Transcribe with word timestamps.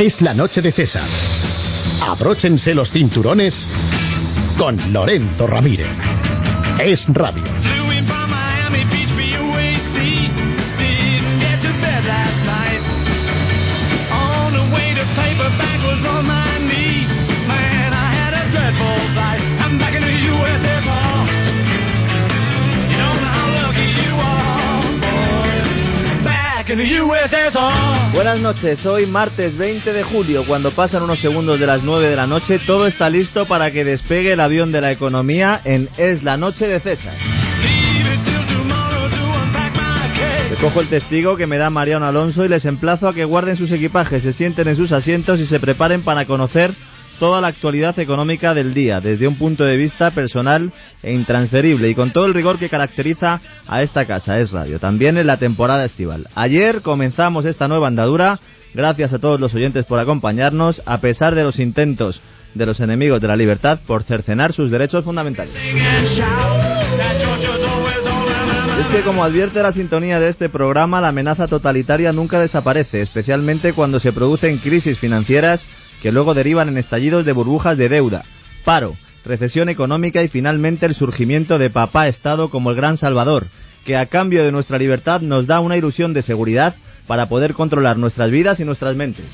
Es 0.00 0.22
la 0.22 0.32
noche 0.32 0.62
de 0.62 0.72
César. 0.72 1.06
Abróchense 2.00 2.72
los 2.72 2.90
cinturones 2.90 3.68
con 4.56 4.78
Lorenzo 4.94 5.46
Ramírez. 5.46 5.90
Es 6.78 7.06
radio. 7.12 7.44
Buenas 28.12 28.40
noches, 28.40 28.84
hoy 28.86 29.06
martes 29.06 29.56
20 29.56 29.92
de 29.92 30.02
julio, 30.02 30.44
cuando 30.44 30.72
pasan 30.72 31.04
unos 31.04 31.20
segundos 31.20 31.60
de 31.60 31.66
las 31.66 31.84
9 31.84 32.08
de 32.08 32.16
la 32.16 32.26
noche, 32.26 32.58
todo 32.66 32.86
está 32.86 33.08
listo 33.08 33.46
para 33.46 33.70
que 33.70 33.84
despegue 33.84 34.32
el 34.32 34.40
avión 34.40 34.72
de 34.72 34.80
la 34.80 34.90
economía 34.90 35.60
en 35.64 35.88
Es 35.96 36.24
la 36.24 36.36
Noche 36.36 36.66
de 36.66 36.80
César. 36.80 37.14
Cojo 40.60 40.82
el 40.82 40.88
testigo 40.88 41.38
que 41.38 41.46
me 41.46 41.56
da 41.56 41.70
Mariano 41.70 42.06
Alonso 42.06 42.44
y 42.44 42.48
les 42.48 42.66
emplazo 42.66 43.08
a 43.08 43.14
que 43.14 43.24
guarden 43.24 43.56
sus 43.56 43.72
equipajes, 43.72 44.22
se 44.22 44.34
sienten 44.34 44.68
en 44.68 44.76
sus 44.76 44.92
asientos 44.92 45.40
y 45.40 45.46
se 45.46 45.58
preparen 45.58 46.02
para 46.02 46.26
conocer 46.26 46.74
toda 47.20 47.40
la 47.42 47.48
actualidad 47.48 47.96
económica 47.98 48.54
del 48.54 48.72
día, 48.72 49.00
desde 49.00 49.28
un 49.28 49.36
punto 49.36 49.64
de 49.64 49.76
vista 49.76 50.10
personal 50.10 50.72
e 51.02 51.12
intransferible 51.12 51.90
y 51.90 51.94
con 51.94 52.12
todo 52.12 52.24
el 52.24 52.32
rigor 52.32 52.58
que 52.58 52.70
caracteriza 52.70 53.40
a 53.68 53.82
esta 53.82 54.06
casa, 54.06 54.40
es 54.40 54.52
radio, 54.52 54.80
también 54.80 55.18
en 55.18 55.26
la 55.26 55.36
temporada 55.36 55.84
estival. 55.84 56.26
Ayer 56.34 56.80
comenzamos 56.80 57.44
esta 57.44 57.68
nueva 57.68 57.88
andadura, 57.88 58.40
gracias 58.72 59.12
a 59.12 59.18
todos 59.18 59.38
los 59.38 59.54
oyentes 59.54 59.84
por 59.84 59.98
acompañarnos, 59.98 60.80
a 60.86 61.02
pesar 61.02 61.34
de 61.34 61.44
los 61.44 61.58
intentos 61.60 62.22
de 62.54 62.66
los 62.66 62.80
enemigos 62.80 63.20
de 63.20 63.28
la 63.28 63.36
libertad 63.36 63.78
por 63.86 64.02
cercenar 64.02 64.54
sus 64.54 64.70
derechos 64.70 65.04
fundamentales. 65.04 65.54
Es 68.80 68.86
que 68.86 69.02
como 69.02 69.22
advierte 69.22 69.62
la 69.62 69.72
sintonía 69.72 70.18
de 70.18 70.30
este 70.30 70.48
programa, 70.48 71.02
la 71.02 71.08
amenaza 71.08 71.46
totalitaria 71.46 72.14
nunca 72.14 72.40
desaparece, 72.40 73.02
especialmente 73.02 73.74
cuando 73.74 74.00
se 74.00 74.10
producen 74.10 74.56
crisis 74.56 74.98
financieras 74.98 75.66
que 76.00 76.12
luego 76.12 76.34
derivan 76.34 76.68
en 76.68 76.78
estallidos 76.78 77.24
de 77.24 77.32
burbujas 77.32 77.76
de 77.76 77.88
deuda, 77.88 78.22
paro, 78.64 78.96
recesión 79.24 79.68
económica 79.68 80.22
y 80.22 80.28
finalmente 80.28 80.86
el 80.86 80.94
surgimiento 80.94 81.58
de 81.58 81.70
papá 81.70 82.08
Estado 82.08 82.48
como 82.48 82.70
el 82.70 82.76
gran 82.76 82.96
salvador, 82.96 83.46
que 83.84 83.96
a 83.96 84.06
cambio 84.06 84.44
de 84.44 84.52
nuestra 84.52 84.78
libertad 84.78 85.20
nos 85.20 85.46
da 85.46 85.60
una 85.60 85.76
ilusión 85.76 86.12
de 86.14 86.22
seguridad 86.22 86.74
para 87.06 87.26
poder 87.26 87.54
controlar 87.54 87.96
nuestras 87.96 88.30
vidas 88.30 88.60
y 88.60 88.64
nuestras 88.64 88.96
mentes. 88.96 89.26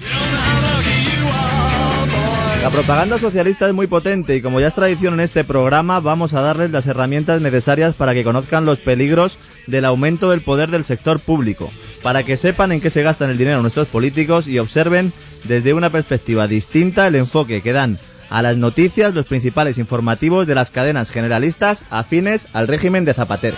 La 2.63 2.73
propaganda 2.73 3.21
socialista 3.21 3.69
es 3.69 3.73
muy 3.73 3.87
potente 3.87 4.35
y 4.35 4.43
como 4.43 4.59
ya 4.59 4.67
es 4.67 4.75
tradición 4.75 5.15
en 5.15 5.21
este 5.21 5.45
programa 5.45 6.01
vamos 6.01 6.35
a 6.35 6.41
darles 6.41 6.73
las 6.73 6.89
herramientas 6.89 7.41
necesarias 7.41 7.95
para 7.95 8.13
que 8.13 8.25
conozcan 8.25 8.65
los 8.65 8.79
peligros 8.79 9.39
del 9.69 9.85
aumento 9.85 10.31
del 10.31 10.41
poder 10.41 10.71
del 10.71 10.83
sector 10.83 11.21
público, 11.21 11.71
para 12.03 12.25
que 12.25 12.37
sepan 12.37 12.73
en 12.73 12.81
qué 12.81 12.91
se 12.91 13.05
gastan 13.05 13.31
el 13.31 13.39
dinero 13.39 13.63
nuestros 13.63 13.87
políticos 13.87 14.49
y 14.49 14.59
observen 14.59 15.13
desde 15.45 15.75
una 15.75 15.91
perspectiva 15.91 16.47
distinta 16.47 17.07
el 17.07 17.17
enfoque 17.17 17.63
que 17.63 17.73
dan 17.73 17.99
a 18.31 18.43
las 18.43 18.57
noticias 18.57 19.15
los 19.15 19.27
principales 19.27 19.79
informativos 19.79 20.47
de 20.47 20.55
las 20.55 20.71
cadenas 20.71 21.11
generalistas 21.11 21.85
afines 21.91 22.47
al 22.53 22.69
régimen 22.69 23.05
de 23.05 23.15
Zapatero. 23.15 23.57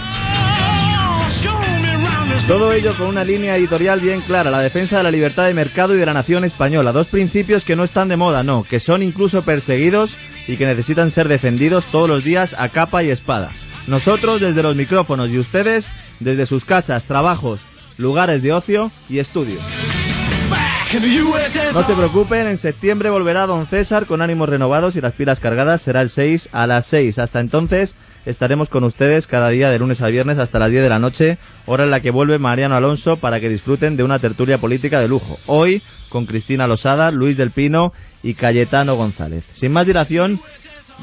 Todo 2.47 2.73
ello 2.73 2.95
con 2.97 3.09
una 3.09 3.25
línea 3.25 3.57
editorial 3.57 4.01
bien 4.01 4.23
clara, 4.23 4.51
la 4.51 4.61
defensa 4.61 4.97
de 4.97 5.03
la 5.03 5.11
libertad 5.11 5.47
de 5.47 5.53
mercado 5.53 5.95
y 5.95 5.99
de 5.99 6.07
la 6.07 6.15
nación 6.15 6.45
española, 6.45 6.93
dos 6.93 7.09
principios 7.09 7.63
que 7.63 7.77
no 7.77 7.85
están 7.85 8.09
de 8.09 8.17
moda, 8.17 8.43
no, 8.43 8.65
que 8.65 8.81
son 8.81 9.03
incluso 9.03 9.43
perseguidos 9.43 10.17
y 10.47 10.57
que 10.57 10.65
necesitan 10.65 11.11
ser 11.11 11.29
defendidos 11.29 11.85
todos 11.93 12.09
los 12.09 12.25
días 12.25 12.55
a 12.59 12.71
capa 12.71 13.03
y 13.03 13.11
espada. 13.11 13.51
Nosotros 13.87 14.41
desde 14.41 14.63
los 14.63 14.77
micrófonos 14.77 15.29
y 15.29 15.39
ustedes 15.39 15.89
desde 16.21 16.47
sus 16.47 16.65
casas, 16.65 17.05
trabajos, 17.05 17.61
lugares 17.99 18.43
de 18.43 18.53
ocio 18.55 18.91
y 19.11 19.19
estudios. 19.19 19.63
No 21.73 21.87
te 21.87 21.95
preocupen, 21.95 22.47
en 22.47 22.57
septiembre 22.57 23.11
volverá 23.11 23.47
Don 23.47 23.67
César 23.67 24.07
con 24.07 24.23
ánimos 24.23 24.49
renovados 24.49 24.97
y 24.97 25.01
las 25.01 25.15
pilas 25.15 25.39
cargadas 25.39 25.83
será 25.83 26.01
el 26.01 26.09
6 26.09 26.49
a 26.53 26.67
las 26.67 26.87
6. 26.87 27.19
Hasta 27.19 27.41
entonces 27.41 27.95
estaremos 28.25 28.71
con 28.71 28.85
ustedes 28.85 29.27
cada 29.27 29.51
día 29.51 29.69
de 29.69 29.79
lunes 29.79 30.01
a 30.01 30.09
viernes 30.09 30.39
hasta 30.39 30.59
las 30.59 30.71
10 30.71 30.83
de 30.83 30.89
la 30.89 30.99
noche, 30.99 31.39
hora 31.67 31.85
en 31.85 31.91
la 31.91 32.01
que 32.01 32.11
vuelve 32.11 32.39
Mariano 32.39 32.75
Alonso 32.75 33.19
para 33.19 33.39
que 33.39 33.49
disfruten 33.51 33.97
de 33.97 34.03
una 34.03 34.19
tertulia 34.19 34.59
política 34.59 35.01
de 35.01 35.09
lujo. 35.09 35.39
Hoy 35.47 35.83
con 36.09 36.25
Cristina 36.25 36.67
Losada, 36.67 37.11
Luis 37.11 37.37
del 37.37 37.51
Pino 37.51 37.93
y 38.23 38.35
Cayetano 38.35 38.97
González. 38.97 39.45
Sin 39.53 39.73
más 39.73 39.85
dilación, 39.85 40.41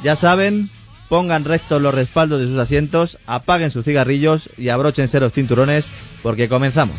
ya 0.03 0.15
saben, 0.15 0.69
pongan 1.09 1.45
rectos 1.45 1.81
los 1.81 1.93
respaldos 1.93 2.41
de 2.41 2.47
sus 2.47 2.57
asientos, 2.57 3.19
apaguen 3.27 3.69
sus 3.69 3.85
cigarrillos 3.85 4.49
y 4.57 4.69
abróchense 4.69 5.19
los 5.19 5.31
cinturones 5.31 5.91
porque 6.23 6.49
comenzamos. 6.49 6.95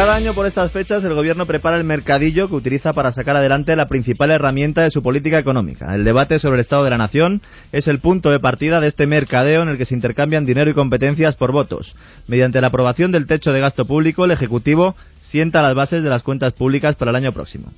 Cada 0.00 0.14
año 0.14 0.32
por 0.32 0.46
estas 0.46 0.72
fechas 0.72 1.04
el 1.04 1.12
gobierno 1.12 1.44
prepara 1.44 1.76
el 1.76 1.84
mercadillo 1.84 2.48
que 2.48 2.54
utiliza 2.54 2.94
para 2.94 3.12
sacar 3.12 3.36
adelante 3.36 3.76
la 3.76 3.86
principal 3.86 4.30
herramienta 4.30 4.82
de 4.82 4.90
su 4.90 5.02
política 5.02 5.38
económica. 5.38 5.94
El 5.94 6.04
debate 6.04 6.38
sobre 6.38 6.54
el 6.54 6.60
estado 6.60 6.84
de 6.84 6.88
la 6.88 6.96
nación 6.96 7.42
es 7.70 7.86
el 7.86 7.98
punto 7.98 8.30
de 8.30 8.40
partida 8.40 8.80
de 8.80 8.88
este 8.88 9.06
mercadeo 9.06 9.60
en 9.60 9.68
el 9.68 9.76
que 9.76 9.84
se 9.84 9.94
intercambian 9.94 10.46
dinero 10.46 10.70
y 10.70 10.74
competencias 10.74 11.36
por 11.36 11.52
votos. 11.52 11.96
Mediante 12.28 12.62
la 12.62 12.68
aprobación 12.68 13.12
del 13.12 13.26
techo 13.26 13.52
de 13.52 13.60
gasto 13.60 13.84
público, 13.84 14.24
el 14.24 14.30
Ejecutivo 14.30 14.96
sienta 15.20 15.60
las 15.60 15.74
bases 15.74 16.02
de 16.02 16.08
las 16.08 16.22
cuentas 16.22 16.54
públicas 16.54 16.96
para 16.96 17.10
el 17.10 17.16
año 17.16 17.34
próximo. 17.34 17.70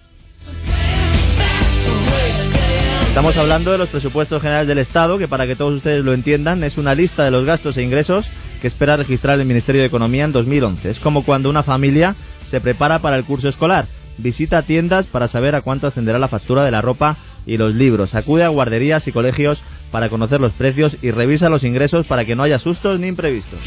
Estamos 3.09 3.37
hablando 3.37 3.72
de 3.72 3.78
los 3.78 3.88
presupuestos 3.88 4.41
generales 4.41 4.69
del 4.69 4.78
Estado, 4.78 5.19
que 5.19 5.27
para 5.27 5.49
que 5.49 5.56
todos 5.56 5.75
ustedes 5.75 6.05
lo 6.05 6.15
entiendan, 6.15 6.62
es 6.62 6.78
una 6.78 6.94
lista 6.94 7.25
de 7.25 7.32
los 7.32 7.44
gastos 7.44 7.77
e 7.78 7.82
ingresos 7.82 8.31
que 8.62 8.69
espera 8.69 8.97
registrar 8.97 9.41
el 9.41 9.47
Ministerio 9.47 9.81
de 9.81 9.89
Economía 9.89 10.25
en 10.25 10.31
2011. 10.31 10.89
Es 10.89 11.00
como 11.00 11.25
cuando 11.25 11.50
una 11.50 11.65
familia 11.65 12.15
se 12.47 12.61
prepara 12.61 13.00
para 13.00 13.17
el 13.17 13.25
curso 13.25 13.49
escolar, 13.49 13.87
visita 14.19 14.62
tiendas 14.62 15.09
para 15.09 15.27
saber 15.27 15.56
a 15.56 15.62
cuánto 15.62 15.89
ascenderá 15.89 16.21
la 16.21 16.28
factura 16.28 16.65
de 16.65 16.71
la 16.71 16.81
ropa 16.81 17.17
y 17.45 17.56
los 17.56 17.75
libros, 17.75 18.15
acude 18.15 18.45
a 18.45 18.49
guarderías 18.49 19.09
y 19.09 19.12
colegios 19.12 19.61
para 19.91 20.09
conocer 20.09 20.41
los 20.41 20.53
precios 20.53 20.97
y 21.03 21.11
revisa 21.11 21.49
los 21.49 21.65
ingresos 21.65 22.06
para 22.06 22.25
que 22.25 22.37
no 22.37 22.45
haya 22.45 22.61
sustos 22.61 23.00
ni 23.00 23.09
imprevistos. 23.09 23.59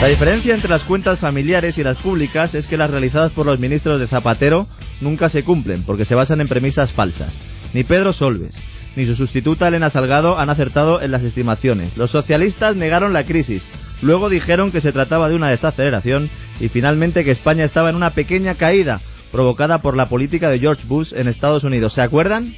La 0.00 0.06
diferencia 0.06 0.54
entre 0.54 0.70
las 0.70 0.84
cuentas 0.84 1.18
familiares 1.18 1.76
y 1.76 1.82
las 1.82 1.96
públicas 1.98 2.54
es 2.54 2.68
que 2.68 2.76
las 2.76 2.92
realizadas 2.92 3.32
por 3.32 3.46
los 3.46 3.58
ministros 3.58 3.98
de 3.98 4.06
Zapatero 4.06 4.68
nunca 5.00 5.28
se 5.28 5.42
cumplen 5.42 5.82
porque 5.82 6.04
se 6.04 6.14
basan 6.14 6.40
en 6.40 6.46
premisas 6.46 6.92
falsas. 6.92 7.36
Ni 7.74 7.82
Pedro 7.82 8.12
Solves 8.12 8.54
ni 8.96 9.06
su 9.06 9.14
sustituta 9.14 9.68
Elena 9.68 9.90
Salgado 9.90 10.38
han 10.38 10.50
acertado 10.50 11.00
en 11.00 11.10
las 11.10 11.22
estimaciones. 11.24 11.96
Los 11.96 12.10
socialistas 12.10 12.76
negaron 12.76 13.12
la 13.12 13.24
crisis, 13.24 13.68
luego 14.02 14.28
dijeron 14.28 14.72
que 14.72 14.80
se 14.80 14.92
trataba 14.92 15.28
de 15.28 15.34
una 15.34 15.48
desaceleración 15.48 16.28
y 16.58 16.68
finalmente 16.68 17.24
que 17.24 17.30
España 17.30 17.64
estaba 17.64 17.90
en 17.90 17.96
una 17.96 18.10
pequeña 18.10 18.54
caída 18.54 19.00
provocada 19.30 19.78
por 19.78 19.96
la 19.96 20.08
política 20.08 20.50
de 20.50 20.58
George 20.58 20.82
Bush 20.86 21.12
en 21.14 21.28
Estados 21.28 21.64
Unidos. 21.64 21.94
¿Se 21.94 22.02
acuerdan? 22.02 22.54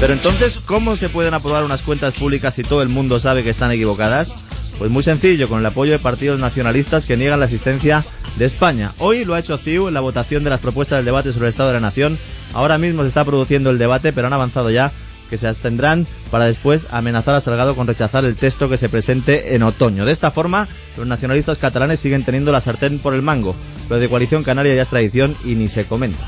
Pero 0.00 0.12
entonces, 0.12 0.60
¿cómo 0.66 0.94
se 0.94 1.08
pueden 1.08 1.34
aprobar 1.34 1.64
unas 1.64 1.82
cuentas 1.82 2.14
públicas 2.14 2.54
si 2.54 2.62
todo 2.62 2.82
el 2.82 2.88
mundo 2.88 3.18
sabe 3.18 3.42
que 3.42 3.50
están 3.50 3.72
equivocadas? 3.72 4.32
Pues 4.78 4.92
muy 4.92 5.02
sencillo, 5.02 5.48
con 5.48 5.58
el 5.58 5.66
apoyo 5.66 5.90
de 5.90 5.98
partidos 5.98 6.38
nacionalistas 6.38 7.04
que 7.04 7.16
niegan 7.16 7.40
la 7.40 7.46
existencia 7.46 8.04
de 8.36 8.44
España. 8.44 8.92
Hoy 8.98 9.24
lo 9.24 9.34
ha 9.34 9.40
hecho 9.40 9.58
CIU 9.58 9.88
en 9.88 9.94
la 9.94 10.00
votación 10.00 10.44
de 10.44 10.50
las 10.50 10.60
propuestas 10.60 10.98
del 10.98 11.04
debate 11.04 11.32
sobre 11.32 11.46
el 11.46 11.50
Estado 11.50 11.70
de 11.70 11.74
la 11.74 11.80
Nación. 11.80 12.16
Ahora 12.52 12.78
mismo 12.78 13.02
se 13.02 13.08
está 13.08 13.24
produciendo 13.24 13.70
el 13.70 13.78
debate, 13.78 14.12
pero 14.12 14.28
han 14.28 14.32
avanzado 14.32 14.70
ya 14.70 14.92
que 15.28 15.36
se 15.36 15.48
abstendrán 15.48 16.06
para 16.30 16.46
después 16.46 16.86
amenazar 16.90 17.34
a 17.34 17.40
Salgado 17.40 17.74
con 17.74 17.88
rechazar 17.88 18.24
el 18.24 18.36
texto 18.36 18.68
que 18.68 18.78
se 18.78 18.88
presente 18.88 19.56
en 19.56 19.64
otoño. 19.64 20.04
De 20.04 20.12
esta 20.12 20.30
forma, 20.30 20.68
los 20.96 21.06
nacionalistas 21.06 21.58
catalanes 21.58 21.98
siguen 21.98 22.24
teniendo 22.24 22.52
la 22.52 22.60
sartén 22.60 23.00
por 23.00 23.14
el 23.14 23.22
mango, 23.22 23.56
pero 23.88 24.00
de 24.00 24.08
coalición 24.08 24.44
canaria 24.44 24.74
ya 24.74 24.82
es 24.82 24.88
tradición 24.88 25.36
y 25.44 25.56
ni 25.56 25.68
se 25.68 25.86
comenta. 25.86 26.24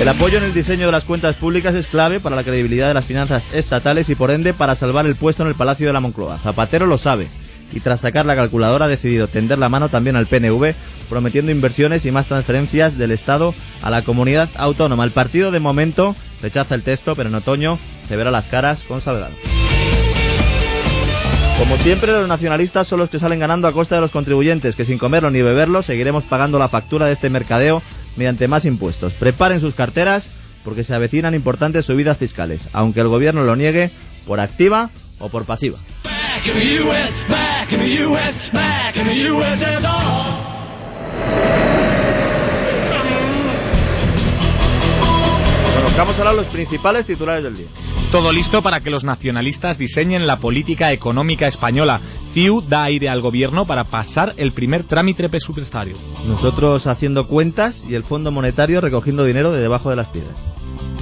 El 0.00 0.08
apoyo 0.08 0.38
en 0.38 0.44
el 0.44 0.54
diseño 0.54 0.86
de 0.86 0.92
las 0.92 1.04
cuentas 1.04 1.36
públicas 1.36 1.74
es 1.74 1.86
clave 1.86 2.20
para 2.20 2.34
la 2.34 2.42
credibilidad 2.42 2.88
de 2.88 2.94
las 2.94 3.04
finanzas 3.04 3.52
estatales 3.52 4.08
y 4.08 4.14
por 4.14 4.30
ende 4.30 4.54
para 4.54 4.74
salvar 4.74 5.04
el 5.04 5.14
puesto 5.14 5.42
en 5.42 5.50
el 5.50 5.54
Palacio 5.54 5.88
de 5.88 5.92
la 5.92 6.00
Moncloa. 6.00 6.38
Zapatero 6.38 6.86
lo 6.86 6.96
sabe 6.96 7.28
y 7.70 7.80
tras 7.80 8.00
sacar 8.00 8.24
la 8.24 8.34
calculadora 8.34 8.86
ha 8.86 8.88
decidido 8.88 9.28
tender 9.28 9.58
la 9.58 9.68
mano 9.68 9.90
también 9.90 10.16
al 10.16 10.26
PNV, 10.26 10.74
prometiendo 11.10 11.52
inversiones 11.52 12.06
y 12.06 12.12
más 12.12 12.28
transferencias 12.28 12.96
del 12.96 13.10
Estado 13.10 13.54
a 13.82 13.90
la 13.90 14.00
comunidad 14.00 14.48
autónoma. 14.56 15.04
El 15.04 15.12
partido 15.12 15.50
de 15.50 15.60
momento 15.60 16.16
rechaza 16.40 16.74
el 16.74 16.82
texto, 16.82 17.14
pero 17.14 17.28
en 17.28 17.34
otoño 17.34 17.78
se 18.08 18.16
verá 18.16 18.30
las 18.30 18.48
caras 18.48 18.82
con 18.84 19.02
Salgado. 19.02 19.34
Como 21.58 21.76
siempre, 21.76 22.12
los 22.12 22.26
nacionalistas 22.26 22.88
son 22.88 23.00
los 23.00 23.10
que 23.10 23.18
salen 23.18 23.38
ganando 23.38 23.68
a 23.68 23.72
costa 23.72 23.96
de 23.96 24.00
los 24.00 24.12
contribuyentes, 24.12 24.76
que 24.76 24.86
sin 24.86 24.96
comerlo 24.96 25.30
ni 25.30 25.42
beberlo 25.42 25.82
seguiremos 25.82 26.24
pagando 26.24 26.58
la 26.58 26.68
factura 26.68 27.04
de 27.04 27.12
este 27.12 27.28
mercadeo 27.28 27.82
mediante 28.20 28.48
más 28.48 28.66
impuestos. 28.66 29.14
Preparen 29.14 29.60
sus 29.60 29.74
carteras 29.74 30.28
porque 30.62 30.84
se 30.84 30.94
avecinan 30.94 31.34
importantes 31.34 31.86
subidas 31.86 32.18
fiscales, 32.18 32.68
aunque 32.74 33.00
el 33.00 33.08
gobierno 33.08 33.42
lo 33.42 33.56
niegue 33.56 33.92
por 34.26 34.40
activa 34.40 34.90
o 35.18 35.30
por 35.30 35.46
pasiva. 35.46 35.78
Conozcamos 46.00 46.26
ahora 46.26 46.42
los 46.42 46.50
principales 46.50 47.04
titulares 47.04 47.44
del 47.44 47.58
día. 47.58 47.66
Todo 48.10 48.32
listo 48.32 48.62
para 48.62 48.80
que 48.80 48.88
los 48.88 49.04
nacionalistas 49.04 49.76
diseñen 49.76 50.26
la 50.26 50.38
política 50.38 50.92
económica 50.92 51.46
española. 51.46 52.00
CIU 52.32 52.62
da 52.62 52.84
aire 52.84 53.10
al 53.10 53.20
gobierno 53.20 53.66
para 53.66 53.84
pasar 53.84 54.32
el 54.38 54.52
primer 54.52 54.84
trámite 54.84 55.28
presupuestario. 55.28 55.94
Nosotros 56.26 56.86
haciendo 56.86 57.26
cuentas 57.26 57.84
y 57.86 57.96
el 57.96 58.04
Fondo 58.04 58.32
Monetario 58.32 58.80
recogiendo 58.80 59.26
dinero 59.26 59.52
de 59.52 59.60
debajo 59.60 59.90
de 59.90 59.96
las 59.96 60.08
piedras. 60.08 60.42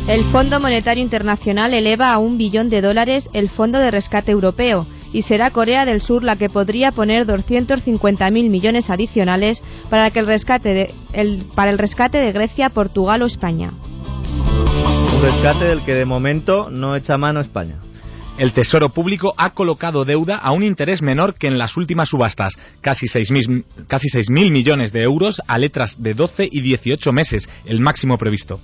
El 0.09 0.25
Fondo 0.33 0.59
Monetario 0.59 1.05
Internacional 1.05 1.75
eleva 1.75 2.13
a 2.13 2.19
un 2.19 2.37
billón 2.37 2.69
de 2.69 2.81
dólares 2.81 3.31
el 3.35 3.49
Fondo 3.49 3.79
de 3.79 3.93
Rescate 3.93 4.33
Europeo 4.33 4.85
y 5.13 5.23
será 5.23 5.53
Corea 5.53 5.85
del 5.85 6.01
Sur 6.01 6.25
la 6.25 6.35
que 6.35 6.51
podría 6.51 6.91
poner 6.91 7.25
250.000 7.25 8.33
millones 8.33 8.91
adicionales 8.91 9.63
para, 9.91 10.11
que 10.11 10.19
el 10.19 10.27
rescate 10.27 10.71
de, 10.71 10.95
el, 11.13 11.45
para 11.55 11.71
el 11.71 11.79
rescate 11.79 12.19
de 12.19 12.33
Grecia, 12.33 12.71
Portugal 12.71 13.23
o 13.23 13.27
España. 13.27 13.71
Un 15.19 15.25
rescate 15.25 15.65
del 15.65 15.85
que 15.85 15.95
de 15.95 16.05
momento 16.05 16.71
no 16.71 16.95
echa 16.95 17.19
mano 17.19 17.41
España. 17.41 17.81
El 18.39 18.53
Tesoro 18.53 18.91
Público 18.91 19.35
ha 19.37 19.51
colocado 19.51 20.05
deuda 20.05 20.37
a 20.37 20.53
un 20.53 20.63
interés 20.63 21.03
menor 21.03 21.35
que 21.35 21.49
en 21.49 21.59
las 21.59 21.77
últimas 21.77 22.11
subastas, 22.11 22.55
casi 22.81 23.07
6.000 23.07 23.65
casi 23.89 24.07
millones 24.33 24.93
de 24.93 25.03
euros 25.03 25.43
a 25.49 25.59
letras 25.59 26.01
de 26.01 26.15
12 26.15 26.49
y 26.49 26.61
18 26.61 27.11
meses, 27.11 27.49
el 27.65 27.81
máximo 27.81 28.17
previsto. 28.17 28.61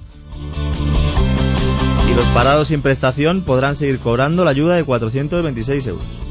Y 2.08 2.14
los 2.14 2.26
parados 2.26 2.68
sin 2.68 2.82
prestación 2.82 3.42
podrán 3.42 3.74
seguir 3.74 3.98
cobrando 3.98 4.44
la 4.44 4.52
ayuda 4.52 4.76
de 4.76 4.84
426 4.84 5.86
euros. 5.88 6.23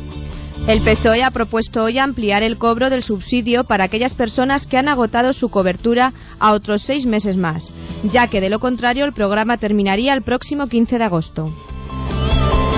El 0.66 0.80
PSOE 0.80 1.24
ha 1.24 1.32
propuesto 1.32 1.84
hoy 1.84 2.00
ampliar 2.00 2.42
el 2.42 2.58
cobro 2.58 2.90
del 2.90 3.04
subsidio 3.04 3.66
para 3.66 3.84
aquellas 3.84 4.14
personas 4.14 4.66
que 4.66 4.78
han 4.78 4.88
agotado 4.88 5.34
su 5.34 5.50
cobertura 5.50 6.14
a 6.40 6.54
otros 6.54 6.84
seis 6.84 7.06
meses 7.06 7.36
más, 7.36 7.70
ya 8.04 8.30
que 8.30 8.40
de 8.40 8.50
lo 8.50 8.60
contrario 8.60 9.04
el 9.04 9.12
programa 9.12 9.58
terminaría 9.58 10.14
el 10.14 10.22
próximo 10.22 10.68
15 10.68 11.00
de 11.00 11.04
agosto. 11.04 11.54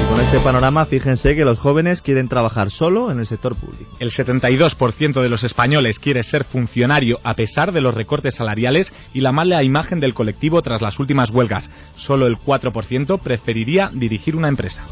con 0.10 0.20
este 0.20 0.40
panorama, 0.40 0.88
fíjense 0.88 1.36
que 1.36 1.46
los 1.46 1.60
jóvenes 1.60 2.02
quieren 2.02 2.28
trabajar 2.28 2.72
solo 2.72 3.12
en 3.12 3.20
el 3.20 3.28
sector 3.28 3.56
público. 3.56 3.96
El 4.00 4.10
72% 4.10 5.22
de 5.22 5.30
los 5.30 5.44
españoles 5.44 6.00
quiere 6.00 6.24
ser 6.24 6.44
funcionario 6.44 7.20
a 7.24 7.36
pesar 7.36 7.72
de 7.72 7.82
los 7.82 7.94
recortes 7.94 8.34
salariales 8.34 8.94
y 9.14 9.22
la 9.22 9.32
mala 9.32 9.62
imagen 9.62 10.00
del 10.00 10.16
colectivo 10.16 10.64
tras 10.64 10.82
las 10.82 11.00
últimas 11.00 11.30
huelgas. 11.30 11.70
Solo 11.96 12.26
el 12.26 12.38
4% 12.38 13.20
preferiría 13.20 13.92
dirigir 13.94 14.36
una 14.36 14.48
empresa. 14.48 14.86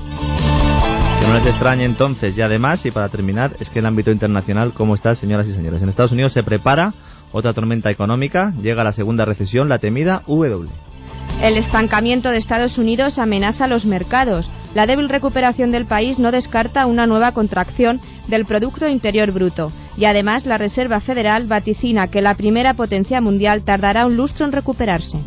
No 1.33 1.39
les 1.39 1.47
extrañe 1.47 1.83
entonces, 1.83 2.37
y 2.37 2.43
además, 2.43 2.85
y 2.85 2.91
para 2.91 3.09
terminar, 3.09 3.53
es 3.59 3.71
que 3.71 3.79
en 3.79 3.85
el 3.85 3.87
ámbito 3.87 4.11
internacional, 4.11 4.71
¿cómo 4.71 4.93
está, 4.93 5.15
señoras 5.15 5.47
y 5.47 5.53
señores? 5.53 5.81
En 5.81 5.89
Estados 5.89 6.11
Unidos 6.11 6.31
se 6.31 6.43
prepara 6.43 6.93
otra 7.31 7.53
tormenta 7.53 7.89
económica, 7.89 8.53
llega 8.61 8.83
la 8.83 8.93
segunda 8.93 9.25
recesión, 9.25 9.67
la 9.67 9.79
temida 9.79 10.21
W. 10.27 10.69
El 11.41 11.57
estancamiento 11.57 12.29
de 12.29 12.37
Estados 12.37 12.77
Unidos 12.77 13.17
amenaza 13.17 13.65
los 13.65 13.87
mercados. 13.87 14.51
La 14.75 14.85
débil 14.85 15.09
recuperación 15.09 15.71
del 15.71 15.85
país 15.85 16.19
no 16.19 16.31
descarta 16.31 16.85
una 16.85 17.07
nueva 17.07 17.31
contracción 17.31 17.99
del 18.27 18.45
Producto 18.45 18.87
Interior 18.87 19.31
Bruto. 19.31 19.71
Y 19.97 20.05
además 20.05 20.45
la 20.45 20.59
Reserva 20.59 20.99
Federal 20.99 21.47
vaticina 21.47 22.09
que 22.09 22.21
la 22.21 22.35
primera 22.35 22.75
potencia 22.75 23.21
mundial 23.21 23.63
tardará 23.63 24.05
un 24.05 24.15
lustro 24.15 24.45
en 24.45 24.51
recuperarse. 24.51 25.17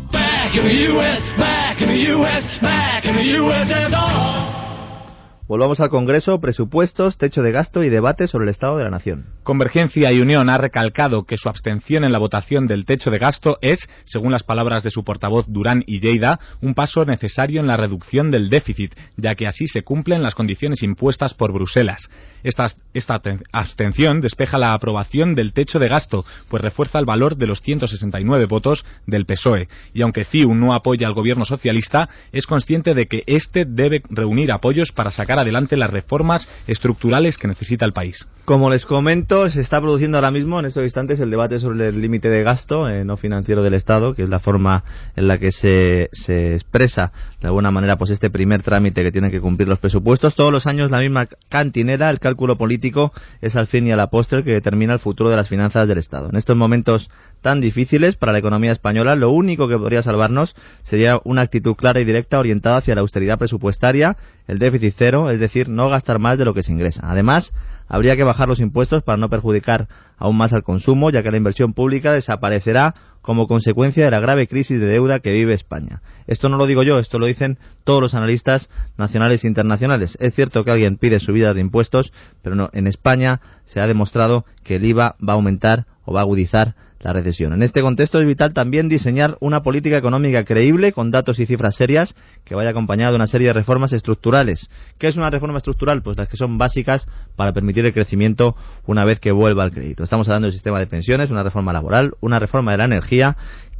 Volvamos 5.47 5.79
al 5.79 5.87
Congreso, 5.87 6.41
presupuestos, 6.41 7.17
techo 7.17 7.41
de 7.41 7.53
gasto 7.53 7.81
y 7.81 7.87
debate 7.87 8.27
sobre 8.27 8.43
el 8.43 8.49
Estado 8.49 8.75
de 8.75 8.83
la 8.83 8.89
Nación. 8.89 9.27
Convergencia 9.43 10.11
y 10.11 10.19
Unión 10.19 10.49
ha 10.49 10.57
recalcado 10.57 11.23
que 11.23 11.37
su 11.37 11.47
abstención 11.47 12.03
en 12.03 12.11
la 12.11 12.19
votación 12.19 12.67
del 12.67 12.83
techo 12.83 13.11
de 13.11 13.17
gasto 13.17 13.57
es, 13.61 13.87
según 14.03 14.33
las 14.33 14.43
palabras 14.43 14.83
de 14.83 14.91
su 14.91 15.05
portavoz 15.05 15.45
Durán 15.47 15.85
y 15.87 16.01
Lleida, 16.01 16.41
un 16.61 16.73
paso 16.73 17.05
necesario 17.05 17.61
en 17.61 17.67
la 17.67 17.77
reducción 17.77 18.29
del 18.29 18.49
déficit, 18.49 18.93
ya 19.15 19.35
que 19.35 19.47
así 19.47 19.67
se 19.67 19.83
cumplen 19.83 20.21
las 20.21 20.35
condiciones 20.35 20.83
impuestas 20.83 21.33
por 21.33 21.53
Bruselas. 21.53 22.09
Esta, 22.47 23.21
abstención 23.51 24.21
despeja 24.21 24.57
la 24.57 24.71
aprobación 24.71 25.35
del 25.35 25.51
techo 25.51 25.79
de 25.79 25.89
gasto, 25.89 26.23
pues 26.49 26.63
refuerza 26.63 26.97
el 26.97 27.05
valor 27.05 27.35
de 27.35 27.45
los 27.45 27.59
169 27.59 28.45
votos 28.45 28.85
del 29.05 29.25
PSOE. 29.25 29.67
Y 29.93 30.01
aunque 30.01 30.23
CIU 30.23 30.55
no 30.55 30.73
apoya 30.73 31.07
al 31.07 31.13
gobierno 31.13 31.43
socialista, 31.43 32.07
es 32.31 32.47
consciente 32.47 32.93
de 32.93 33.07
que 33.07 33.23
éste 33.27 33.65
debe 33.65 34.01
reunir 34.09 34.53
apoyos 34.53 34.93
para 34.93 35.11
sacar 35.11 35.39
adelante 35.39 35.75
las 35.75 35.91
reformas 35.91 36.47
estructurales 36.67 37.37
que 37.37 37.49
necesita 37.49 37.85
el 37.85 37.91
país. 37.91 38.25
Como 38.45 38.69
les 38.69 38.85
comento, 38.85 39.49
se 39.49 39.59
está 39.59 39.81
produciendo 39.81 40.17
ahora 40.17 40.31
mismo, 40.31 40.59
en 40.59 40.67
estos 40.67 40.85
instantes, 40.85 41.19
el 41.19 41.29
debate 41.29 41.59
sobre 41.59 41.89
el 41.89 41.99
límite 41.99 42.29
de 42.29 42.43
gasto 42.43 42.87
eh, 42.87 43.03
no 43.03 43.17
financiero 43.17 43.61
del 43.61 43.73
Estado, 43.73 44.13
que 44.13 44.23
es 44.23 44.29
la 44.29 44.39
forma 44.39 44.85
en 45.17 45.27
la 45.27 45.37
que 45.37 45.51
se, 45.51 46.07
se 46.13 46.53
expresa 46.53 47.11
de 47.41 47.47
alguna 47.47 47.71
manera 47.71 47.97
pues 47.97 48.11
este 48.11 48.29
primer 48.29 48.63
trámite 48.63 49.03
que 49.03 49.11
tienen 49.11 49.31
que 49.31 49.41
cumplir 49.41 49.67
los 49.67 49.79
presupuestos. 49.79 50.35
Todos 50.35 50.53
los 50.53 50.65
años 50.65 50.91
la 50.91 50.99
misma 50.99 51.27
cantinera, 51.49 52.09
el 52.09 52.19
cálculo 52.19 52.36
político 52.37 53.11
es 53.41 53.55
al 53.55 53.67
fin 53.67 53.87
y 53.87 53.91
a 53.91 53.95
la 53.95 54.07
postre 54.07 54.43
que 54.43 54.51
determina 54.51 54.93
el 54.93 54.99
futuro 54.99 55.29
de 55.29 55.35
las 55.35 55.49
finanzas 55.49 55.87
del 55.87 55.97
Estado. 55.97 56.29
En 56.29 56.35
estos 56.35 56.55
momentos 56.55 57.09
tan 57.41 57.61
difíciles 57.61 58.15
para 58.15 58.31
la 58.31 58.39
economía 58.39 58.71
española, 58.71 59.15
lo 59.15 59.29
único 59.29 59.67
que 59.67 59.77
podría 59.77 60.03
salvarnos 60.03 60.55
sería 60.83 61.19
una 61.23 61.41
actitud 61.41 61.75
clara 61.75 61.99
y 61.99 62.05
directa 62.05 62.39
orientada 62.39 62.77
hacia 62.77 62.95
la 62.95 63.01
austeridad 63.01 63.37
presupuestaria, 63.37 64.17
el 64.47 64.59
déficit 64.59 64.93
cero, 64.97 65.29
es 65.29 65.39
decir, 65.39 65.69
no 65.69 65.89
gastar 65.89 66.19
más 66.19 66.37
de 66.37 66.45
lo 66.45 66.53
que 66.53 66.61
se 66.61 66.71
ingresa. 66.71 67.01
Además, 67.09 67.53
habría 67.87 68.15
que 68.15 68.23
bajar 68.23 68.47
los 68.47 68.59
impuestos 68.59 69.03
para 69.03 69.17
no 69.17 69.29
perjudicar 69.29 69.87
aún 70.17 70.37
más 70.37 70.53
al 70.53 70.63
consumo, 70.63 71.09
ya 71.09 71.23
que 71.23 71.31
la 71.31 71.37
inversión 71.37 71.73
pública 71.73 72.13
desaparecerá 72.13 72.95
como 73.27 73.45
consecuencia 73.45 74.05
de 74.05 74.11
la 74.11 74.21
grave 74.21 74.47
crisis 74.47 74.79
de 74.79 74.85
deuda 74.85 75.19
que 75.19 75.33
vive 75.33 75.53
España. 75.53 76.01
Esto 76.27 76.47
no 76.47 76.55
lo 76.55 76.65
digo 76.65 76.81
yo, 76.83 76.97
esto 76.97 77.19
lo 77.19 77.25
dicen 77.25 77.57
todos 77.83 77.99
los 77.99 78.13
analistas 78.13 78.69
nacionales 78.95 79.43
e 79.43 79.49
internacionales. 79.49 80.17
Es 80.21 80.33
cierto 80.33 80.63
que 80.63 80.71
alguien 80.71 80.95
pide 80.95 81.19
subida 81.19 81.53
de 81.53 81.59
impuestos, 81.59 82.13
pero 82.41 82.55
no, 82.55 82.69
en 82.71 82.87
España 82.87 83.41
se 83.65 83.81
ha 83.81 83.85
demostrado 83.85 84.45
que 84.63 84.77
el 84.77 84.85
IVA 84.85 85.17
va 85.21 85.33
a 85.33 85.35
aumentar 85.35 85.87
o 86.07 86.13
va 86.13 86.21
a 86.21 86.23
agudizar 86.23 86.73
la 86.99 87.13
recesión. 87.13 87.53
En 87.53 87.61
este 87.61 87.81
contexto 87.81 88.19
es 88.19 88.25
vital 88.25 88.53
también 88.53 88.89
diseñar 88.89 89.37
una 89.39 89.61
política 89.61 89.97
económica 89.97 90.45
creíble 90.45 90.93
con 90.93 91.11
datos 91.11 91.37
y 91.37 91.45
cifras 91.45 91.75
serias 91.75 92.15
que 92.43 92.55
vaya 92.55 92.71
acompañada 92.71 93.11
de 93.11 93.17
una 93.17 93.27
serie 93.27 93.47
de 93.47 93.53
reformas 93.53 93.93
estructurales. 93.93 94.69
¿Qué 94.97 95.07
es 95.07 95.17
una 95.17 95.29
reforma 95.29 95.57
estructural? 95.57 96.01
Pues 96.01 96.17
las 96.17 96.29
que 96.29 96.37
son 96.37 96.57
básicas 96.57 97.07
para 97.35 97.53
permitir 97.53 97.85
el 97.85 97.93
crecimiento 97.93 98.55
una 98.85 99.05
vez 99.05 99.19
que 99.19 99.31
vuelva 99.31 99.65
el 99.65 99.71
crédito. 99.71 100.03
Estamos 100.03 100.27
hablando 100.29 100.45
del 100.45 100.53
sistema 100.53 100.79
de 100.79 100.87
pensiones, 100.87 101.29
una 101.29 101.43
reforma 101.43 101.73
laboral, 101.73 102.13
una 102.21 102.39
reforma 102.39 102.71
de 102.71 102.77
la 102.77 102.85
energía 102.85 103.35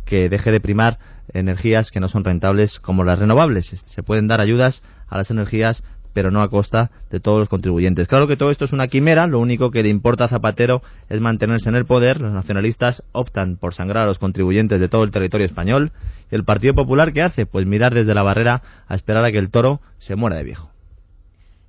que 0.05 0.29
deje 0.29 0.51
de 0.51 0.59
primar 0.59 0.99
energías 1.33 1.91
que 1.91 1.99
no 1.99 2.07
son 2.07 2.23
rentables 2.23 2.79
como 2.79 3.03
las 3.03 3.19
renovables. 3.19 3.83
Se 3.85 4.03
pueden 4.03 4.27
dar 4.27 4.41
ayudas 4.41 4.83
a 5.07 5.17
las 5.17 5.31
energías 5.31 5.83
pero 6.17 6.31
no 6.31 6.41
a 6.41 6.49
costa 6.49 6.89
de 7.11 7.19
todos 7.19 7.37
los 7.37 7.47
contribuyentes. 7.47 8.07
Claro 8.07 8.27
que 8.27 8.37
todo 8.37 8.49
esto 8.49 8.65
es 8.65 8.73
una 8.73 8.87
quimera, 8.87 9.27
lo 9.27 9.39
único 9.39 9.69
que 9.69 9.83
le 9.83 9.89
importa 9.89 10.23
a 10.23 10.27
Zapatero 10.27 10.81
es 11.09 11.21
mantenerse 11.21 11.69
en 11.69 11.75
el 11.75 11.85
poder, 11.85 12.21
los 12.21 12.33
nacionalistas 12.33 13.03
optan 13.11 13.55
por 13.55 13.75
sangrar 13.75 14.05
a 14.05 14.07
los 14.07 14.17
contribuyentes 14.17 14.81
de 14.81 14.89
todo 14.89 15.03
el 15.03 15.11
territorio 15.11 15.45
español, 15.45 15.91
y 16.31 16.35
el 16.35 16.43
Partido 16.43 16.73
Popular, 16.73 17.13
¿qué 17.13 17.21
hace? 17.21 17.45
Pues 17.45 17.67
mirar 17.67 17.93
desde 17.93 18.15
la 18.15 18.23
barrera 18.23 18.63
a 18.87 18.95
esperar 18.95 19.23
a 19.25 19.31
que 19.31 19.37
el 19.37 19.51
toro 19.51 19.79
se 19.99 20.15
muera 20.15 20.37
de 20.37 20.43
viejo. 20.43 20.71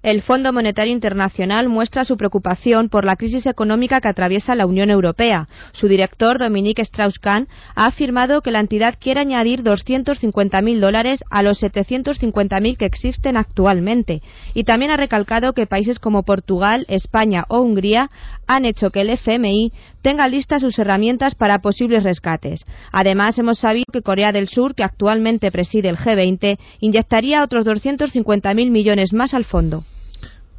El 0.04 0.22
Fondo 0.22 0.52
Monetario 0.52 0.92
Internacional 0.92 1.68
muestra 1.68 2.04
su 2.04 2.16
preocupación 2.16 2.88
por 2.88 3.04
la 3.04 3.16
crisis 3.16 3.46
económica 3.46 4.00
que 4.00 4.06
atraviesa 4.06 4.54
la 4.54 4.64
Unión 4.64 4.90
Europea. 4.90 5.48
Su 5.72 5.88
director, 5.88 6.38
Dominique 6.38 6.82
Strauss-Kahn, 6.82 7.48
ha 7.74 7.86
afirmado 7.86 8.40
que 8.40 8.52
la 8.52 8.60
entidad 8.60 8.94
quiere 9.00 9.18
añadir 9.20 9.64
250.000 9.64 10.78
dólares 10.78 11.24
a 11.30 11.42
los 11.42 11.60
750.000 11.60 12.76
que 12.76 12.84
existen 12.84 13.36
actualmente. 13.36 14.22
Y 14.54 14.62
también 14.62 14.92
ha 14.92 14.96
recalcado 14.96 15.52
que 15.52 15.66
países 15.66 15.98
como 15.98 16.22
Portugal, 16.22 16.86
España 16.88 17.44
o 17.48 17.60
Hungría 17.60 18.08
han 18.46 18.66
hecho 18.66 18.90
que 18.90 19.00
el 19.00 19.10
FMI 19.10 19.72
tenga 20.00 20.28
listas 20.28 20.62
sus 20.62 20.78
herramientas 20.78 21.34
para 21.34 21.58
posibles 21.58 22.04
rescates. 22.04 22.64
Además, 22.92 23.36
hemos 23.40 23.58
sabido 23.58 23.86
que 23.92 24.02
Corea 24.02 24.30
del 24.30 24.46
Sur, 24.46 24.76
que 24.76 24.84
actualmente 24.84 25.50
preside 25.50 25.88
el 25.88 25.96
G20, 25.96 26.56
inyectaría 26.78 27.42
otros 27.42 27.66
250.000 27.66 28.70
millones 28.70 29.12
más 29.12 29.34
al 29.34 29.44
fondo. 29.44 29.82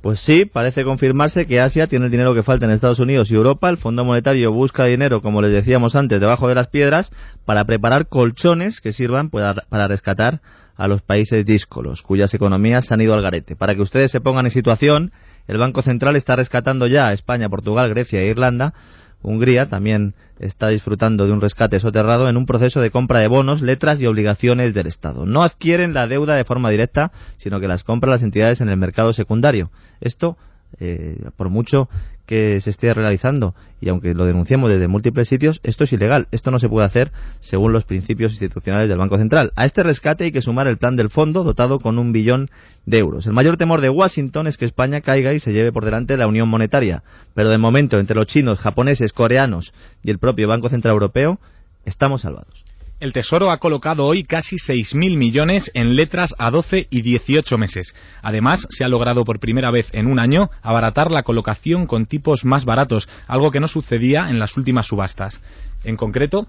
Pues 0.01 0.21
sí, 0.21 0.45
parece 0.45 0.85
confirmarse 0.85 1.45
que 1.45 1.59
Asia 1.59 1.87
tiene 1.87 2.05
el 2.05 2.11
dinero 2.11 2.33
que 2.33 2.41
falta 2.41 2.65
en 2.65 2.71
Estados 2.71 2.99
Unidos 2.99 3.29
y 3.31 3.35
Europa. 3.35 3.69
El 3.69 3.75
Fondo 3.75 4.05
Monetario 4.05 4.49
busca 4.53 4.85
dinero, 4.85 5.21
como 5.21 5.41
les 5.41 5.51
decíamos 5.51 5.95
antes, 5.97 6.21
debajo 6.21 6.47
de 6.47 6.55
las 6.55 6.67
piedras 6.67 7.11
para 7.43 7.65
preparar 7.65 8.07
colchones 8.07 8.79
que 8.79 8.93
sirvan 8.93 9.29
para, 9.29 9.87
rescatar 9.87 10.39
a 10.77 10.87
los 10.87 11.01
países 11.01 11.45
díscolos, 11.45 12.01
cuyas 12.01 12.33
economías 12.33 12.89
han 12.93 13.01
ido 13.01 13.13
al 13.13 13.21
garete. 13.21 13.57
Para 13.57 13.75
que 13.75 13.81
ustedes 13.81 14.09
se 14.09 14.21
pongan 14.21 14.45
en 14.45 14.51
situación, 14.51 15.11
el 15.47 15.57
Banco 15.57 15.81
Central 15.81 16.15
está 16.15 16.37
rescatando 16.37 16.87
ya 16.87 17.07
a 17.07 17.13
España, 17.13 17.49
Portugal, 17.49 17.89
Grecia 17.89 18.21
e 18.21 18.27
Irlanda 18.27 18.73
Hungría 19.21 19.67
también 19.67 20.13
está 20.39 20.69
disfrutando 20.69 21.25
de 21.25 21.33
un 21.33 21.41
rescate 21.41 21.79
soterrado 21.79 22.29
en 22.29 22.37
un 22.37 22.45
proceso 22.45 22.79
de 22.79 22.91
compra 22.91 23.19
de 23.19 23.27
bonos, 23.27 23.61
letras 23.61 24.01
y 24.01 24.07
obligaciones 24.07 24.73
del 24.73 24.87
Estado. 24.87 25.25
No 25.25 25.43
adquieren 25.43 25.93
la 25.93 26.07
deuda 26.07 26.35
de 26.35 26.45
forma 26.45 26.69
directa, 26.69 27.11
sino 27.37 27.59
que 27.59 27.67
las 27.67 27.83
compran 27.83 28.11
las 28.11 28.23
entidades 28.23 28.61
en 28.61 28.69
el 28.69 28.77
mercado 28.77 29.11
secundario. 29.11 29.71
Esto 29.99 30.37
eh, 30.79 31.17
por 31.35 31.49
mucho 31.49 31.89
que 32.29 32.61
se 32.61 32.69
esté 32.69 32.93
realizando 32.93 33.55
y 33.81 33.89
aunque 33.89 34.13
lo 34.13 34.27
denunciamos 34.27 34.69
desde 34.69 34.87
múltiples 34.87 35.27
sitios, 35.27 35.61
esto 35.63 35.85
es 35.85 35.93
ilegal. 35.93 36.27
Esto 36.29 36.51
no 36.51 36.59
se 36.59 36.69
puede 36.69 36.85
hacer 36.85 37.11
según 37.39 37.73
los 37.73 37.85
principios 37.85 38.33
institucionales 38.33 38.87
del 38.87 38.99
Banco 38.99 39.17
Central. 39.17 39.51
A 39.55 39.65
este 39.65 39.81
rescate 39.81 40.25
hay 40.25 40.31
que 40.31 40.43
sumar 40.43 40.67
el 40.67 40.77
plan 40.77 40.95
del 40.95 41.09
fondo 41.09 41.43
dotado 41.43 41.79
con 41.79 41.97
un 41.97 42.11
billón 42.11 42.51
de 42.85 42.99
euros. 42.99 43.25
El 43.25 43.33
mayor 43.33 43.57
temor 43.57 43.81
de 43.81 43.89
Washington 43.89 44.45
es 44.45 44.57
que 44.57 44.65
España 44.65 45.01
caiga 45.01 45.33
y 45.33 45.39
se 45.39 45.53
lleve 45.53 45.71
por 45.71 45.85
delante 45.85 46.17
la 46.17 46.27
Unión 46.27 46.47
Monetaria. 46.49 47.01
Pero 47.33 47.49
de 47.49 47.57
momento, 47.57 47.97
entre 47.97 48.15
los 48.15 48.27
chinos, 48.27 48.59
japoneses, 48.59 49.11
coreanos 49.11 49.73
y 50.03 50.11
el 50.11 50.19
propio 50.19 50.47
Banco 50.47 50.69
Central 50.69 50.93
Europeo, 50.93 51.39
estamos 51.83 52.21
salvados. 52.21 52.68
El 52.99 53.13
Tesoro 53.13 53.49
ha 53.49 53.59
colocado 53.59 54.05
hoy 54.05 54.25
casi 54.25 54.57
6.000 54.57 55.15
millones 55.15 55.71
en 55.73 55.95
letras 55.95 56.35
a 56.37 56.51
12 56.51 56.87
y 56.89 57.01
18 57.01 57.57
meses. 57.57 57.95
Además, 58.21 58.67
se 58.69 58.83
ha 58.83 58.89
logrado 58.89 59.23
por 59.23 59.39
primera 59.39 59.71
vez 59.71 59.87
en 59.93 60.05
un 60.05 60.19
año 60.19 60.49
abaratar 60.61 61.09
la 61.09 61.23
colocación 61.23 61.87
con 61.87 62.07
tipos 62.07 62.43
más 62.43 62.65
baratos, 62.65 63.07
algo 63.25 63.51
que 63.51 63.61
no 63.61 63.69
sucedía 63.69 64.29
en 64.29 64.37
las 64.37 64.57
últimas 64.57 64.87
subastas. 64.87 65.41
En 65.85 65.95
concreto, 65.95 66.45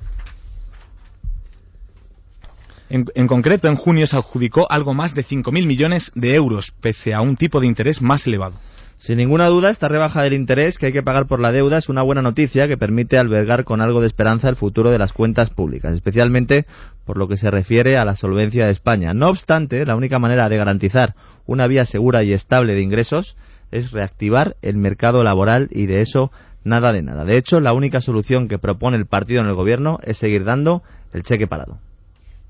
en, 2.88 3.07
en, 3.14 3.28
concreto, 3.28 3.69
en 3.69 3.76
junio 3.76 4.09
se 4.09 4.16
adjudicó 4.16 4.66
algo 4.73 4.92
más 4.92 5.14
de 5.14 5.25
5.000 5.25 5.64
millones 5.64 6.11
de 6.16 6.35
euros, 6.35 6.73
pese 6.80 7.14
a 7.14 7.21
un 7.21 7.37
tipo 7.37 7.61
de 7.61 7.69
interés 7.69 8.02
más 8.02 8.26
elevado. 8.26 8.57
Sin 9.00 9.16
ninguna 9.16 9.47
duda, 9.47 9.71
esta 9.71 9.88
rebaja 9.88 10.23
del 10.23 10.35
interés 10.35 10.76
que 10.76 10.85
hay 10.85 10.92
que 10.92 11.02
pagar 11.02 11.26
por 11.26 11.40
la 11.40 11.52
deuda 11.52 11.78
es 11.78 11.88
una 11.88 12.02
buena 12.02 12.21
noticia 12.21 12.69
que 12.69 12.76
permite 12.76 13.16
albergar 13.16 13.64
con 13.64 13.80
algo 13.80 14.02
de 14.02 14.07
esperanza 14.07 14.50
el 14.50 14.57
futuro 14.57 14.90
de 14.90 14.99
las 14.99 15.14
cuentas 15.14 15.49
públicas, 15.49 15.95
especialmente 15.95 16.66
por 17.07 17.16
lo 17.16 17.26
que 17.26 17.38
se 17.38 17.50
refiere 17.50 17.97
a 17.97 18.04
la 18.04 18.14
solvencia 18.14 18.66
de 18.66 18.73
España. 18.73 19.14
No 19.14 19.28
obstante, 19.28 19.87
la 19.87 19.97
única 19.97 20.19
manera 20.19 20.50
de 20.50 20.59
garantizar 20.59 21.14
una 21.47 21.66
vía 21.66 21.87
segura 21.87 22.23
y 22.25 22.35
estable 22.35 22.75
de 22.75 22.83
ingresos 22.83 23.38
es 23.71 23.90
reactivar 23.90 24.57
el 24.61 24.76
mercado 24.76 25.23
laboral 25.23 25.69
y 25.71 25.87
de 25.87 26.02
eso 26.02 26.30
nada 26.62 26.92
de 26.92 27.00
nada. 27.00 27.25
De 27.25 27.38
hecho, 27.38 27.59
la 27.62 27.73
única 27.73 28.02
solución 28.02 28.49
que 28.49 28.59
propone 28.59 28.99
el 28.99 29.07
partido 29.07 29.40
en 29.40 29.47
el 29.47 29.54
gobierno 29.54 29.99
es 30.02 30.19
seguir 30.19 30.45
dando 30.45 30.83
el 31.14 31.23
cheque 31.23 31.47
parado. 31.47 31.78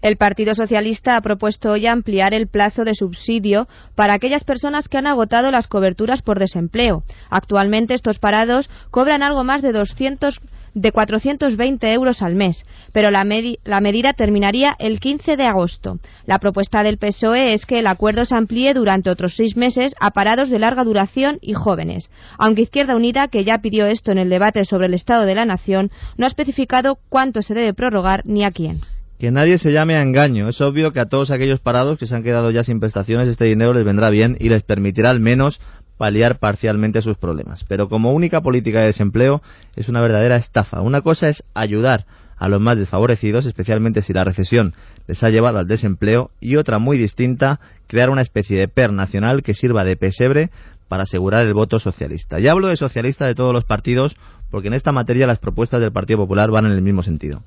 El 0.03 0.17
Partido 0.17 0.55
Socialista 0.55 1.17
ha 1.17 1.21
propuesto 1.21 1.71
hoy 1.71 1.87
ampliar 1.87 2.33
el 2.33 2.47
plazo 2.47 2.85
de 2.85 2.95
subsidio 2.95 3.69
para 3.95 4.15
aquellas 4.15 4.45
personas 4.45 4.89
que 4.89 4.97
han 4.97 5.07
agotado 5.07 5.51
las 5.51 5.67
coberturas 5.67 6.23
por 6.23 6.39
desempleo. 6.39 7.03
Actualmente 7.29 7.93
estos 7.93 8.19
parados 8.19 8.71
cobran 8.91 9.23
algo 9.23 9.45
más 9.45 9.61
de 9.61 9.73
200 9.73 10.41
de 10.73 10.93
420 10.93 11.93
euros 11.93 12.23
al 12.23 12.35
mes, 12.35 12.65
pero 12.93 13.11
la, 13.11 13.27
la, 13.65 13.81
medida 13.81 14.13
terminaría 14.13 14.77
el 14.79 15.01
15 15.01 15.37
de 15.37 15.45
agosto. 15.45 15.99
La 16.27 16.39
propuesta 16.39 16.83
del 16.83 16.97
PSOE 16.97 17.55
es 17.55 17.67
que 17.67 17.81
el 17.81 17.87
acuerdo 17.87 18.25
se 18.25 18.37
amplíe 18.37 18.73
durante 18.73 19.11
otros 19.11 19.35
seis 19.37 19.57
meses 19.57 19.95
a 20.01 20.13
parados 20.13 20.49
de 20.49 20.61
larga 20.61 20.85
duración 20.85 21.39
y 21.43 21.55
jóvenes, 21.55 22.09
aunque 22.39 22.63
Izquierda 22.63 22.97
Unida, 22.97 23.29
que 23.29 23.45
ya 23.45 23.59
pidió 23.59 23.87
esto 23.87 24.13
en 24.13 24.19
el 24.19 24.31
debate 24.31 24.65
sobre 24.65 24.87
el 24.87 24.95
Estado 24.95 25.27
de 25.27 25.35
la 25.35 25.45
Nación, 25.45 25.91
no 26.17 26.25
ha 26.25 26.29
especificado 26.29 26.99
cuánto 27.09 27.43
se 27.43 27.55
debe 27.55 27.75
prorrogar 27.75 28.23
ni 28.25 28.45
a 28.45 28.53
quién. 28.53 28.81
Que 29.21 29.31
nadie 29.31 29.59
se 29.59 29.71
llame 29.71 29.97
a 29.97 30.03
engaño. 30.03 30.49
Es 30.49 30.63
obvio 30.63 30.93
que 30.93 31.01
a 31.01 31.11
todos 31.11 31.31
aquellos 31.31 31.61
parados 31.61 31.99
que 31.99 32.07
se 32.07 32.15
han 32.17 32.23
quedado 32.23 32.51
ya 32.51 32.65
sin 32.65 32.81
prestaciones 32.81 33.29
este 33.29 33.45
dinero 33.45 33.75
les 33.75 33.85
vendrá 33.85 34.09
bien 34.09 34.39
y 34.41 34.49
les 34.49 34.63
permitirá 34.63 35.11
al 35.11 35.21
menos 35.21 35.61
paliar 35.99 36.39
parcialmente 36.39 37.03
sus 37.03 37.19
problemas. 37.19 37.65
Pero 37.65 37.91
como 37.91 38.15
única 38.15 38.41
política 38.41 38.81
de 38.81 38.87
desempleo 38.87 39.43
es 39.77 39.91
una 39.91 40.01
verdadera 40.01 40.37
estafa. 40.37 40.81
Una 40.81 41.03
cosa 41.03 41.29
es 41.29 41.45
ayudar 41.53 42.07
a 42.39 42.49
los 42.49 42.63
más 42.63 42.79
desfavorecidos, 42.79 43.45
especialmente 43.45 44.01
si 44.01 44.15
la 44.15 44.25
recesión 44.25 44.73
les 45.07 45.23
ha 45.23 45.29
llevado 45.29 45.59
al 45.59 45.69
desempleo, 45.69 46.31
y 46.41 46.57
otra 46.57 46.79
muy 46.79 46.97
distinta, 46.97 47.61
crear 47.89 48.09
una 48.09 48.23
especie 48.23 48.59
de 48.59 48.69
PER 48.69 48.95
nacional 48.95 49.43
que 49.43 49.53
sirva 49.53 49.85
de 49.85 49.97
pesebre 49.97 50.49
para 50.89 51.03
asegurar 51.03 51.45
el 51.45 51.53
voto 51.53 51.79
socialista. 51.79 52.39
Ya 52.39 52.53
hablo 52.53 52.69
de 52.69 52.77
socialista 52.79 53.27
de 53.27 53.35
todos 53.35 53.53
los 53.53 53.67
partidos, 53.67 54.17
porque 54.51 54.69
en 54.69 54.75
esta 54.75 54.93
materia 54.93 55.27
las 55.27 55.39
propuestas 55.39 55.83
del 55.83 55.93
Partido 55.93 56.21
Popular 56.21 56.51
van 56.51 56.65
en 56.65 56.73
el 56.73 56.81
mismo 56.81 57.03
sentido. 57.03 57.43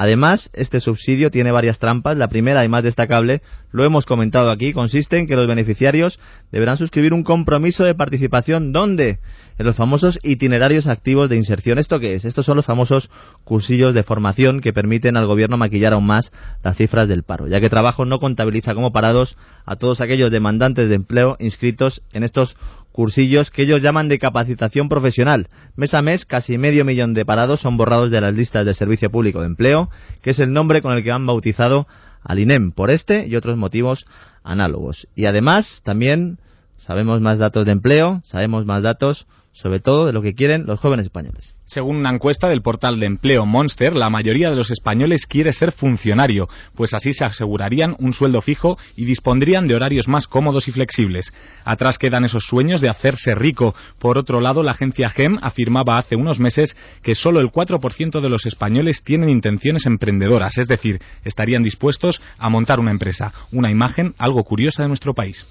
Además, 0.00 0.52
este 0.54 0.78
subsidio 0.78 1.28
tiene 1.32 1.50
varias 1.50 1.80
trampas. 1.80 2.16
La 2.16 2.28
primera 2.28 2.64
y 2.64 2.68
más 2.68 2.84
destacable, 2.84 3.42
lo 3.72 3.84
hemos 3.84 4.06
comentado 4.06 4.52
aquí, 4.52 4.72
consiste 4.72 5.18
en 5.18 5.26
que 5.26 5.34
los 5.34 5.48
beneficiarios 5.48 6.20
deberán 6.52 6.76
suscribir 6.76 7.12
un 7.12 7.24
compromiso 7.24 7.82
de 7.82 7.96
participación. 7.96 8.72
¿Dónde? 8.72 9.18
En 9.58 9.66
los 9.66 9.74
famosos 9.74 10.20
itinerarios 10.22 10.86
activos 10.86 11.28
de 11.28 11.34
inserción. 11.34 11.78
¿Esto 11.78 11.98
qué 11.98 12.14
es? 12.14 12.24
Estos 12.24 12.46
son 12.46 12.54
los 12.54 12.64
famosos 12.64 13.10
cursillos 13.42 13.92
de 13.92 14.04
formación 14.04 14.60
que 14.60 14.72
permiten 14.72 15.16
al 15.16 15.26
gobierno 15.26 15.56
maquillar 15.56 15.94
aún 15.94 16.06
más 16.06 16.30
las 16.62 16.76
cifras 16.76 17.08
del 17.08 17.24
paro, 17.24 17.48
ya 17.48 17.58
que 17.60 17.68
trabajo 17.68 18.04
no 18.04 18.20
contabiliza 18.20 18.76
como 18.76 18.92
parados 18.92 19.36
a 19.66 19.74
todos 19.74 20.00
aquellos 20.00 20.30
demandantes 20.30 20.88
de 20.88 20.94
empleo 20.94 21.36
inscritos 21.40 22.02
en 22.12 22.22
estos 22.22 22.56
cursillos 22.98 23.52
que 23.52 23.62
ellos 23.62 23.80
llaman 23.80 24.08
de 24.08 24.18
capacitación 24.18 24.88
profesional. 24.88 25.46
Mes 25.76 25.94
a 25.94 26.02
mes, 26.02 26.26
casi 26.26 26.58
medio 26.58 26.84
millón 26.84 27.14
de 27.14 27.24
parados 27.24 27.60
son 27.60 27.76
borrados 27.76 28.10
de 28.10 28.20
las 28.20 28.34
listas 28.34 28.64
del 28.64 28.74
Servicio 28.74 29.08
Público 29.08 29.38
de 29.38 29.46
Empleo, 29.46 29.88
que 30.20 30.30
es 30.30 30.40
el 30.40 30.52
nombre 30.52 30.82
con 30.82 30.94
el 30.94 31.04
que 31.04 31.12
han 31.12 31.24
bautizado 31.24 31.86
al 32.24 32.40
INEM, 32.40 32.72
por 32.72 32.90
este 32.90 33.28
y 33.28 33.36
otros 33.36 33.56
motivos 33.56 34.04
análogos. 34.42 35.06
Y 35.14 35.26
además, 35.26 35.80
también 35.84 36.40
sabemos 36.74 37.20
más 37.20 37.38
datos 37.38 37.66
de 37.66 37.70
empleo, 37.70 38.20
sabemos 38.24 38.66
más 38.66 38.82
datos 38.82 39.28
sobre 39.58 39.80
todo 39.80 40.06
de 40.06 40.12
lo 40.12 40.22
que 40.22 40.36
quieren 40.36 40.66
los 40.66 40.78
jóvenes 40.78 41.06
españoles. 41.06 41.52
Según 41.64 41.96
una 41.96 42.10
encuesta 42.10 42.48
del 42.48 42.62
portal 42.62 43.00
de 43.00 43.06
empleo 43.06 43.44
Monster, 43.44 43.92
la 43.92 44.08
mayoría 44.08 44.50
de 44.50 44.56
los 44.56 44.70
españoles 44.70 45.26
quiere 45.26 45.52
ser 45.52 45.72
funcionario, 45.72 46.48
pues 46.76 46.94
así 46.94 47.12
se 47.12 47.24
asegurarían 47.24 47.96
un 47.98 48.12
sueldo 48.12 48.40
fijo 48.40 48.78
y 48.94 49.04
dispondrían 49.04 49.66
de 49.66 49.74
horarios 49.74 50.06
más 50.06 50.28
cómodos 50.28 50.68
y 50.68 50.70
flexibles. 50.70 51.32
Atrás 51.64 51.98
quedan 51.98 52.24
esos 52.24 52.44
sueños 52.44 52.80
de 52.80 52.88
hacerse 52.88 53.34
rico. 53.34 53.74
Por 53.98 54.16
otro 54.16 54.40
lado, 54.40 54.62
la 54.62 54.70
agencia 54.70 55.10
GEM 55.10 55.38
afirmaba 55.42 55.98
hace 55.98 56.14
unos 56.14 56.38
meses 56.38 56.76
que 57.02 57.16
solo 57.16 57.40
el 57.40 57.48
4% 57.48 58.20
de 58.20 58.28
los 58.28 58.46
españoles 58.46 59.02
tienen 59.02 59.28
intenciones 59.28 59.86
emprendedoras, 59.86 60.56
es 60.58 60.68
decir, 60.68 61.00
estarían 61.24 61.64
dispuestos 61.64 62.22
a 62.38 62.48
montar 62.48 62.78
una 62.78 62.92
empresa. 62.92 63.32
Una 63.50 63.72
imagen 63.72 64.14
algo 64.18 64.44
curiosa 64.44 64.84
de 64.84 64.88
nuestro 64.88 65.14
país 65.14 65.44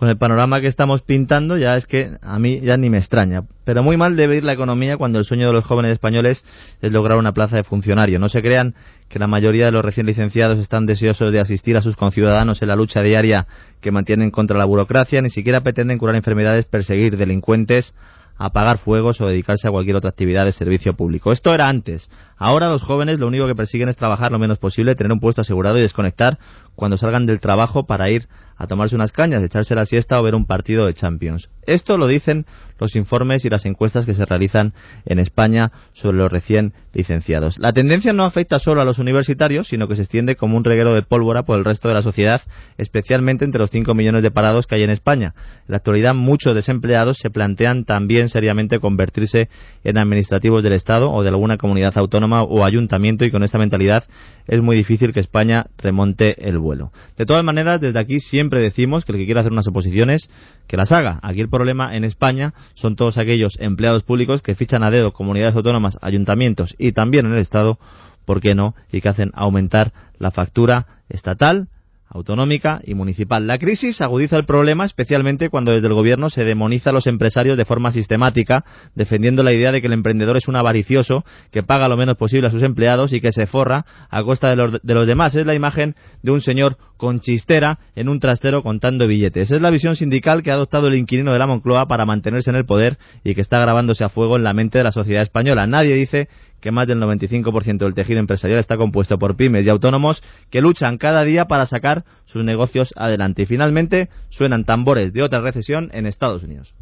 con 0.00 0.08
el 0.08 0.16
panorama 0.16 0.62
que 0.62 0.66
estamos 0.66 1.02
pintando, 1.02 1.58
ya 1.58 1.76
es 1.76 1.84
que 1.84 2.16
a 2.22 2.38
mí 2.38 2.60
ya 2.60 2.78
ni 2.78 2.88
me 2.88 2.96
extraña. 2.96 3.42
Pero 3.66 3.82
muy 3.82 3.98
mal 3.98 4.16
debe 4.16 4.38
ir 4.38 4.44
la 4.44 4.54
economía 4.54 4.96
cuando 4.96 5.18
el 5.18 5.26
sueño 5.26 5.48
de 5.48 5.52
los 5.52 5.66
jóvenes 5.66 5.92
españoles 5.92 6.42
es 6.80 6.90
lograr 6.90 7.18
una 7.18 7.32
plaza 7.32 7.56
de 7.56 7.64
funcionario. 7.64 8.18
No 8.18 8.30
se 8.30 8.40
crean 8.40 8.74
que 9.10 9.18
la 9.18 9.26
mayoría 9.26 9.66
de 9.66 9.72
los 9.72 9.84
recién 9.84 10.06
licenciados 10.06 10.58
están 10.58 10.86
deseosos 10.86 11.32
de 11.32 11.40
asistir 11.40 11.76
a 11.76 11.82
sus 11.82 11.96
conciudadanos 11.96 12.62
en 12.62 12.68
la 12.68 12.76
lucha 12.76 13.02
diaria 13.02 13.46
que 13.82 13.90
mantienen 13.90 14.30
contra 14.30 14.56
la 14.56 14.64
burocracia, 14.64 15.20
ni 15.20 15.28
siquiera 15.28 15.60
pretenden 15.60 15.98
curar 15.98 16.16
enfermedades, 16.16 16.64
perseguir 16.64 17.18
delincuentes, 17.18 17.92
apagar 18.38 18.78
fuegos 18.78 19.20
o 19.20 19.26
dedicarse 19.26 19.68
a 19.68 19.70
cualquier 19.70 19.96
otra 19.96 20.08
actividad 20.08 20.46
de 20.46 20.52
servicio 20.52 20.94
público. 20.94 21.30
Esto 21.30 21.52
era 21.52 21.68
antes. 21.68 22.08
Ahora 22.42 22.70
los 22.70 22.82
jóvenes 22.82 23.18
lo 23.18 23.26
único 23.26 23.46
que 23.46 23.54
persiguen 23.54 23.90
es 23.90 23.98
trabajar 23.98 24.32
lo 24.32 24.38
menos 24.38 24.56
posible, 24.56 24.94
tener 24.94 25.12
un 25.12 25.20
puesto 25.20 25.42
asegurado 25.42 25.76
y 25.76 25.82
desconectar 25.82 26.38
cuando 26.74 26.96
salgan 26.96 27.26
del 27.26 27.38
trabajo 27.38 27.84
para 27.84 28.08
ir 28.08 28.28
a 28.56 28.66
tomarse 28.66 28.94
unas 28.94 29.12
cañas, 29.12 29.42
echarse 29.42 29.74
la 29.74 29.84
siesta 29.84 30.18
o 30.18 30.22
ver 30.22 30.34
un 30.34 30.46
partido 30.46 30.86
de 30.86 30.94
Champions. 30.94 31.50
Esto 31.66 31.98
lo 31.98 32.06
dicen 32.06 32.46
los 32.78 32.96
informes 32.96 33.44
y 33.44 33.50
las 33.50 33.66
encuestas 33.66 34.06
que 34.06 34.14
se 34.14 34.24
realizan 34.24 34.72
en 35.04 35.18
España 35.18 35.70
sobre 35.92 36.16
los 36.16 36.32
recién 36.32 36.72
licenciados. 36.94 37.58
La 37.58 37.72
tendencia 37.72 38.14
no 38.14 38.24
afecta 38.24 38.58
solo 38.58 38.80
a 38.80 38.84
los 38.84 38.98
universitarios, 38.98 39.68
sino 39.68 39.86
que 39.86 39.96
se 39.96 40.02
extiende 40.02 40.36
como 40.36 40.56
un 40.56 40.64
reguero 40.64 40.94
de 40.94 41.02
pólvora 41.02 41.42
por 41.42 41.58
el 41.58 41.64
resto 41.64 41.88
de 41.88 41.94
la 41.94 42.02
sociedad, 42.02 42.40
especialmente 42.78 43.44
entre 43.44 43.60
los 43.60 43.70
5 43.70 43.94
millones 43.94 44.22
de 44.22 44.30
parados 44.30 44.66
que 44.66 44.76
hay 44.76 44.82
en 44.82 44.90
España. 44.90 45.34
En 45.36 45.72
la 45.72 45.76
actualidad, 45.78 46.14
muchos 46.14 46.54
desempleados 46.54 47.18
se 47.18 47.30
plantean 47.30 47.84
también 47.84 48.30
seriamente 48.30 48.78
convertirse 48.78 49.50
en 49.84 49.98
administrativos 49.98 50.62
del 50.62 50.72
Estado 50.72 51.10
o 51.10 51.22
de 51.22 51.28
alguna 51.28 51.58
comunidad 51.58 51.96
autónoma 51.96 52.29
o 52.32 52.64
ayuntamiento 52.64 53.24
y 53.24 53.30
con 53.30 53.42
esta 53.42 53.58
mentalidad 53.58 54.04
es 54.46 54.60
muy 54.62 54.76
difícil 54.76 55.12
que 55.12 55.20
España 55.20 55.66
remonte 55.78 56.48
el 56.48 56.58
vuelo. 56.58 56.92
De 57.16 57.26
todas 57.26 57.44
maneras, 57.44 57.80
desde 57.80 57.98
aquí 57.98 58.20
siempre 58.20 58.60
decimos 58.60 59.04
que 59.04 59.12
el 59.12 59.18
que 59.18 59.24
quiera 59.24 59.40
hacer 59.40 59.52
unas 59.52 59.68
oposiciones, 59.68 60.30
que 60.66 60.76
las 60.76 60.92
haga. 60.92 61.20
Aquí 61.22 61.40
el 61.40 61.48
problema 61.48 61.96
en 61.96 62.04
España 62.04 62.54
son 62.74 62.96
todos 62.96 63.18
aquellos 63.18 63.54
empleados 63.58 64.02
públicos 64.02 64.42
que 64.42 64.54
fichan 64.54 64.82
a 64.82 64.90
dedo 64.90 65.12
comunidades 65.12 65.56
autónomas, 65.56 65.98
ayuntamientos 66.02 66.74
y 66.78 66.92
también 66.92 67.26
en 67.26 67.32
el 67.32 67.38
Estado, 67.38 67.78
¿por 68.24 68.40
qué 68.40 68.54
no? 68.54 68.74
Y 68.92 69.00
que 69.00 69.08
hacen 69.08 69.30
aumentar 69.34 69.92
la 70.18 70.30
factura 70.30 70.86
estatal 71.08 71.68
autonómica 72.10 72.80
y 72.84 72.94
municipal. 72.94 73.46
La 73.46 73.58
crisis 73.58 74.00
agudiza 74.00 74.36
el 74.36 74.44
problema 74.44 74.84
especialmente 74.84 75.48
cuando 75.48 75.72
desde 75.72 75.86
el 75.86 75.94
gobierno 75.94 76.28
se 76.28 76.44
demoniza 76.44 76.90
a 76.90 76.92
los 76.92 77.06
empresarios 77.06 77.56
de 77.56 77.64
forma 77.64 77.92
sistemática, 77.92 78.64
defendiendo 78.94 79.42
la 79.42 79.52
idea 79.52 79.70
de 79.72 79.80
que 79.80 79.86
el 79.86 79.92
emprendedor 79.92 80.36
es 80.36 80.48
un 80.48 80.56
avaricioso 80.56 81.24
que 81.52 81.62
paga 81.62 81.88
lo 81.88 81.96
menos 81.96 82.16
posible 82.16 82.48
a 82.48 82.50
sus 82.50 82.64
empleados 82.64 83.12
y 83.12 83.20
que 83.20 83.32
se 83.32 83.46
forra 83.46 83.86
a 84.10 84.22
costa 84.24 84.50
de 84.50 84.56
los, 84.56 84.82
de 84.82 84.94
los 84.94 85.06
demás. 85.06 85.34
Es 85.36 85.46
la 85.46 85.54
imagen 85.54 85.94
de 86.22 86.32
un 86.32 86.40
señor 86.40 86.76
con 86.96 87.20
chistera 87.20 87.78
en 87.94 88.08
un 88.08 88.20
trastero 88.20 88.62
contando 88.62 89.06
billetes. 89.06 89.50
Es 89.52 89.60
la 89.60 89.70
visión 89.70 89.96
sindical 89.96 90.42
que 90.42 90.50
ha 90.50 90.54
adoptado 90.54 90.88
el 90.88 90.96
inquilino 90.96 91.32
de 91.32 91.38
la 91.38 91.46
Moncloa 91.46 91.86
para 91.86 92.04
mantenerse 92.04 92.50
en 92.50 92.56
el 92.56 92.66
poder 92.66 92.98
y 93.24 93.34
que 93.34 93.40
está 93.40 93.60
grabándose 93.60 94.04
a 94.04 94.08
fuego 94.08 94.36
en 94.36 94.44
la 94.44 94.52
mente 94.52 94.78
de 94.78 94.84
la 94.84 94.92
sociedad 94.92 95.22
española. 95.22 95.66
Nadie 95.66 95.94
dice 95.94 96.28
que 96.60 96.70
más 96.70 96.86
del 96.86 97.00
95% 97.00 97.78
del 97.78 97.94
tejido 97.94 98.20
empresarial 98.20 98.60
está 98.60 98.76
compuesto 98.76 99.18
por 99.18 99.36
pymes 99.36 99.66
y 99.66 99.68
autónomos 99.68 100.22
que 100.50 100.60
luchan 100.60 100.98
cada 100.98 101.24
día 101.24 101.46
para 101.46 101.66
sacar 101.66 102.04
sus 102.24 102.44
negocios 102.44 102.92
adelante. 102.96 103.42
Y 103.42 103.46
finalmente 103.46 104.08
suenan 104.28 104.64
tambores 104.64 105.12
de 105.12 105.22
otra 105.22 105.40
recesión 105.40 105.90
en 105.92 106.06
Estados 106.06 106.42
Unidos. 106.42 106.74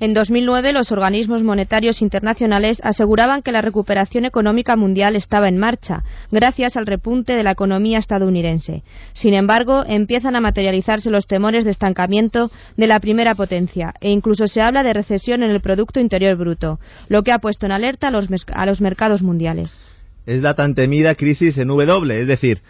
En 0.00 0.12
2009, 0.12 0.72
los 0.72 0.90
organismos 0.90 1.44
monetarios 1.44 2.02
internacionales 2.02 2.78
aseguraban 2.82 3.42
que 3.42 3.52
la 3.52 3.62
recuperación 3.62 4.24
económica 4.24 4.76
mundial 4.76 5.14
estaba 5.14 5.48
en 5.48 5.56
marcha, 5.56 6.02
gracias 6.32 6.76
al 6.76 6.86
repunte 6.86 7.36
de 7.36 7.44
la 7.44 7.52
economía 7.52 7.98
estadounidense. 7.98 8.82
Sin 9.12 9.34
embargo, 9.34 9.84
empiezan 9.86 10.34
a 10.34 10.40
materializarse 10.40 11.10
los 11.10 11.28
temores 11.28 11.64
de 11.64 11.70
estancamiento 11.70 12.50
de 12.76 12.88
la 12.88 12.98
primera 12.98 13.36
potencia, 13.36 13.94
e 14.00 14.10
incluso 14.10 14.48
se 14.48 14.60
habla 14.60 14.82
de 14.82 14.94
recesión 14.94 15.44
en 15.44 15.50
el 15.50 15.60
Producto 15.60 16.00
Interior 16.00 16.36
Bruto, 16.36 16.80
lo 17.08 17.22
que 17.22 17.30
ha 17.30 17.38
puesto 17.38 17.66
en 17.66 17.72
alerta 17.72 18.08
a 18.08 18.10
los, 18.10 18.26
a 18.52 18.66
los 18.66 18.80
mercados 18.80 19.22
mundiales. 19.22 19.78
Es 20.26 20.40
la 20.40 20.54
tan 20.54 20.74
temida 20.74 21.14
crisis 21.14 21.56
en 21.58 21.68
W, 21.68 22.20
es 22.20 22.26
decir, 22.26 22.62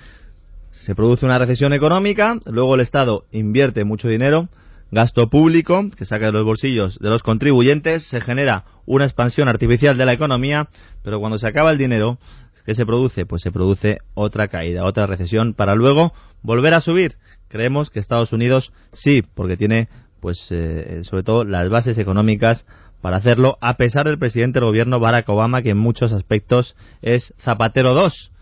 se 0.72 0.94
produce 0.94 1.24
una 1.24 1.38
recesión 1.38 1.72
económica, 1.72 2.38
luego 2.44 2.74
el 2.74 2.82
Estado 2.82 3.24
invierte 3.32 3.84
mucho 3.84 4.08
dinero, 4.08 4.48
gasto 4.94 5.28
público 5.28 5.90
que 5.96 6.06
saca 6.06 6.26
de 6.26 6.32
los 6.32 6.44
bolsillos 6.44 6.98
de 6.98 7.10
los 7.10 7.22
contribuyentes, 7.22 8.04
se 8.04 8.20
genera 8.20 8.64
una 8.86 9.04
expansión 9.04 9.48
artificial 9.48 9.98
de 9.98 10.06
la 10.06 10.12
economía, 10.12 10.68
pero 11.02 11.20
cuando 11.20 11.36
se 11.36 11.48
acaba 11.48 11.72
el 11.72 11.78
dinero, 11.78 12.18
¿qué 12.64 12.74
se 12.74 12.86
produce? 12.86 13.26
Pues 13.26 13.42
se 13.42 13.52
produce 13.52 13.98
otra 14.14 14.48
caída, 14.48 14.84
otra 14.84 15.06
recesión, 15.06 15.52
para 15.52 15.74
luego 15.74 16.12
volver 16.42 16.74
a 16.74 16.80
subir. 16.80 17.16
Creemos 17.48 17.90
que 17.90 17.98
Estados 17.98 18.32
Unidos 18.32 18.72
sí, 18.92 19.22
porque 19.34 19.56
tiene, 19.56 19.88
pues, 20.20 20.46
eh, 20.50 21.00
sobre 21.02 21.24
todo 21.24 21.44
las 21.44 21.68
bases 21.68 21.98
económicas 21.98 22.64
para 23.02 23.18
hacerlo, 23.18 23.58
a 23.60 23.74
pesar 23.74 24.06
del 24.06 24.18
presidente 24.18 24.60
del 24.60 24.68
gobierno 24.68 24.98
Barack 24.98 25.28
Obama, 25.28 25.60
que 25.60 25.70
en 25.70 25.78
muchos 25.78 26.12
aspectos 26.12 26.74
es 27.02 27.34
Zapatero 27.38 27.92
2. 27.92 28.32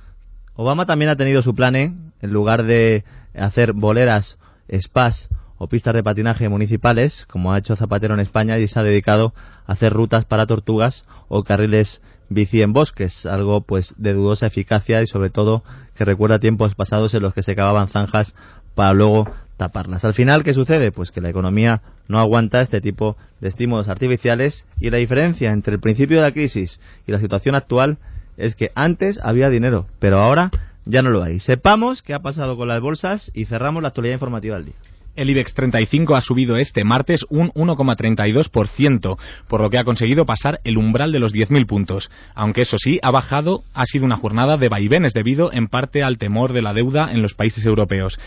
Obama 0.55 0.87
también 0.87 1.11
ha 1.11 1.17
tenido 1.17 1.43
su 1.43 1.55
plan, 1.55 1.75
¿eh? 1.75 1.93
en 2.21 2.31
lugar 2.31 2.65
de 2.65 3.05
hacer 3.35 3.73
boleras, 3.73 4.39
spas 4.71 5.29
o 5.63 5.69
pistas 5.69 5.95
de 5.95 6.03
patinaje 6.03 6.49
municipales, 6.49 7.25
como 7.31 7.53
ha 7.53 7.59
hecho 7.59 7.77
Zapatero 7.77 8.15
en 8.15 8.21
España, 8.21 8.59
y 8.59 8.67
se 8.67 8.81
ha 8.81 8.83
dedicado 8.83 9.33
a 9.65 9.73
hacer 9.75 9.93
rutas 9.93 10.25
para 10.25 10.45
tortugas 10.45 11.05
o 11.29 11.45
carriles 11.45 12.03
bici 12.31 12.63
en 12.63 12.73
bosques, 12.73 13.27
algo 13.27 13.61
pues 13.61 13.95
de 13.97 14.13
dudosa 14.13 14.49
eficacia 14.49 15.01
y 15.03 15.07
sobre 15.07 15.31
todo 15.31 15.63
que 15.95 16.05
recuerda 16.05 16.41
tiempos 16.41 16.75
pasados 16.75 17.15
en 17.15 17.23
los 17.23 17.33
que 17.33 17.45
se 17.45 17.55
cavaban 17.55 17.87
zanjas 17.87 18.35
para 18.75 18.93
luego 18.93 19.31
taparlas. 19.57 20.05
Al 20.05 20.15
final, 20.15 20.43
¿qué 20.43 20.53
sucede? 20.53 20.91
Pues 20.91 21.13
que 21.13 21.21
la 21.21 21.31
economía 21.31 21.81
no 22.09 22.19
aguanta 22.19 22.61
este 22.61 22.81
tipo 22.81 23.17
de 23.41 23.47
estímulos 23.47 23.89
artificiales 23.89 24.67
y 24.81 24.91
la 24.91 24.99
diferencia 24.99 25.53
entre 25.53 25.75
el 25.75 25.81
principio 25.81 26.17
de 26.17 26.25
la 26.25 26.33
crisis 26.33 26.81
y 27.07 27.13
la 27.13 27.21
situación 27.21 27.55
actual 27.55 27.99
es 28.37 28.57
que 28.57 28.73
antes 28.75 29.21
había 29.23 29.49
dinero, 29.49 29.87
pero 30.01 30.19
ahora 30.19 30.51
ya 30.87 31.03
no 31.03 31.11
lo 31.11 31.23
hay. 31.23 31.39
Sepamos 31.39 32.03
qué 32.03 32.15
ha 32.15 32.19
pasado 32.19 32.57
con 32.57 32.67
las 32.67 32.81
bolsas 32.81 33.31
y 33.33 33.45
cerramos 33.45 33.81
la 33.81 33.91
actualidad 33.91 34.15
informativa 34.15 34.57
del 34.57 34.65
día. 34.65 34.75
El 35.15 35.29
IBEX 35.29 35.53
35 35.53 36.17
ha 36.17 36.23
subido 36.23 36.57
este 36.57 36.85
martes 36.85 37.27
un 37.29 37.51
1,32%, 37.51 39.19
por 39.47 39.61
lo 39.61 39.69
que 39.69 39.77
ha 39.77 39.85
conseguido 39.85 40.25
pasar 40.25 40.61
el 40.65 40.79
umbral 40.79 41.13
de 41.13 41.19
los 41.19 41.35
10.000 41.35 41.67
puntos. 41.67 42.11
Aunque 42.35 42.63
eso 42.63 42.79
sí, 42.79 42.99
ha 43.03 43.11
bajado, 43.11 43.63
ha 43.75 43.85
sido 43.85 44.07
una 44.07 44.17
jornada 44.17 44.57
de 44.57 44.71
vaivenes 44.71 45.13
debido 45.13 45.53
en 45.53 45.69
parte 45.69 46.03
al 46.03 46.17
temor 46.17 46.55
de 46.55 46.63
la 46.63 46.73
deuda 46.73 47.13
en 47.13 47.21
los 47.21 47.35
países 47.35 47.67
europeos. 47.67 48.19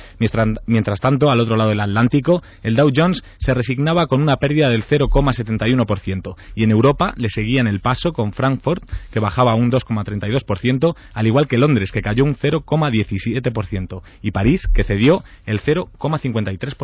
Mientras, 0.68 1.00
tanto, 1.00 1.32
al 1.32 1.40
otro 1.40 1.56
lado 1.56 1.72
del 1.72 1.80
Atlántico, 1.80 2.44
el 2.62 2.76
Dow 2.76 2.92
Jones 2.96 3.24
se 3.40 3.56
resignaba 3.56 4.06
con 4.06 4.22
una 4.22 4.36
pérdida 4.36 4.70
del 4.70 4.84
0,71% 4.84 6.36
y 6.54 6.66
en 6.66 6.72
Europa 6.72 7.16
le 7.18 7.30
seguían 7.30 7.66
el 7.66 7.80
paso 7.80 8.12
con 8.14 8.32
Frankfurt, 8.32 8.84
que 9.12 9.20
bajaba 9.20 9.56
un 9.56 9.72
2,32%, 9.72 10.96
al 11.16 11.26
igual 11.26 11.48
que 11.48 11.58
Londres, 11.58 11.92
que 11.92 12.04
cayó 12.04 12.26
un 12.26 12.36
0,17%, 12.36 14.04
y 14.22 14.30
París, 14.30 14.68
que 14.72 14.84
cedió 14.84 15.24
el 15.48 15.60
0,53%. 15.60 16.75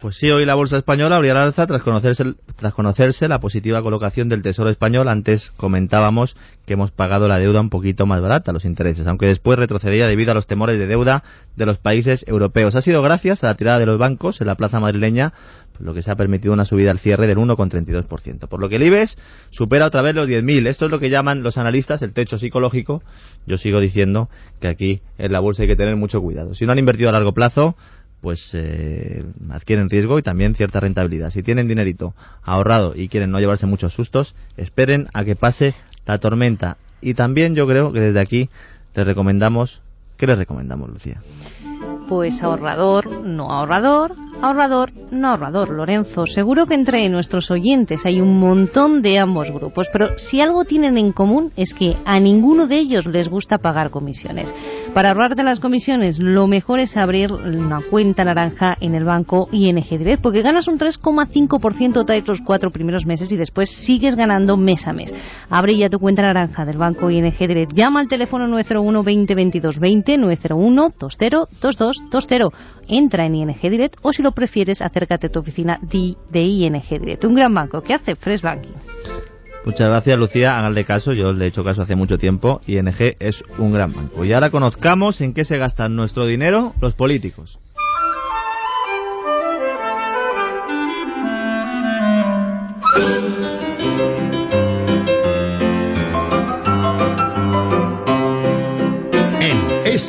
Pues 0.00 0.16
sí, 0.16 0.30
hoy 0.30 0.46
la 0.46 0.54
bolsa 0.54 0.78
española 0.78 1.16
abrió 1.16 1.34
la 1.34 1.42
alza 1.42 1.66
tras 1.66 1.82
conocerse, 1.82 2.24
tras 2.56 2.72
conocerse 2.72 3.28
la 3.28 3.38
positiva 3.38 3.82
colocación 3.82 4.30
del 4.30 4.40
Tesoro 4.40 4.70
español. 4.70 5.08
Antes 5.08 5.52
comentábamos 5.56 6.36
que 6.64 6.72
hemos 6.72 6.90
pagado 6.90 7.28
la 7.28 7.38
deuda 7.38 7.60
un 7.60 7.68
poquito 7.68 8.06
más 8.06 8.22
barata, 8.22 8.52
los 8.52 8.64
intereses, 8.64 9.06
aunque 9.06 9.26
después 9.26 9.58
retrocedía 9.58 10.06
debido 10.06 10.32
a 10.32 10.34
los 10.34 10.46
temores 10.46 10.78
de 10.78 10.86
deuda 10.86 11.22
de 11.54 11.66
los 11.66 11.78
países 11.78 12.24
europeos. 12.26 12.76
Ha 12.76 12.80
sido 12.80 13.02
gracias 13.02 13.44
a 13.44 13.48
la 13.48 13.56
tirada 13.56 13.78
de 13.78 13.86
los 13.86 13.98
bancos 13.98 14.40
en 14.40 14.46
la 14.46 14.54
plaza 14.54 14.80
madrileña 14.80 15.34
lo 15.80 15.94
que 15.94 16.02
se 16.02 16.10
ha 16.10 16.16
permitido 16.16 16.52
una 16.52 16.64
subida 16.64 16.90
al 16.90 16.98
cierre 16.98 17.26
del 17.26 17.38
1,32%. 17.38 18.48
Por 18.48 18.60
lo 18.60 18.68
que 18.68 18.76
el 18.76 18.82
IBEX 18.82 19.16
supera 19.50 19.86
otra 19.86 20.02
vez 20.02 20.14
los 20.14 20.28
10.000. 20.28 20.66
Esto 20.66 20.84
es 20.86 20.90
lo 20.90 21.00
que 21.00 21.10
llaman 21.10 21.42
los 21.42 21.58
analistas 21.58 22.02
el 22.02 22.12
techo 22.12 22.38
psicológico. 22.38 23.02
Yo 23.46 23.56
sigo 23.56 23.80
diciendo 23.80 24.28
que 24.60 24.68
aquí 24.68 25.00
en 25.18 25.32
la 25.32 25.40
bolsa 25.40 25.62
hay 25.62 25.68
que 25.68 25.76
tener 25.76 25.96
mucho 25.96 26.20
cuidado. 26.20 26.54
Si 26.54 26.66
no 26.66 26.72
han 26.72 26.78
invertido 26.78 27.08
a 27.08 27.12
largo 27.12 27.32
plazo, 27.32 27.76
pues 28.20 28.50
eh, 28.52 29.24
adquieren 29.50 29.88
riesgo 29.88 30.18
y 30.18 30.22
también 30.22 30.54
cierta 30.54 30.80
rentabilidad. 30.80 31.30
Si 31.30 31.42
tienen 31.42 31.68
dinerito 31.68 32.14
ahorrado 32.42 32.92
y 32.94 33.08
quieren 33.08 33.30
no 33.30 33.40
llevarse 33.40 33.66
muchos 33.66 33.94
sustos, 33.94 34.34
esperen 34.56 35.08
a 35.14 35.24
que 35.24 35.36
pase 35.36 35.74
la 36.06 36.18
tormenta. 36.18 36.76
Y 37.00 37.14
también 37.14 37.54
yo 37.54 37.66
creo 37.66 37.92
que 37.92 38.00
desde 38.00 38.20
aquí 38.20 38.50
les 38.94 39.06
recomendamos, 39.06 39.80
¿qué 40.16 40.26
les 40.26 40.38
recomendamos, 40.38 40.90
Lucía? 40.90 41.20
Pues 42.08 42.42
ahorrador, 42.42 43.24
no 43.24 43.50
ahorrador, 43.52 44.16
ahorrador, 44.42 44.90
no 45.12 45.28
ahorrador. 45.28 45.70
Lorenzo, 45.70 46.26
seguro 46.26 46.66
que 46.66 46.74
entre 46.74 47.08
nuestros 47.08 47.50
oyentes 47.50 48.04
hay 48.04 48.20
un 48.20 48.38
montón 48.38 49.00
de 49.00 49.18
ambos 49.18 49.50
grupos, 49.50 49.88
pero 49.92 50.18
si 50.18 50.40
algo 50.40 50.64
tienen 50.64 50.98
en 50.98 51.12
común 51.12 51.52
es 51.56 51.72
que 51.72 51.96
a 52.04 52.18
ninguno 52.18 52.66
de 52.66 52.78
ellos 52.78 53.06
les 53.06 53.28
gusta 53.28 53.58
pagar 53.58 53.90
comisiones. 53.90 54.52
Para 54.94 55.10
ahorrarte 55.10 55.44
las 55.44 55.60
comisiones, 55.60 56.18
lo 56.18 56.48
mejor 56.48 56.80
es 56.80 56.96
abrir 56.96 57.32
una 57.32 57.80
cuenta 57.80 58.24
naranja 58.24 58.76
en 58.80 58.96
el 58.96 59.04
banco 59.04 59.48
ING 59.52 59.88
Direct, 59.88 60.20
porque 60.20 60.42
ganas 60.42 60.66
un 60.66 60.80
3,5% 60.80 62.04
tras 62.04 62.26
los 62.26 62.40
cuatro 62.40 62.72
primeros 62.72 63.06
meses 63.06 63.30
y 63.30 63.36
después 63.36 63.70
sigues 63.70 64.16
ganando 64.16 64.56
mes 64.56 64.88
a 64.88 64.92
mes. 64.92 65.14
Abre 65.48 65.76
ya 65.76 65.88
tu 65.88 66.00
cuenta 66.00 66.22
naranja 66.22 66.64
del 66.64 66.76
banco 66.76 67.08
ING 67.08 67.32
Direct. 67.38 67.72
Llama 67.72 68.00
al 68.00 68.08
teléfono 68.08 68.48
901 68.48 69.02
20 69.04 69.34
22 69.36 69.78
20, 69.78 70.18
901 70.18 70.92
20 70.96 71.34
22 71.34 72.18
20. 72.18 72.50
Entra 72.88 73.26
en 73.26 73.34
ING 73.36 73.60
Direct 73.60 73.96
o 74.02 74.12
si 74.12 74.22
lo 74.22 74.32
prefieres, 74.32 74.82
acércate 74.82 75.28
a 75.28 75.30
tu 75.30 75.38
oficina 75.38 75.78
de, 75.82 76.40
ING 76.42 76.82
Direct. 76.90 77.24
Un 77.24 77.34
gran 77.34 77.54
banco 77.54 77.80
que 77.80 77.94
hace 77.94 78.16
Fresh 78.16 78.42
Banking. 78.42 78.74
Muchas 79.64 79.88
gracias, 79.88 80.18
Lucía. 80.18 80.58
Háganle 80.58 80.84
caso. 80.84 81.12
Yo 81.12 81.32
le 81.32 81.44
he 81.44 81.48
hecho 81.48 81.64
caso 81.64 81.82
hace 81.82 81.94
mucho 81.94 82.18
tiempo. 82.18 82.60
ING 82.66 82.94
es 83.18 83.42
un 83.58 83.72
gran 83.72 83.92
banco. 83.92 84.24
Y 84.24 84.32
ahora 84.32 84.50
conozcamos 84.50 85.20
en 85.20 85.34
qué 85.34 85.44
se 85.44 85.58
gastan 85.58 85.96
nuestro 85.96 86.26
dinero 86.26 86.74
los 86.80 86.94
políticos. 86.94 87.58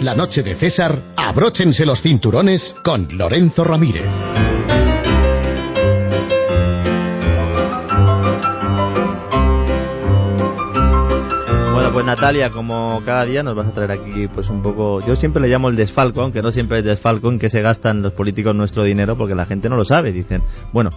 la 0.01 0.15
noche 0.15 0.41
de 0.41 0.55
César, 0.55 1.13
abróchense 1.15 1.85
los 1.85 2.01
cinturones 2.01 2.75
con 2.83 3.07
Lorenzo 3.17 3.63
Ramírez. 3.63 4.50
Pues 11.93 12.05
Natalia, 12.05 12.49
como 12.51 13.01
cada 13.05 13.25
día 13.25 13.43
nos 13.43 13.53
vas 13.53 13.67
a 13.67 13.71
traer 13.73 13.91
aquí 13.91 14.27
pues 14.33 14.49
un 14.49 14.63
poco, 14.63 15.05
yo 15.05 15.15
siempre 15.17 15.41
le 15.41 15.49
llamo 15.49 15.67
el 15.67 15.75
desfalco, 15.75 16.21
aunque 16.21 16.41
no 16.41 16.49
siempre 16.49 16.79
es 16.79 16.85
desfalco 16.85 17.29
en 17.29 17.37
que 17.37 17.49
se 17.49 17.61
gastan 17.61 18.01
los 18.01 18.13
políticos 18.13 18.55
nuestro 18.55 18.83
dinero 18.83 19.17
porque 19.17 19.35
la 19.35 19.45
gente 19.45 19.67
no 19.67 19.75
lo 19.75 19.83
sabe, 19.83 20.13
dicen, 20.13 20.41
bueno, 20.71 20.91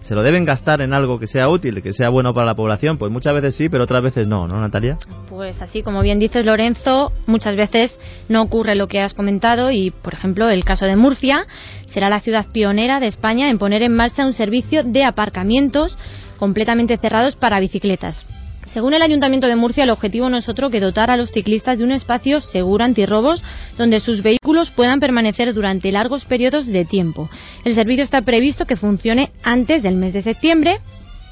¿Se 0.00 0.16
lo 0.16 0.24
deben 0.24 0.44
gastar 0.44 0.80
en 0.80 0.92
algo 0.94 1.20
que 1.20 1.28
sea 1.28 1.48
útil, 1.48 1.80
que 1.80 1.92
sea 1.92 2.08
bueno 2.08 2.34
para 2.34 2.44
la 2.44 2.56
población? 2.56 2.98
Pues 2.98 3.12
muchas 3.12 3.34
veces 3.34 3.54
sí, 3.54 3.68
pero 3.68 3.84
otras 3.84 4.02
veces 4.02 4.26
no, 4.26 4.48
¿no, 4.48 4.60
Natalia? 4.60 4.98
Pues 5.28 5.62
así, 5.62 5.84
como 5.84 6.02
bien 6.02 6.18
dices, 6.18 6.44
Lorenzo, 6.44 7.12
muchas 7.26 7.54
veces 7.54 8.00
no 8.28 8.42
ocurre 8.42 8.74
lo 8.74 8.88
que 8.88 8.98
has 8.98 9.14
comentado 9.14 9.70
y, 9.70 9.92
por 9.92 10.14
ejemplo, 10.14 10.48
el 10.48 10.64
caso 10.64 10.86
de 10.86 10.96
Murcia 10.96 11.46
será 11.86 12.10
la 12.10 12.18
ciudad 12.18 12.46
pionera 12.52 12.98
de 12.98 13.06
España 13.06 13.48
en 13.48 13.58
poner 13.58 13.84
en 13.84 13.94
marcha 13.94 14.26
un 14.26 14.32
servicio 14.32 14.82
de 14.82 15.04
aparcamientos 15.04 15.96
completamente 16.36 16.96
cerrados 16.96 17.36
para 17.36 17.60
bicicletas. 17.60 18.26
Según 18.72 18.94
el 18.94 19.02
Ayuntamiento 19.02 19.48
de 19.48 19.56
Murcia, 19.56 19.84
el 19.84 19.90
objetivo 19.90 20.30
no 20.30 20.38
es 20.38 20.48
otro 20.48 20.70
que 20.70 20.80
dotar 20.80 21.10
a 21.10 21.18
los 21.18 21.30
ciclistas 21.30 21.76
de 21.76 21.84
un 21.84 21.92
espacio 21.92 22.40
seguro 22.40 22.84
antirrobos 22.84 23.44
donde 23.76 24.00
sus 24.00 24.22
vehículos 24.22 24.70
puedan 24.70 24.98
permanecer 24.98 25.52
durante 25.52 25.92
largos 25.92 26.24
periodos 26.24 26.66
de 26.66 26.86
tiempo. 26.86 27.28
El 27.66 27.74
servicio 27.74 28.02
está 28.02 28.22
previsto 28.22 28.64
que 28.64 28.76
funcione 28.76 29.30
antes 29.42 29.82
del 29.82 29.96
mes 29.96 30.14
de 30.14 30.22
septiembre 30.22 30.78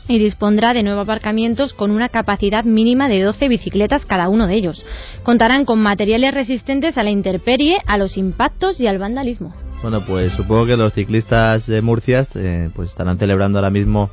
y 0.06 0.18
dispondrá 0.18 0.74
de 0.74 0.82
nueve 0.82 1.00
aparcamientos 1.00 1.72
con 1.72 1.92
una 1.92 2.10
capacidad 2.10 2.64
mínima 2.64 3.08
de 3.08 3.22
12 3.22 3.48
bicicletas 3.48 4.04
cada 4.04 4.28
uno 4.28 4.46
de 4.46 4.56
ellos. 4.56 4.84
Contarán 5.22 5.64
con 5.64 5.80
materiales 5.80 6.34
resistentes 6.34 6.98
a 6.98 7.04
la 7.04 7.10
intemperie, 7.10 7.78
a 7.86 7.96
los 7.96 8.18
impactos 8.18 8.80
y 8.80 8.86
al 8.86 8.98
vandalismo. 8.98 9.54
Bueno, 9.80 10.04
pues 10.06 10.34
supongo 10.34 10.66
que 10.66 10.76
los 10.76 10.92
ciclistas 10.92 11.66
de 11.66 11.80
Murcia 11.80 12.26
eh, 12.34 12.68
pues 12.74 12.90
estarán 12.90 13.18
celebrando 13.18 13.58
ahora 13.58 13.70
mismo 13.70 14.10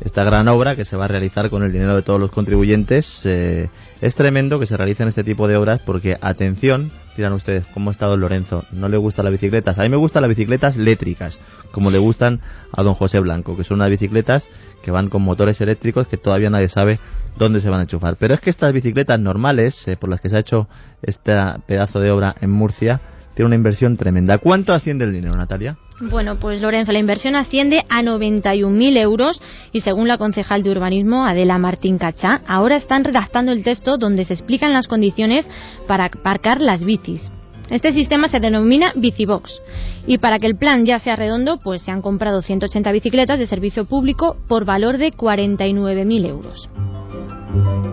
esta 0.00 0.24
gran 0.24 0.46
obra 0.48 0.76
que 0.76 0.84
se 0.84 0.96
va 0.96 1.06
a 1.06 1.08
realizar 1.08 1.50
con 1.50 1.62
el 1.62 1.72
dinero 1.72 1.96
de 1.96 2.02
todos 2.02 2.20
los 2.20 2.30
contribuyentes. 2.30 3.22
Eh, 3.24 3.70
es 4.00 4.14
tremendo 4.14 4.58
que 4.58 4.66
se 4.66 4.76
realicen 4.76 5.08
este 5.08 5.24
tipo 5.24 5.48
de 5.48 5.56
obras 5.56 5.80
porque, 5.84 6.16
atención, 6.20 6.90
dirán 7.16 7.32
ustedes, 7.32 7.64
¿cómo 7.72 7.90
ha 7.90 7.92
estado 7.92 8.16
Lorenzo? 8.16 8.64
No 8.72 8.88
le 8.88 8.96
gustan 8.98 9.24
las 9.24 9.32
bicicletas. 9.32 9.78
A 9.78 9.82
mí 9.82 9.88
me 9.88 9.96
gustan 9.96 10.22
las 10.22 10.28
bicicletas 10.28 10.76
eléctricas, 10.76 11.40
como 11.72 11.90
le 11.90 11.98
gustan 11.98 12.40
a 12.72 12.82
don 12.82 12.94
José 12.94 13.20
Blanco, 13.20 13.56
que 13.56 13.64
son 13.64 13.76
unas 13.76 13.90
bicicletas 13.90 14.48
que 14.82 14.90
van 14.90 15.08
con 15.08 15.22
motores 15.22 15.60
eléctricos 15.60 16.06
que 16.06 16.16
todavía 16.16 16.50
nadie 16.50 16.68
sabe 16.68 17.00
dónde 17.36 17.60
se 17.60 17.70
van 17.70 17.80
a 17.80 17.82
enchufar. 17.84 18.16
Pero 18.18 18.34
es 18.34 18.40
que 18.40 18.50
estas 18.50 18.72
bicicletas 18.72 19.18
normales, 19.18 19.88
eh, 19.88 19.96
por 19.96 20.10
las 20.10 20.20
que 20.20 20.28
se 20.28 20.36
ha 20.36 20.40
hecho 20.40 20.68
este 21.02 21.32
pedazo 21.66 22.00
de 22.00 22.10
obra 22.10 22.34
en 22.40 22.50
Murcia, 22.50 23.00
tiene 23.34 23.46
una 23.46 23.56
inversión 23.56 23.96
tremenda. 23.96 24.38
¿Cuánto 24.38 24.72
asciende 24.72 25.04
el 25.04 25.12
dinero, 25.12 25.34
Natalia? 25.36 25.76
Bueno, 25.98 26.36
pues 26.36 26.60
Lorenzo, 26.60 26.92
la 26.92 26.98
inversión 26.98 27.36
asciende 27.36 27.84
a 27.88 28.02
91.000 28.02 28.98
euros 28.98 29.40
y 29.72 29.80
según 29.80 30.08
la 30.08 30.18
concejal 30.18 30.62
de 30.62 30.70
urbanismo, 30.70 31.26
Adela 31.26 31.56
Martín 31.56 31.96
Cachá, 31.96 32.42
ahora 32.46 32.76
están 32.76 33.02
redactando 33.02 33.50
el 33.50 33.62
texto 33.62 33.96
donde 33.96 34.24
se 34.24 34.34
explican 34.34 34.74
las 34.74 34.88
condiciones 34.88 35.48
para 35.86 36.04
aparcar 36.04 36.60
las 36.60 36.84
bicis. 36.84 37.32
Este 37.70 37.92
sistema 37.92 38.28
se 38.28 38.40
denomina 38.40 38.92
Bicibox 38.94 39.62
y 40.06 40.18
para 40.18 40.38
que 40.38 40.46
el 40.46 40.56
plan 40.56 40.84
ya 40.84 40.98
sea 40.98 41.16
redondo, 41.16 41.58
pues 41.58 41.82
se 41.82 41.90
han 41.90 42.02
comprado 42.02 42.42
180 42.42 42.92
bicicletas 42.92 43.38
de 43.38 43.46
servicio 43.46 43.86
público 43.86 44.36
por 44.48 44.66
valor 44.66 44.98
de 44.98 45.12
49.000 45.12 46.28
euros. 46.28 46.68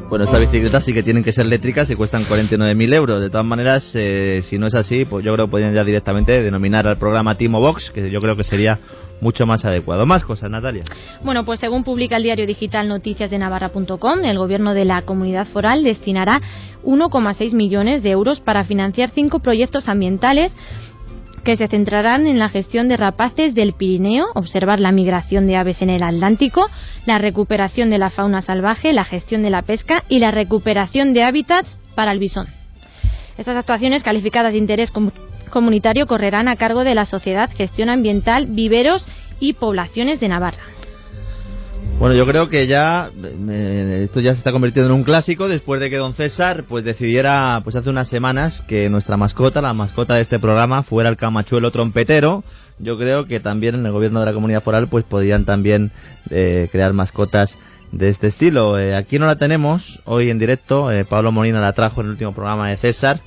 Bueno, 0.10 0.26
estas 0.26 0.40
bicicletas 0.42 0.84
sí 0.84 0.94
que 0.94 1.02
tienen 1.02 1.24
que 1.24 1.32
ser 1.32 1.46
eléctricas 1.46 1.90
y 1.90 1.96
cuestan 1.96 2.24
49.000 2.26 2.94
euros. 2.94 3.20
De 3.20 3.32
todas 3.32 3.46
maneras, 3.46 3.96
eh, 3.96 4.42
si 4.44 4.60
no 4.60 4.68
es 4.68 4.76
así, 4.76 5.06
pues 5.06 5.26
yo 5.26 5.34
creo 5.34 5.48
que 5.48 5.52
podrían 5.52 5.74
ya 5.74 5.84
directamente 5.84 6.42
denominar 6.44 6.86
al 6.86 6.98
programa 6.98 7.36
Timo 7.36 7.60
Box, 7.60 7.90
que 7.90 8.12
yo 8.12 8.20
creo 8.20 8.36
que 8.36 8.44
sería 8.44 8.80
mucho 9.22 9.46
más 9.46 9.66
adecuado. 9.66 10.06
Más 10.06 10.24
cosas, 10.24 10.52
Natalia. 10.52 10.84
Bueno, 11.24 11.46
pues 11.46 11.60
según 11.60 11.84
publica 11.84 12.18
el 12.18 12.24
diario 12.24 12.46
digital 12.46 12.88
Noticias 12.88 13.32
de 13.32 13.40
Navarra.com, 13.40 14.24
el 14.24 14.38
gobierno 14.38 14.76
de 14.76 14.86
la 14.86 15.02
comunidad 15.02 15.48
foral 15.48 15.84
destinará 15.84 16.42
1,6 16.84 17.54
millones 17.54 18.04
de 18.04 18.12
euros 18.12 18.40
para 18.40 18.66
financiar 18.66 19.10
cinco 19.16 19.40
proyectos 19.40 19.90
ambientales 19.90 20.56
que 21.44 21.58
se 21.58 21.68
centrarán 21.68 22.26
en 22.26 22.40
la 22.40 22.50
gestión 22.50 22.88
de 22.88 22.98
rapaces 22.98 23.54
del 23.54 23.74
Pirineo, 23.74 24.26
observar 24.34 24.80
la 24.80 24.92
migración 24.92 25.46
de 25.48 25.58
aves 25.58 25.82
en 25.82 25.90
el 25.90 26.04
Atlántico, 26.04 26.70
la 27.06 27.18
recuperación 27.18 27.90
de 27.90 27.98
la 27.98 28.10
fauna 28.10 28.42
salvaje, 28.42 28.94
la 28.94 29.06
gestión 29.06 29.44
de 29.44 29.50
la 29.50 29.62
pesca 29.62 30.04
y 30.10 30.20
la 30.20 30.32
recuperación 30.32 31.14
de 31.14 31.24
hábitats 31.24 31.80
para 31.96 32.12
el 32.12 32.20
bisón. 32.20 32.48
Estas 33.38 33.58
actuaciones 33.58 34.04
calificadas 34.04 34.54
de 34.54 34.60
interés 34.60 34.92
comunitario 35.50 36.08
correrán 36.08 36.48
a 36.48 36.56
cargo 36.56 36.84
de 36.84 36.96
la 36.96 37.06
Sociedad 37.06 37.50
Gestión 37.56 37.90
Ambiental 37.90 38.46
Viveros 38.48 39.08
y 39.40 39.54
Poblaciones 39.54 40.20
de 40.20 40.30
Navarra. 40.30 40.73
Bueno, 42.04 42.18
yo 42.18 42.26
creo 42.26 42.50
que 42.50 42.68
ya 42.68 43.12
eh, 43.50 44.02
esto 44.04 44.20
ya 44.20 44.34
se 44.34 44.40
está 44.40 44.52
convirtiendo 44.52 44.92
en 44.92 45.00
un 45.00 45.06
clásico 45.06 45.48
después 45.48 45.80
de 45.80 45.90
que 45.90 45.96
don 45.96 46.14
César 46.14 46.66
pues 46.68 46.84
decidiera 46.84 47.62
pues 47.64 47.78
hace 47.78 47.90
unas 47.90 48.10
semanas 48.10 48.62
que 48.68 48.90
nuestra 48.90 49.16
mascota, 49.16 49.62
la 49.62 49.74
mascota 49.74 50.16
de 50.16 50.22
este 50.22 50.38
programa, 50.38 50.84
fuera 50.84 51.10
el 51.10 51.16
camachuelo 51.16 51.72
trompetero. 51.72 52.44
Yo 52.78 52.98
creo 52.98 53.26
que 53.26 53.40
también 53.40 53.76
en 53.76 53.86
el 53.86 53.94
gobierno 53.94 54.20
de 54.20 54.26
la 54.26 54.34
comunidad 54.34 54.62
foral 54.62 54.90
pues 54.90 55.06
podían 55.06 55.46
también 55.46 55.92
eh, 56.30 56.68
crear 56.74 56.92
mascotas 56.92 57.58
de 57.94 58.10
este 58.10 58.28
estilo. 58.28 58.78
Eh, 58.78 58.96
aquí 58.96 59.18
no 59.18 59.26
la 59.26 59.38
tenemos 59.38 60.02
hoy 60.04 60.30
en 60.30 60.40
directo. 60.40 60.90
Pablo 61.08 61.32
Molina 61.32 61.62
la 61.62 61.72
trajo 61.72 62.02
en 62.02 62.08
el 62.08 62.12
último 62.12 62.34
programa 62.34 62.68
de 62.68 62.76
César. 62.76 63.22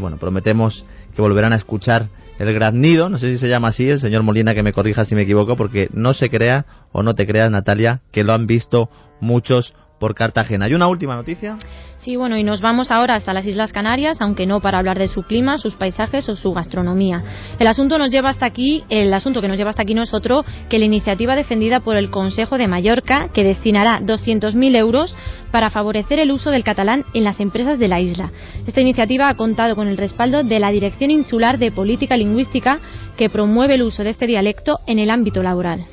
bueno, 0.00 0.16
prometemos 0.16 0.84
que 1.14 1.22
volverán 1.22 1.52
a 1.52 1.56
escuchar 1.56 2.08
el 2.38 2.52
graznido, 2.52 3.08
no 3.08 3.18
sé 3.18 3.30
si 3.30 3.38
se 3.38 3.48
llama 3.48 3.68
así, 3.68 3.88
el 3.88 3.98
señor 3.98 4.22
Molina 4.22 4.54
que 4.54 4.62
me 4.62 4.72
corrija 4.72 5.04
si 5.04 5.14
me 5.14 5.22
equivoco, 5.22 5.56
porque 5.56 5.88
no 5.92 6.14
se 6.14 6.28
crea 6.30 6.66
o 6.92 7.02
no 7.02 7.14
te 7.14 7.26
creas, 7.26 7.50
Natalia, 7.50 8.00
que 8.10 8.24
lo 8.24 8.32
han 8.32 8.46
visto 8.46 8.90
muchos 9.20 9.74
por 10.04 10.14
Cartagena. 10.14 10.66
¿Hay 10.66 10.74
una 10.74 10.86
última 10.86 11.16
noticia? 11.16 11.56
Sí, 11.96 12.16
bueno, 12.16 12.36
y 12.36 12.44
nos 12.44 12.60
vamos 12.60 12.90
ahora 12.90 13.14
hasta 13.14 13.32
las 13.32 13.46
Islas 13.46 13.72
Canarias, 13.72 14.20
aunque 14.20 14.44
no 14.44 14.60
para 14.60 14.76
hablar 14.76 14.98
de 14.98 15.08
su 15.08 15.22
clima, 15.22 15.56
sus 15.56 15.76
paisajes 15.76 16.28
o 16.28 16.36
su 16.36 16.52
gastronomía. 16.52 17.22
El 17.58 17.66
asunto 17.66 17.96
nos 17.96 18.10
lleva 18.10 18.28
hasta 18.28 18.44
aquí, 18.44 18.84
el 18.90 19.14
asunto 19.14 19.40
que 19.40 19.48
nos 19.48 19.56
lleva 19.56 19.70
hasta 19.70 19.80
aquí 19.80 19.94
no 19.94 20.02
es 20.02 20.12
otro 20.12 20.44
que 20.68 20.78
la 20.78 20.84
iniciativa 20.84 21.34
defendida 21.34 21.80
por 21.80 21.96
el 21.96 22.10
Consejo 22.10 22.58
de 22.58 22.68
Mallorca, 22.68 23.28
que 23.32 23.44
destinará 23.44 23.98
200.000 24.00 24.76
euros 24.76 25.16
para 25.50 25.70
favorecer 25.70 26.18
el 26.18 26.32
uso 26.32 26.50
del 26.50 26.64
catalán 26.64 27.06
en 27.14 27.24
las 27.24 27.40
empresas 27.40 27.78
de 27.78 27.88
la 27.88 28.02
isla. 28.02 28.30
Esta 28.66 28.82
iniciativa 28.82 29.30
ha 29.30 29.36
contado 29.36 29.74
con 29.74 29.88
el 29.88 29.96
respaldo 29.96 30.42
de 30.44 30.58
la 30.58 30.70
Dirección 30.70 31.10
Insular 31.12 31.56
de 31.56 31.72
Política 31.72 32.18
Lingüística, 32.18 32.78
que 33.16 33.30
promueve 33.30 33.76
el 33.76 33.82
uso 33.84 34.04
de 34.04 34.10
este 34.10 34.26
dialecto 34.26 34.80
en 34.86 34.98
el 34.98 35.08
ámbito 35.08 35.42
laboral. 35.42 35.86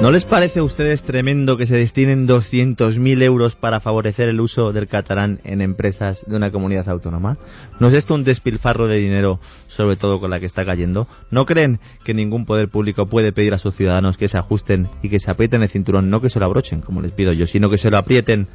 ¿No 0.00 0.12
les 0.12 0.26
parece 0.26 0.58
a 0.60 0.62
ustedes 0.62 1.02
tremendo 1.04 1.56
que 1.56 1.64
se 1.64 1.74
destinen 1.74 2.28
200.000 2.28 3.22
euros 3.22 3.56
para 3.56 3.80
favorecer 3.80 4.28
el 4.28 4.40
uso 4.40 4.70
del 4.70 4.88
catalán 4.88 5.40
en 5.42 5.62
empresas 5.62 6.22
de 6.26 6.36
una 6.36 6.50
comunidad 6.52 6.88
autónoma? 6.90 7.38
¿No 7.80 7.88
es 7.88 7.94
esto 7.94 8.14
un 8.14 8.22
despilfarro 8.22 8.88
de 8.88 9.00
dinero, 9.00 9.40
sobre 9.68 9.96
todo 9.96 10.20
con 10.20 10.30
la 10.30 10.38
que 10.38 10.44
está 10.44 10.66
cayendo? 10.66 11.08
¿No 11.30 11.46
creen 11.46 11.80
que 12.04 12.12
ningún 12.12 12.44
poder 12.44 12.68
público 12.68 13.06
puede 13.06 13.32
pedir 13.32 13.54
a 13.54 13.58
sus 13.58 13.74
ciudadanos 13.74 14.18
que 14.18 14.28
se 14.28 14.36
ajusten 14.36 14.86
y 15.02 15.08
que 15.08 15.18
se 15.18 15.30
aprieten 15.30 15.62
el 15.62 15.70
cinturón, 15.70 16.10
no 16.10 16.20
que 16.20 16.28
se 16.28 16.40
lo 16.40 16.44
abrochen, 16.44 16.82
como 16.82 17.00
les 17.00 17.12
pido 17.12 17.32
yo, 17.32 17.46
sino 17.46 17.70
que 17.70 17.78
se 17.78 17.90
lo 17.90 17.96
aprieten 17.96 18.48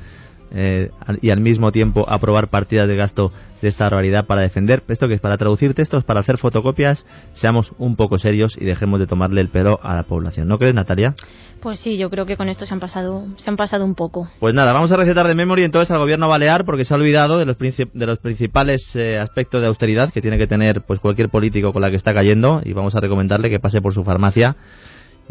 eh, 0.53 0.91
y 1.21 1.29
al 1.29 1.39
mismo 1.39 1.71
tiempo 1.71 2.05
aprobar 2.09 2.49
partidas 2.49 2.87
de 2.87 2.95
gasto 2.95 3.31
de 3.61 3.67
esta 3.67 3.89
realidad 3.89 4.25
para 4.25 4.41
defender 4.41 4.83
esto 4.87 5.07
que 5.07 5.13
es 5.13 5.21
para 5.21 5.37
traducir 5.37 5.73
textos, 5.73 6.03
para 6.03 6.19
hacer 6.19 6.37
fotocopias, 6.37 7.05
seamos 7.33 7.73
un 7.77 7.95
poco 7.95 8.17
serios 8.17 8.57
y 8.59 8.65
dejemos 8.65 8.99
de 8.99 9.07
tomarle 9.07 9.41
el 9.41 9.49
pelo 9.49 9.79
a 9.83 9.95
la 9.95 10.03
población. 10.03 10.47
¿No 10.47 10.57
crees, 10.57 10.73
Natalia? 10.73 11.15
Pues 11.61 11.79
sí, 11.79 11.97
yo 11.97 12.09
creo 12.09 12.25
que 12.25 12.37
con 12.37 12.49
esto 12.49 12.65
se 12.65 12.73
han 12.73 12.79
pasado, 12.79 13.23
se 13.37 13.49
han 13.49 13.55
pasado 13.55 13.85
un 13.85 13.93
poco. 13.93 14.27
Pues 14.39 14.55
nada, 14.55 14.73
vamos 14.73 14.91
a 14.91 14.97
recetar 14.97 15.27
de 15.27 15.35
memoria 15.35 15.63
entonces 15.63 15.91
al 15.91 15.99
gobierno 15.99 16.27
balear 16.27 16.65
porque 16.65 16.85
se 16.85 16.93
ha 16.93 16.97
olvidado 16.97 17.37
de 17.37 17.45
los, 17.45 17.55
de 17.57 18.05
los 18.07 18.17
principales 18.17 18.95
eh, 18.95 19.19
aspectos 19.19 19.61
de 19.61 19.67
austeridad 19.67 20.11
que 20.11 20.21
tiene 20.21 20.39
que 20.39 20.47
tener 20.47 20.81
pues 20.81 20.99
cualquier 20.99 21.29
político 21.29 21.71
con 21.71 21.83
la 21.83 21.91
que 21.91 21.97
está 21.97 22.13
cayendo 22.15 22.61
y 22.65 22.73
vamos 22.73 22.95
a 22.95 22.99
recomendarle 22.99 23.51
que 23.51 23.59
pase 23.59 23.79
por 23.79 23.93
su 23.93 24.03
farmacia 24.03 24.55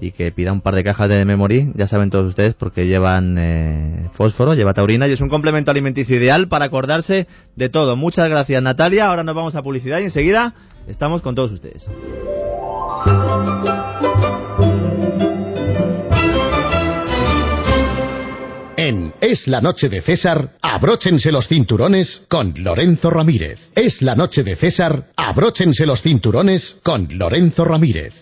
y 0.00 0.12
que 0.12 0.32
pida 0.32 0.52
un 0.52 0.62
par 0.62 0.74
de 0.74 0.82
cajas 0.82 1.08
de 1.08 1.24
memory, 1.24 1.72
ya 1.74 1.86
saben 1.86 2.10
todos 2.10 2.30
ustedes, 2.30 2.54
porque 2.54 2.86
llevan 2.86 3.36
eh, 3.38 4.08
fósforo, 4.14 4.54
lleva 4.54 4.74
taurina 4.74 5.06
y 5.06 5.12
es 5.12 5.20
un 5.20 5.28
complemento 5.28 5.70
alimenticio 5.70 6.16
ideal 6.16 6.48
para 6.48 6.66
acordarse 6.66 7.26
de 7.56 7.68
todo. 7.68 7.96
Muchas 7.96 8.28
gracias 8.28 8.62
Natalia, 8.62 9.06
ahora 9.06 9.24
nos 9.24 9.34
vamos 9.34 9.54
a 9.54 9.62
publicidad 9.62 10.00
y 10.00 10.04
enseguida 10.04 10.54
estamos 10.88 11.20
con 11.22 11.34
todos 11.34 11.52
ustedes. 11.52 11.88
En 18.76 19.12
Es 19.20 19.46
la 19.46 19.60
Noche 19.60 19.90
de 19.90 20.00
César, 20.00 20.52
abróchense 20.62 21.30
los 21.30 21.46
cinturones 21.46 22.22
con 22.28 22.54
Lorenzo 22.56 23.10
Ramírez. 23.10 23.70
Es 23.74 24.00
la 24.00 24.14
Noche 24.14 24.42
de 24.42 24.56
César, 24.56 25.04
abróchense 25.16 25.84
los 25.84 26.00
cinturones 26.00 26.78
con 26.82 27.06
Lorenzo 27.18 27.66
Ramírez. 27.66 28.14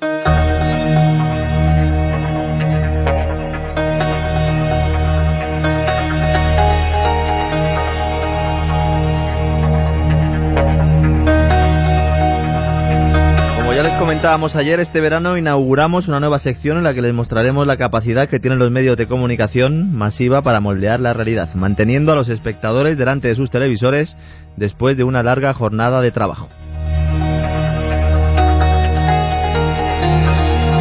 Comentábamos 14.18 14.56
ayer, 14.56 14.80
este 14.80 15.00
verano 15.00 15.36
inauguramos 15.36 16.08
una 16.08 16.18
nueva 16.18 16.40
sección 16.40 16.76
en 16.76 16.82
la 16.82 16.92
que 16.92 17.02
les 17.02 17.14
mostraremos 17.14 17.68
la 17.68 17.76
capacidad 17.76 18.28
que 18.28 18.40
tienen 18.40 18.58
los 18.58 18.68
medios 18.68 18.96
de 18.96 19.06
comunicación 19.06 19.94
masiva 19.94 20.42
para 20.42 20.58
moldear 20.58 20.98
la 20.98 21.12
realidad, 21.12 21.54
manteniendo 21.54 22.10
a 22.10 22.16
los 22.16 22.28
espectadores 22.28 22.98
delante 22.98 23.28
de 23.28 23.36
sus 23.36 23.48
televisores 23.48 24.16
después 24.56 24.96
de 24.96 25.04
una 25.04 25.22
larga 25.22 25.54
jornada 25.54 26.00
de 26.00 26.10
trabajo. 26.10 26.48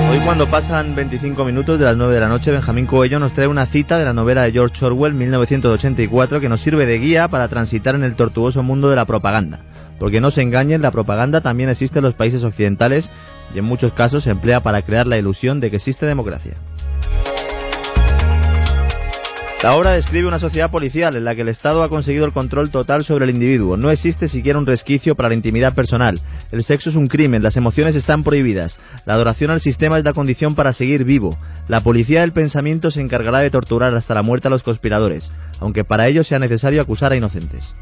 Hoy 0.10 0.20
cuando 0.26 0.50
pasan 0.50 0.96
25 0.96 1.46
minutos 1.46 1.78
de 1.78 1.86
las 1.86 1.96
9 1.96 2.16
de 2.16 2.20
la 2.20 2.30
noche, 2.30 2.50
Benjamín 2.50 2.88
Coello 2.88 3.20
nos 3.20 3.34
trae 3.34 3.46
una 3.46 3.68
cita 3.68 4.00
de 4.00 4.06
la 4.06 4.14
novela 4.14 4.42
de 4.46 4.52
George 4.52 4.84
Orwell 4.84 5.14
1984 5.14 6.40
que 6.40 6.50
nos 6.50 6.62
sirve 6.62 6.88
de 6.88 6.98
guía 6.98 7.28
para 7.28 7.48
transitar 7.50 7.94
en 7.94 8.04
el 8.04 8.16
tortuoso 8.16 8.64
mundo 8.64 8.90
de 8.90 8.96
la 8.96 9.06
propaganda. 9.06 9.60
Porque 10.00 10.22
no 10.22 10.32
se 10.32 10.42
engañen, 10.42 10.82
la 10.82 10.92
propaganda 10.92 11.42
también 11.42 11.70
existe 11.70 12.00
en 12.00 12.06
los 12.06 12.14
países 12.14 12.44
occidentales 12.44 13.12
y 13.54 13.60
en 13.60 13.66
muchos 13.66 13.94
casos 13.94 14.24
se 14.24 14.32
emplea 14.32 14.62
para 14.62 14.82
crear 14.84 15.08
la 15.08 15.18
ilusión 15.18 15.60
de 15.60 15.70
que 15.70 15.78
existe 15.78 16.06
democracia. 16.06 16.56
La 19.64 19.76
obra 19.76 19.94
describe 19.94 20.28
una 20.28 20.38
sociedad 20.38 20.70
policial 20.70 21.16
en 21.16 21.24
la 21.24 21.34
que 21.34 21.42
el 21.42 21.48
Estado 21.48 21.82
ha 21.82 21.90
conseguido 21.90 22.26
el 22.26 22.32
control 22.32 22.70
total 22.70 23.04
sobre 23.04 23.26
el 23.26 23.32
individuo. 23.32 23.76
No 23.76 23.90
existe 23.90 24.28
siquiera 24.28 24.60
un 24.60 24.68
resquicio 24.68 25.16
para 25.16 25.30
la 25.30 25.36
intimidad 25.36 25.74
personal. 25.74 26.20
El 26.52 26.64
sexo 26.64 26.92
es 26.92 26.96
un 26.96 27.08
crimen, 27.08 27.42
las 27.42 27.58
emociones 27.58 27.96
están 27.96 28.24
prohibidas. 28.24 28.80
La 29.06 29.16
adoración 29.16 29.50
al 29.50 29.60
sistema 29.60 29.98
es 29.98 30.04
la 30.04 30.14
condición 30.14 30.54
para 30.54 30.74
seguir 30.74 31.06
vivo. 31.06 31.36
La 31.68 31.80
policía 31.80 32.22
del 32.22 32.34
pensamiento 32.34 32.92
se 32.92 33.02
encargará 33.02 33.40
de 33.40 33.50
torturar 33.50 33.96
hasta 33.96 34.14
la 34.14 34.22
muerte 34.22 34.48
a 34.48 34.52
los 34.52 34.62
conspiradores, 34.62 35.32
aunque 35.60 35.84
para 35.84 36.08
ello 36.08 36.24
sea 36.24 36.38
necesario 36.38 36.80
acusar 36.80 37.12
a 37.12 37.18
inocentes. 37.18 37.74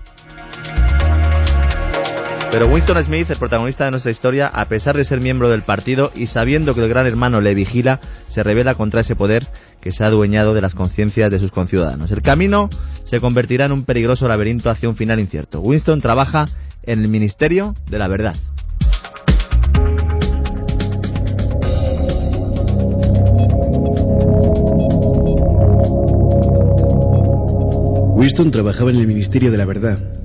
Pero 2.55 2.69
Winston 2.69 3.03
Smith, 3.03 3.29
el 3.29 3.35
protagonista 3.35 3.83
de 3.83 3.91
nuestra 3.91 4.13
historia, 4.13 4.47
a 4.47 4.63
pesar 4.69 4.95
de 4.95 5.03
ser 5.03 5.19
miembro 5.19 5.49
del 5.49 5.63
partido 5.63 6.13
y 6.15 6.27
sabiendo 6.27 6.73
que 6.73 6.81
el 6.81 6.87
gran 6.87 7.05
hermano 7.05 7.41
le 7.41 7.53
vigila, 7.53 7.99
se 8.29 8.43
revela 8.43 8.75
contra 8.75 9.01
ese 9.01 9.13
poder 9.13 9.45
que 9.81 9.91
se 9.91 10.05
ha 10.05 10.07
adueñado 10.07 10.53
de 10.53 10.61
las 10.61 10.73
conciencias 10.73 11.29
de 11.29 11.39
sus 11.39 11.51
conciudadanos. 11.51 12.11
El 12.11 12.21
camino 12.21 12.69
se 13.03 13.19
convertirá 13.19 13.65
en 13.65 13.73
un 13.73 13.83
peligroso 13.83 14.29
laberinto 14.29 14.69
hacia 14.69 14.87
un 14.87 14.95
final 14.95 15.19
incierto. 15.19 15.59
Winston 15.59 15.99
trabaja 15.99 16.45
en 16.83 17.01
el 17.01 17.09
Ministerio 17.09 17.75
de 17.89 17.99
la 17.99 18.07
Verdad. 18.07 18.35
Winston 28.15 28.49
trabajaba 28.49 28.91
en 28.91 28.95
el 28.95 29.07
Ministerio 29.07 29.51
de 29.51 29.57
la 29.57 29.65
Verdad 29.65 30.24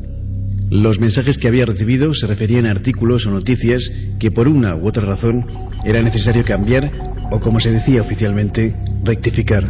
los 0.71 1.01
mensajes 1.01 1.37
que 1.37 1.49
había 1.49 1.67
recibido 1.67 2.15
se 2.15 2.29
referían 2.29 2.65
a 2.67 2.71
artículos 2.71 3.27
o 3.27 3.31
noticias 3.31 3.91
que 4.21 4.31
por 4.31 4.47
una 4.47 4.77
u 4.77 4.87
otra 4.87 5.05
razón 5.05 5.45
era 5.85 6.01
necesario 6.01 6.45
cambiar 6.45 6.93
o, 7.33 7.41
como 7.41 7.59
se 7.59 7.73
decía 7.73 8.03
oficialmente, 8.03 8.77
rectificar. 9.03 9.65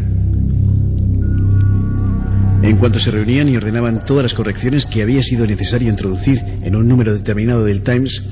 En 2.63 2.77
cuanto 2.77 2.99
se 2.99 3.11
reunían 3.11 3.49
y 3.49 3.57
ordenaban 3.57 4.05
todas 4.05 4.25
las 4.25 4.35
correcciones 4.35 4.85
que 4.85 5.03
había 5.03 5.23
sido 5.23 5.47
necesario 5.47 5.89
introducir 5.89 6.39
en 6.61 6.77
un 6.77 6.87
número 6.87 7.15
determinado 7.15 7.65
del 7.65 7.83
Times, 7.83 8.23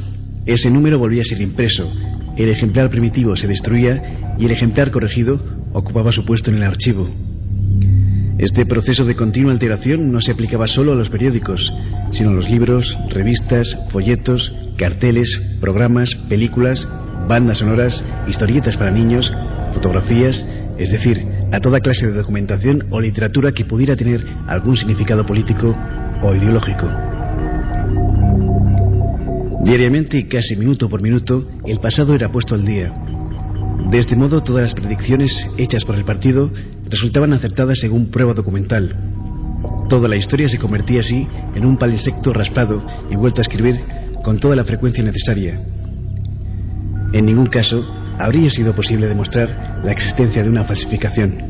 ese 0.45 0.71
número 0.71 0.99
volvía 0.99 1.23
a 1.23 1.25
ser 1.25 1.41
impreso, 1.41 1.91
el 2.37 2.51
ejemplar 2.51 2.91
primitivo 2.91 3.35
se 3.35 3.49
destruía 3.49 4.35
y 4.39 4.45
el 4.45 4.51
ejemplar 4.51 4.91
corregido 4.91 5.43
ocupaba 5.73 6.13
su 6.13 6.25
puesto 6.27 6.51
en 6.51 6.59
el 6.59 6.65
archivo. 6.65 7.09
Este 8.39 8.65
proceso 8.65 9.05
de 9.05 9.17
continua 9.17 9.51
alteración 9.51 10.13
no 10.13 10.21
se 10.21 10.31
aplicaba 10.31 10.69
solo 10.69 10.93
a 10.93 10.95
los 10.95 11.11
periódicos, 11.11 11.75
sino 12.13 12.31
a 12.31 12.35
los 12.35 12.49
libros, 12.49 12.97
revistas, 13.11 13.77
folletos, 13.91 14.55
carteles, 14.77 15.41
programas, 15.61 16.15
películas, 16.29 16.87
bandas 17.29 17.59
sonoras, 17.59 18.05
historietas 18.29 18.77
para 18.77 18.93
niños, 18.93 19.33
fotografías, 19.75 20.47
es 20.79 20.93
decir, 20.93 21.27
a 21.51 21.59
toda 21.59 21.81
clase 21.81 22.07
de 22.07 22.13
documentación 22.13 22.87
o 22.91 23.01
literatura 23.01 23.51
que 23.51 23.65
pudiera 23.65 23.97
tener 23.97 24.25
algún 24.47 24.77
significado 24.77 25.27
político 25.27 25.75
o 26.23 26.33
ideológico. 26.33 26.87
Diariamente 29.65 30.17
y 30.17 30.29
casi 30.29 30.55
minuto 30.55 30.89
por 30.89 31.03
minuto, 31.03 31.45
el 31.67 31.81
pasado 31.81 32.15
era 32.15 32.31
puesto 32.31 32.55
al 32.55 32.65
día. 32.65 32.93
De 33.87 33.99
este 33.99 34.17
modo, 34.17 34.43
todas 34.43 34.63
las 34.63 34.75
predicciones 34.75 35.49
hechas 35.57 35.85
por 35.85 35.95
el 35.95 36.05
partido 36.05 36.51
resultaban 36.91 37.33
acertadas 37.33 37.79
según 37.79 38.11
prueba 38.11 38.35
documental. 38.35 38.95
Toda 39.89 40.09
la 40.09 40.17
historia 40.17 40.49
se 40.49 40.59
convertía 40.59 41.01
así 41.01 41.27
en 41.55 41.65
un 41.65 41.79
palinsecto 41.79 42.33
raspado 42.33 42.85
y 43.11 43.17
vuelto 43.17 43.41
a 43.41 43.43
escribir 43.43 43.81
con 44.23 44.39
toda 44.39 44.57
la 44.57 44.65
frecuencia 44.65 45.03
necesaria. 45.03 45.59
En 47.13 47.25
ningún 47.25 47.47
caso 47.47 47.83
habría 48.19 48.51
sido 48.51 48.75
posible 48.75 49.09
demostrar 49.09 49.81
la 49.83 49.93
existencia 49.93 50.43
de 50.43 50.51
una 50.51 50.65
falsificación. 50.65 51.48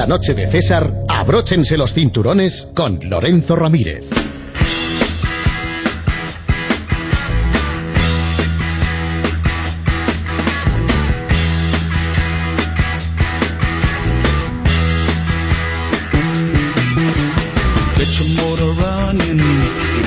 La 0.00 0.06
noche 0.06 0.32
de 0.32 0.46
César, 0.46 0.90
abróchense 1.08 1.76
los 1.76 1.92
cinturones 1.92 2.66
con 2.74 2.98
Lorenzo 3.02 3.54
Ramírez. 3.54 4.02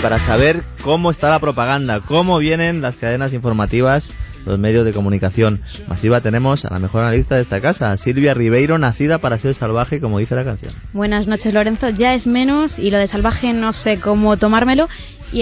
para 0.02 0.20
saber 0.20 0.64
cómo 0.84 1.12
está 1.12 1.30
la 1.30 1.40
propaganda, 1.40 2.02
cómo 2.02 2.38
vienen 2.40 2.82
las 2.82 2.98
cadenas 2.98 3.32
informativas, 3.32 4.12
los 4.46 4.60
medios 4.60 4.86
de 4.86 4.94
comunicación 4.94 5.62
masiva, 5.88 6.22
tenemos 6.22 6.66
a 6.66 6.74
la 6.74 6.80
mejor 6.80 7.04
analista 7.04 7.36
de 7.36 7.42
esta 7.42 7.62
casa, 7.62 7.96
Silvia 7.98 8.34
Ribeiro, 8.34 8.78
nacida 8.78 9.20
para 9.20 9.38
ser 9.38 9.54
salvaje, 9.54 10.00
como 10.00 10.20
dice 10.20 10.36
la 10.36 10.44
canción. 10.44 10.74
Buenas 10.94 11.28
noches, 11.28 11.54
Lorenzo. 11.54 11.90
Ya 11.90 12.14
es 12.14 12.28
menos 12.28 12.80
y 12.80 12.92
lo 12.92 12.98
de 12.98 13.08
salvaje 13.08 13.54
no 13.54 13.74
sé 13.74 14.00
cómo 14.00 14.38
tomármelo. 14.38 14.88
Y 15.32 15.42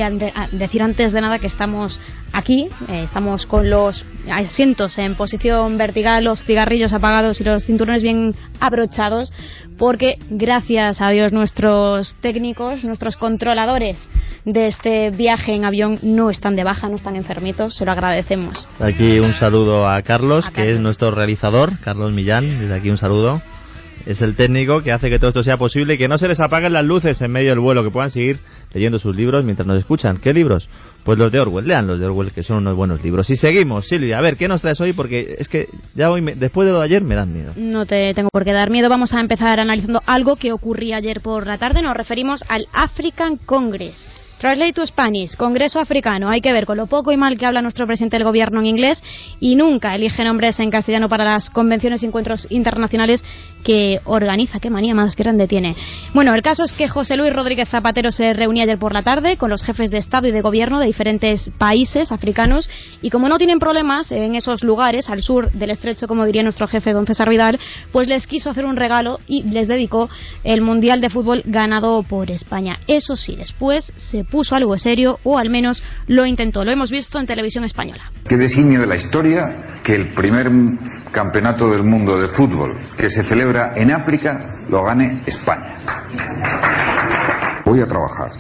decir 0.54 0.82
antes 0.84 1.12
de 1.12 1.20
nada 1.20 1.38
que 1.38 1.48
estamos 1.48 2.00
aquí, 2.32 2.70
eh, 2.88 3.04
estamos 3.04 3.46
con 3.46 3.70
los 3.70 4.06
asientos 4.32 4.98
en 4.98 5.16
posición 5.16 5.78
vertical, 5.78 6.24
los 6.24 6.46
cigarrillos 6.46 6.94
apagados 6.94 7.42
y 7.42 7.44
los 7.44 7.66
cinturones 7.66 8.02
bien 8.02 8.34
abrochados, 8.62 9.34
porque 9.78 10.18
gracias 10.30 11.02
a 11.02 11.10
Dios 11.10 11.34
nuestros 11.34 12.16
técnicos, 12.22 12.86
nuestros 12.86 13.18
controladores 13.18 14.10
de 14.46 14.68
este 14.68 15.10
viaje 15.12 15.54
en 15.54 15.66
avión 15.66 16.00
no 16.02 16.30
están 16.30 16.56
de 16.56 16.64
baja, 16.64 16.90
no 16.90 16.96
están 16.96 17.16
enfermitos, 17.16 17.76
se 17.76 17.86
lo 17.86 17.92
agradecemos. 17.92 18.68
Aquí 18.80 19.20
un 19.20 19.34
saludo 19.34 19.88
a 19.88 20.02
Carlos, 20.02 20.50
que 20.50 20.72
es 20.72 20.80
nuestro 20.80 21.12
realizador, 21.12 21.72
Carlos 21.80 22.12
Millán, 22.12 22.60
desde 22.60 22.74
aquí 22.74 22.90
un 22.90 22.98
saludo 22.98 23.42
es 24.06 24.22
el 24.22 24.36
técnico 24.36 24.82
que 24.82 24.92
hace 24.92 25.10
que 25.10 25.20
todo 25.20 25.30
esto 25.30 25.44
sea 25.44 25.58
posible 25.58 25.94
y 25.94 25.98
que 25.98 26.08
no 26.08 26.18
se 26.18 26.28
les 26.28 26.40
apaguen 26.40 26.74
las 26.74 26.86
luces 26.86 27.22
en 27.22 27.32
medio 27.32 27.50
del 27.50 27.60
vuelo, 27.60 27.84
que 27.84 27.92
puedan 27.92 28.10
seguir 28.10 28.40
leyendo 28.74 29.00
sus 29.00 29.16
libros 29.16 29.44
mientras 29.44 29.68
nos 29.68 29.80
escuchan. 29.80 30.18
¿Qué 30.18 30.34
libros? 30.34 30.70
Pues 31.04 31.18
los 31.18 31.32
de 31.32 31.40
Orwell, 31.40 31.68
lean 31.68 31.88
los 31.88 32.00
de 32.00 32.06
Orwell, 32.06 32.32
que 32.32 32.44
son 32.44 32.58
unos 32.58 32.76
buenos 32.76 33.04
libros. 33.04 33.30
Y 33.30 33.36
seguimos, 33.36 33.88
Silvia, 33.88 34.18
a 34.18 34.22
ver, 34.22 34.38
¿qué 34.38 34.48
nos 34.48 34.62
traes 34.62 34.80
hoy? 34.82 34.94
Porque 34.94 35.36
es 35.38 35.48
que 35.48 35.68
ya 35.96 36.10
hoy, 36.10 36.22
después 36.36 36.68
de 36.68 36.74
lo 36.74 36.80
de 36.80 36.86
ayer, 36.86 37.04
me 37.04 37.16
dan 37.16 37.34
miedo. 37.34 37.54
No 37.56 37.86
te 37.86 38.14
tengo 38.14 38.30
por 38.32 38.44
qué 38.44 38.54
dar 38.54 38.70
miedo. 38.70 38.90
Vamos 38.90 39.14
a 39.14 39.20
empezar 39.20 39.60
analizando 39.60 40.02
algo 40.06 40.36
que 40.36 40.52
ocurría 40.52 40.98
ayer 40.98 41.22
por 41.22 41.48
la 41.48 41.58
tarde. 41.58 41.82
Nos 41.82 41.96
referimos 41.96 42.44
al 42.48 42.68
African 42.74 43.38
Congress 43.38 44.08
Translate 44.42 44.74
to 44.74 44.88
Spanish, 44.88 45.36
Congreso 45.36 45.80
Africano. 45.80 46.28
Hay 46.28 46.42
que 46.42 46.52
ver 46.52 46.66
con 46.66 46.76
lo 46.76 46.88
poco 46.88 47.12
y 47.12 47.16
mal 47.16 47.38
que 47.38 47.46
habla 47.46 47.62
nuestro 47.62 47.86
presidente 47.86 48.18
del 48.18 48.24
gobierno 48.24 48.60
en 48.60 48.66
inglés 48.66 49.04
y 49.40 49.56
nunca 49.56 49.94
elige 49.94 50.24
nombres 50.24 50.60
en 50.60 50.72
castellano 50.72 51.10
para 51.10 51.24
las 51.24 51.52
convenciones 51.52 52.02
y 52.02 52.08
encuentros 52.08 52.48
internacionales 52.50 53.24
que 53.64 54.02
organiza. 54.04 54.60
Qué 54.60 54.72
manía 54.72 54.96
más 54.96 55.16
grande 55.16 55.48
tiene. 55.48 55.76
Bueno, 56.16 56.34
el 56.34 56.42
caso 56.42 56.64
es 56.64 56.72
que 56.72 56.88
José 56.88 57.18
Luis 57.18 57.32
Rodríguez 57.32 57.70
Zapatero 57.70 58.12
se 58.12 58.34
reunía 58.34 58.64
ayer 58.64 58.80
por 58.80 58.94
la 58.94 59.04
tarde 59.04 59.38
con 59.38 59.52
los 59.52 59.62
jefes 59.62 59.92
de 59.92 60.00
Estado 60.00 60.28
y 60.28 60.32
de 60.32 60.42
Gobierno 60.42 60.80
de 60.80 60.88
diferentes 60.88 61.52
países 61.60 62.12
africanos 62.12 62.68
y 63.04 63.12
como 63.12 63.30
no 63.30 63.38
tienen 63.38 63.60
problemas 63.60 64.12
en 64.12 64.34
esos 64.34 64.64
lugares, 64.64 65.12
al 65.12 65.22
sur 65.22 65.52
del 65.52 65.70
estrecho, 65.70 66.08
como 66.08 66.26
diría 66.26 66.42
nuestro 66.42 66.68
jefe 66.68 66.94
don 66.94 67.06
César 67.06 67.30
Vidal, 67.30 67.60
pues 67.92 68.08
les 68.08 68.26
quiso 68.26 68.50
hacer 68.50 68.66
un 68.66 68.76
regalo 68.76 69.20
y 69.28 69.44
les 69.44 69.68
dedicó 69.68 70.10
el 70.44 70.62
Mundial 70.62 71.00
de 71.00 71.12
Fútbol 71.12 71.44
ganado 71.46 72.02
por 72.02 72.32
España. 72.32 72.80
Eso 72.88 73.16
sí, 73.16 73.36
después 73.36 73.94
se 73.98 74.24
puso 74.32 74.56
algo 74.56 74.76
serio, 74.78 75.20
o 75.24 75.38
al 75.38 75.52
menos 75.52 75.84
lo 76.08 76.26
intentó. 76.26 76.66
Lo 76.66 76.72
hemos 76.72 76.90
visto 76.90 77.20
en 77.20 77.28
televisión 77.28 77.66
española. 77.66 78.12
Qué 78.28 78.38
designio 78.38 78.82
de 78.82 78.88
la 78.88 78.96
historia 78.96 79.82
que 79.84 79.94
el 79.94 80.14
primer 80.14 80.50
campeonato 81.12 81.70
del 81.70 81.84
mundo 81.84 82.20
de 82.20 82.28
fútbol 82.28 82.76
que 82.98 83.10
se 83.10 83.24
celebra 83.24 83.74
en 83.76 83.92
África 83.92 84.40
lo 84.70 84.84
gane 84.84 85.20
España. 85.26 85.76
Voy 87.66 87.82
a 87.82 87.86
trabajar 87.86 88.32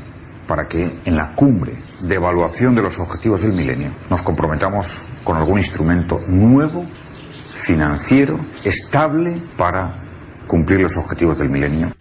para 0.48 0.68
que 0.68 1.00
en 1.06 1.16
la 1.16 1.34
cumbre 1.34 1.74
de 2.02 2.16
evaluación 2.16 2.74
de 2.76 2.82
los 2.82 2.98
objetivos 3.00 3.42
del 3.42 3.54
milenio 3.54 3.92
nos 4.10 4.22
comprometamos 4.22 5.04
con 5.24 5.38
algún 5.38 5.60
instrumento 5.60 6.20
nuevo, 6.28 6.86
financiero, 7.66 8.40
estable 8.64 9.42
para 9.58 9.94
cumplir 10.48 10.82
los 10.82 10.98
objetivos 10.98 11.38
del 11.38 11.50
milenio. 11.50 11.92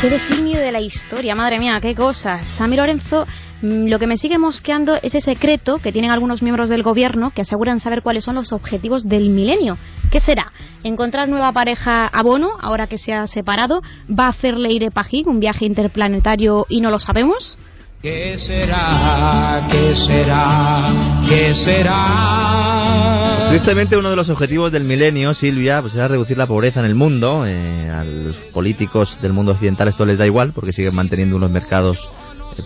Qué 0.00 0.10
designio 0.10 0.60
de 0.60 0.70
la 0.70 0.80
historia, 0.80 1.34
madre 1.34 1.58
mía, 1.58 1.80
qué 1.82 1.92
cosas. 1.92 2.60
A 2.60 2.68
Lorenzo, 2.68 3.26
mm, 3.62 3.88
lo 3.88 3.98
que 3.98 4.06
me 4.06 4.16
sigue 4.16 4.38
mosqueando 4.38 4.94
es 4.94 5.16
ese 5.16 5.20
secreto 5.20 5.78
que 5.78 5.90
tienen 5.90 6.12
algunos 6.12 6.40
miembros 6.40 6.68
del 6.68 6.84
gobierno 6.84 7.30
que 7.30 7.40
aseguran 7.42 7.80
saber 7.80 8.02
cuáles 8.02 8.22
son 8.22 8.36
los 8.36 8.52
objetivos 8.52 9.08
del 9.08 9.28
milenio. 9.30 9.76
¿Qué 10.12 10.20
será? 10.20 10.52
¿Encontrar 10.84 11.28
nueva 11.28 11.50
pareja 11.50 12.06
a 12.06 12.22
Bono, 12.22 12.50
ahora 12.60 12.86
que 12.86 12.96
se 12.96 13.12
ha 13.12 13.26
separado? 13.26 13.82
¿Va 14.08 14.26
a 14.26 14.28
hacerle 14.28 14.72
ir 14.72 14.88
Pajín 14.92 15.28
un 15.28 15.40
viaje 15.40 15.64
interplanetario 15.64 16.64
y 16.68 16.80
no 16.80 16.92
lo 16.92 17.00
sabemos? 17.00 17.58
¿Qué 18.00 18.38
será? 18.38 19.66
¿Qué 19.68 19.96
será? 19.96 20.92
¿Qué 21.28 21.52
será? 21.54 23.27
Tristemente 23.48 23.96
uno 23.96 24.10
de 24.10 24.16
los 24.16 24.28
objetivos 24.28 24.70
del 24.70 24.84
milenio, 24.84 25.32
Silvia, 25.32 25.80
pues 25.80 25.94
era 25.94 26.06
reducir 26.06 26.36
la 26.36 26.46
pobreza 26.46 26.80
en 26.80 26.86
el 26.86 26.94
mundo. 26.94 27.46
Eh, 27.46 27.88
a 27.88 28.04
los 28.04 28.36
políticos 28.52 29.18
del 29.22 29.32
mundo 29.32 29.52
occidental 29.52 29.88
esto 29.88 30.04
les 30.04 30.18
da 30.18 30.26
igual 30.26 30.52
porque 30.52 30.72
siguen 30.72 30.94
manteniendo 30.94 31.36
unos 31.36 31.50
mercados 31.50 32.10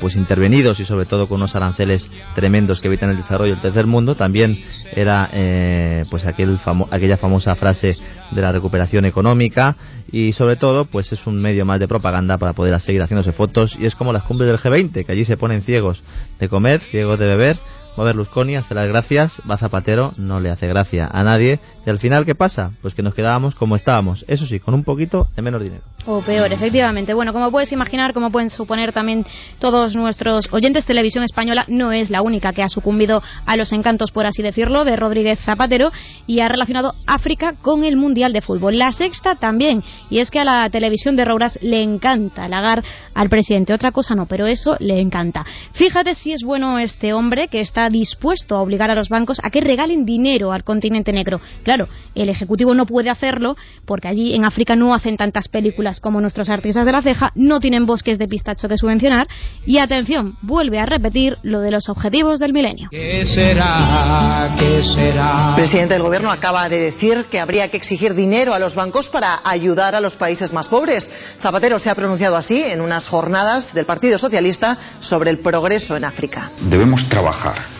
pues 0.00 0.16
intervenidos 0.16 0.80
y 0.80 0.84
sobre 0.84 1.04
todo 1.04 1.26
con 1.26 1.36
unos 1.36 1.54
aranceles 1.54 2.10
tremendos 2.34 2.80
que 2.80 2.88
evitan 2.88 3.10
el 3.10 3.16
desarrollo 3.16 3.52
del 3.52 3.60
tercer 3.60 3.86
mundo, 3.86 4.14
también 4.14 4.58
era 4.94 5.28
eh, 5.32 6.04
pues 6.10 6.24
aquel 6.24 6.58
aquella 6.90 7.16
famosa 7.16 7.54
frase 7.54 7.96
de 8.30 8.40
la 8.40 8.52
recuperación 8.52 9.04
económica 9.04 9.76
y 10.10 10.32
sobre 10.32 10.56
todo 10.56 10.86
pues 10.86 11.12
es 11.12 11.26
un 11.26 11.40
medio 11.40 11.66
más 11.66 11.78
de 11.78 11.88
propaganda 11.88 12.38
para 12.38 12.54
poder 12.54 12.78
seguir 12.80 13.02
haciéndose 13.02 13.32
fotos 13.32 13.76
y 13.78 13.84
es 13.84 13.94
como 13.94 14.12
las 14.12 14.22
cumbres 14.22 14.48
del 14.48 14.58
G20, 14.58 15.04
que 15.04 15.12
allí 15.12 15.24
se 15.24 15.36
ponen 15.36 15.62
ciegos 15.62 16.02
de 16.38 16.48
comer, 16.48 16.80
ciegos 16.80 17.18
de 17.18 17.26
beber 17.26 17.56
va 17.98 18.04
Berlusconi, 18.04 18.56
hace 18.56 18.74
las 18.74 18.88
gracias, 18.88 19.40
va 19.48 19.58
Zapatero, 19.58 20.12
no 20.16 20.40
le 20.40 20.50
hace 20.50 20.66
gracia 20.66 21.08
a 21.12 21.22
nadie. 21.22 21.60
Y 21.84 21.90
al 21.90 21.98
final, 21.98 22.24
¿qué 22.24 22.34
pasa? 22.34 22.70
Pues 22.80 22.94
que 22.94 23.02
nos 23.02 23.14
quedábamos 23.14 23.54
como 23.54 23.76
estábamos. 23.76 24.24
Eso 24.28 24.46
sí, 24.46 24.60
con 24.60 24.74
un 24.74 24.84
poquito 24.84 25.28
de 25.36 25.42
menos 25.42 25.62
dinero. 25.62 25.82
O 26.06 26.20
peor, 26.20 26.52
efectivamente. 26.52 27.14
Bueno, 27.14 27.32
como 27.32 27.50
puedes 27.50 27.72
imaginar, 27.72 28.12
como 28.12 28.30
pueden 28.30 28.50
suponer 28.50 28.92
también 28.92 29.24
todos 29.60 29.94
nuestros 29.94 30.48
oyentes, 30.52 30.86
Televisión 30.86 31.24
Española 31.24 31.64
no 31.68 31.92
es 31.92 32.10
la 32.10 32.22
única 32.22 32.52
que 32.52 32.62
ha 32.62 32.68
sucumbido 32.68 33.22
a 33.46 33.56
los 33.56 33.72
encantos, 33.72 34.10
por 34.10 34.26
así 34.26 34.42
decirlo, 34.42 34.84
de 34.84 34.96
Rodríguez 34.96 35.40
Zapatero 35.40 35.90
y 36.26 36.40
ha 36.40 36.48
relacionado 36.48 36.92
África 37.06 37.54
con 37.60 37.84
el 37.84 37.96
Mundial 37.96 38.32
de 38.32 38.40
Fútbol. 38.40 38.78
La 38.78 38.92
sexta 38.92 39.36
también. 39.36 39.82
Y 40.10 40.18
es 40.18 40.30
que 40.30 40.40
a 40.40 40.44
la 40.44 40.68
televisión 40.70 41.16
de 41.16 41.24
Rouras 41.24 41.58
le 41.62 41.82
encanta 41.82 42.44
halagar 42.44 42.82
al 43.14 43.28
presidente. 43.28 43.74
Otra 43.74 43.92
cosa 43.92 44.14
no, 44.14 44.26
pero 44.26 44.46
eso 44.46 44.76
le 44.80 45.00
encanta. 45.00 45.44
Fíjate 45.72 46.14
si 46.14 46.32
es 46.32 46.42
bueno 46.42 46.78
este 46.78 47.12
hombre 47.12 47.48
que 47.48 47.60
está 47.60 47.81
dispuesto 47.90 48.56
a 48.56 48.62
obligar 48.62 48.90
a 48.90 48.94
los 48.94 49.08
bancos 49.08 49.38
a 49.42 49.50
que 49.50 49.60
regalen 49.60 50.04
dinero 50.04 50.52
al 50.52 50.64
continente 50.64 51.12
negro. 51.12 51.40
Claro, 51.62 51.88
el 52.14 52.28
Ejecutivo 52.28 52.74
no 52.74 52.86
puede 52.86 53.10
hacerlo 53.10 53.56
porque 53.84 54.08
allí 54.08 54.34
en 54.34 54.44
África 54.44 54.76
no 54.76 54.94
hacen 54.94 55.16
tantas 55.16 55.48
películas 55.48 56.00
como 56.00 56.20
nuestros 56.20 56.48
artistas 56.48 56.86
de 56.86 56.92
la 56.92 57.02
ceja, 57.02 57.32
no 57.34 57.60
tienen 57.60 57.86
bosques 57.86 58.18
de 58.18 58.28
pistacho 58.28 58.68
que 58.68 58.76
subvencionar 58.76 59.28
y 59.66 59.78
atención, 59.78 60.36
vuelve 60.42 60.78
a 60.78 60.86
repetir 60.86 61.38
lo 61.42 61.60
de 61.60 61.70
los 61.70 61.88
objetivos 61.88 62.38
del 62.38 62.52
milenio. 62.52 62.88
¿Qué 62.90 63.24
será? 63.24 64.54
¿Qué 64.58 64.82
será? 64.82 65.50
El 65.50 65.54
presidente 65.56 65.94
del 65.94 66.02
gobierno 66.02 66.30
acaba 66.30 66.68
de 66.68 66.78
decir 66.78 67.26
que 67.30 67.40
habría 67.40 67.68
que 67.68 67.76
exigir 67.76 68.14
dinero 68.14 68.54
a 68.54 68.58
los 68.58 68.74
bancos 68.74 69.08
para 69.08 69.40
ayudar 69.44 69.94
a 69.94 70.00
los 70.00 70.16
países 70.16 70.52
más 70.52 70.68
pobres. 70.68 71.10
Zapatero 71.40 71.78
se 71.78 71.90
ha 71.90 71.94
pronunciado 71.94 72.36
así 72.36 72.62
en 72.62 72.80
unas 72.80 73.08
jornadas 73.08 73.74
del 73.74 73.86
Partido 73.86 74.18
Socialista 74.18 74.78
sobre 75.00 75.30
el 75.30 75.38
progreso 75.38 75.96
en 75.96 76.04
África. 76.04 76.50
Debemos 76.60 77.08
trabajar 77.08 77.71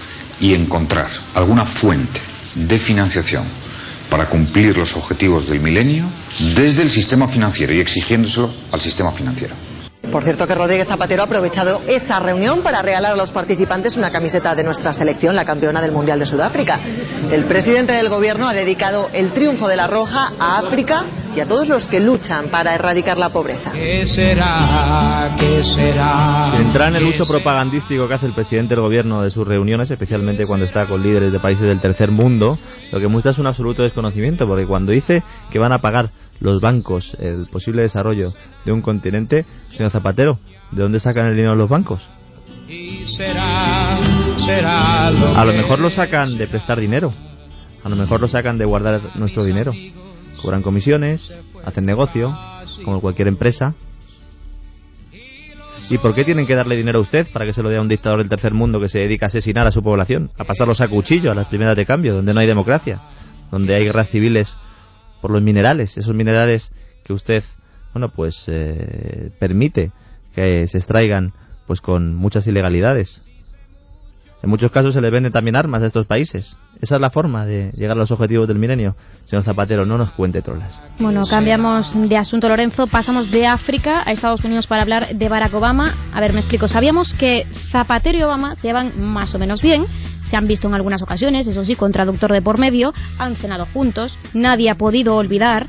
y 0.43 0.53
encontrar 0.55 1.09
alguna 1.35 1.65
fuente 1.65 2.21
de 2.55 2.79
financiación 2.79 3.47
para 4.11 4.29
cumplir 4.29 4.77
los 4.77 4.95
objetivos 4.97 5.49
del 5.49 5.61
milenio 5.61 6.11
desde 6.55 6.83
el 6.83 6.91
sistema 6.91 7.27
financiero 7.29 7.73
y 7.73 7.81
exigiéndoselo 7.81 8.53
al 8.71 8.81
sistema 8.81 9.13
financiero. 9.13 9.55
Por 10.11 10.25
cierto 10.25 10.47
que 10.47 10.55
Rodríguez 10.55 10.89
Zapatero 10.89 11.23
ha 11.23 11.27
aprovechado 11.27 11.81
esa 11.87 12.19
reunión 12.19 12.63
para 12.63 12.83
regalar 12.83 13.13
a 13.13 13.17
los 13.17 13.31
participantes 13.31 13.97
una 13.97 14.11
camiseta 14.11 14.55
de 14.55 14.65
nuestra 14.65 14.93
selección, 14.93 15.37
la 15.37 15.45
campeona 15.45 15.81
del 15.81 15.93
Mundial 15.93 16.19
de 16.19 16.27
Sudáfrica. 16.27 16.81
El 17.31 17.45
presidente 17.45 17.93
del 17.93 18.09
gobierno 18.09 18.49
ha 18.49 18.53
dedicado 18.53 19.09
el 19.13 19.31
triunfo 19.31 19.69
de 19.69 19.77
la 19.77 19.87
Roja 19.87 20.33
a 20.39 20.59
África 20.59 21.05
y 21.35 21.41
a 21.41 21.47
todos 21.47 21.69
los 21.69 21.87
que 21.87 22.01
luchan 22.01 22.49
para 22.51 22.75
erradicar 22.75 23.17
la 23.17 23.31
pobreza. 23.31 23.73
¿Qué 23.73 24.05
será? 24.05 25.35
¿Qué 25.39 25.63
será? 25.63 26.53
Entra 26.59 26.89
en 26.89 26.97
el 26.97 27.07
uso 27.07 27.27
propagandístico 27.27 28.07
que 28.07 28.15
hace 28.15 28.27
el 28.27 28.35
presidente 28.35 28.75
del 28.75 28.83
gobierno 28.83 29.23
de 29.23 29.31
sus 29.31 29.47
reuniones, 29.47 29.91
especialmente 29.91 30.47
cuando 30.47 30.67
está 30.67 30.85
con 30.87 31.03
líderes 31.03 31.33
de 31.33 31.39
países 31.39 31.67
del 31.67 31.81
tercer 31.81 32.11
mundo, 32.11 32.59
lo 32.91 33.01
que 33.01 33.07
muestra 33.07 33.33
es 33.33 33.39
un 33.39 33.47
absoluto 33.47 33.83
desconocimiento, 33.83 34.47
porque 34.47 34.67
cuando 34.67 34.93
dice 34.93 35.23
que 35.51 35.59
van 35.59 35.73
a 35.73 35.79
pagar 35.79 36.11
los 36.43 36.61
bancos 36.61 37.17
el 37.21 37.47
posible 37.47 37.83
desarrollo 37.83 38.33
de 38.65 38.73
un 38.73 38.83
continente, 38.83 39.47
señor 39.71 39.91
Zapatero, 39.93 40.41
¿de 40.73 40.83
dónde 40.83 40.99
sacan 40.99 41.27
el 41.27 41.37
dinero 41.37 41.55
los 41.55 41.71
bancos? 41.71 42.07
a 45.37 45.45
lo 45.45 45.53
mejor 45.53 45.79
lo 45.79 45.91
sacan 45.91 46.37
de 46.39 46.47
prestar 46.49 46.81
dinero, 46.81 47.13
a 47.85 47.89
lo 47.89 47.97
mejor 47.97 48.21
lo 48.21 48.29
sacan 48.29 48.59
de 48.59 48.65
guardar 48.65 49.17
nuestro 49.17 49.45
dinero. 49.45 49.73
Cobran 50.41 50.63
comisiones, 50.63 51.39
hacen 51.65 51.85
negocio, 51.85 52.37
como 52.85 53.01
cualquier 53.01 53.29
empresa. 53.29 53.75
¿Y 55.91 55.99
por 55.99 56.15
qué 56.15 56.25
tienen 56.25 56.47
que 56.47 56.55
darle 56.55 56.77
dinero 56.77 56.99
a 56.99 57.03
usted 57.03 57.29
para 57.33 57.45
que 57.45 57.53
se 57.53 57.63
lo 57.63 57.69
dé 57.69 57.77
a 57.77 57.81
un 57.81 57.89
dictador 57.89 58.19
del 58.19 58.29
tercer 58.29 58.55
mundo 58.55 58.81
que 58.81 58.89
se 58.89 59.01
dedica 59.01 59.27
a 59.27 59.29
asesinar 59.29 59.67
a 59.67 59.73
su 59.73 59.83
población, 59.83 60.31
a 60.39 60.45
pasarlos 60.45 60.81
a 60.81 60.89
cuchillo 60.89 61.31
a 61.31 61.35
las 61.35 61.47
primeras 61.47 61.77
de 61.77 61.87
cambio, 61.87 62.15
donde 62.15 62.33
no 62.33 62.41
hay 62.41 62.47
democracia, 62.47 63.01
donde 63.51 63.77
hay 63.77 63.85
guerras 63.85 64.09
civiles 64.09 64.57
por 65.23 65.31
los 65.31 65.41
minerales, 65.41 65.97
esos 65.97 66.15
minerales 66.15 66.71
que 67.05 67.15
usted, 67.15 67.45
bueno, 67.95 68.11
pues 68.11 68.45
eh, 68.49 69.31
permite 69.39 69.93
que 70.35 70.67
se 70.67 70.79
extraigan 70.79 71.33
pues 71.67 71.81
con 71.81 72.15
muchas 72.15 72.47
ilegalidades. 72.47 73.25
En 74.43 74.51
muchos 74.51 74.73
casos 74.73 74.93
se 74.93 75.01
le 75.01 75.11
venden 75.11 75.33
también 75.33 75.55
armas 75.55 75.83
a 75.83 75.87
estos 75.87 76.07
países. 76.07 76.59
Esa 76.81 76.97
es 76.97 77.01
la 77.01 77.11
forma 77.11 77.47
de 77.47 77.71
llegar 77.77 77.97
a 77.97 78.01
los 78.01 78.11
objetivos 78.11 78.49
del 78.49 78.59
milenio. 78.59 78.97
Señor 79.25 79.45
Zapatero, 79.45 79.87
no 79.87 79.97
nos 79.97 80.11
cuente 80.11 80.43
trolas. 80.43 80.81
Bueno, 80.99 81.23
cambiamos 81.31 81.93
de 82.09 82.17
asunto, 82.17 82.49
Lorenzo. 82.49 82.89
Pasamos 82.89 83.31
de 83.31 83.47
África 83.47 84.03
a 84.05 84.11
Estados 84.11 84.45
Unidos 84.45 84.67
para 84.67 84.83
hablar 84.83 85.15
de 85.15 85.29
Barack 85.29 85.55
Obama. 85.55 85.95
A 86.13 86.21
ver, 86.21 86.33
me 86.33 86.41
explico. 86.41 86.67
Sabíamos 86.67 87.15
que 87.15 87.47
Zapatero 87.71 88.19
y 88.19 88.23
Obama 88.23 88.57
se 88.57 88.67
llevan 88.67 89.01
más 89.01 89.33
o 89.33 89.39
menos 89.39 89.63
bien. 89.63 89.85
Se 90.25 90.37
han 90.37 90.49
visto 90.49 90.67
en 90.67 90.75
algunas 90.75 91.03
ocasiones, 91.03 91.47
eso 91.47 91.65
sí, 91.65 91.77
con 91.77 91.93
traductor 91.93 92.33
de 92.33 92.43
por 92.43 92.59
medio. 92.59 92.93
Han 93.19 93.37
cenado 93.37 93.67
juntos. 93.67 94.19
Nadie 94.35 94.71
ha 94.71 94.75
podido 94.75 95.15
olvidar 95.17 95.67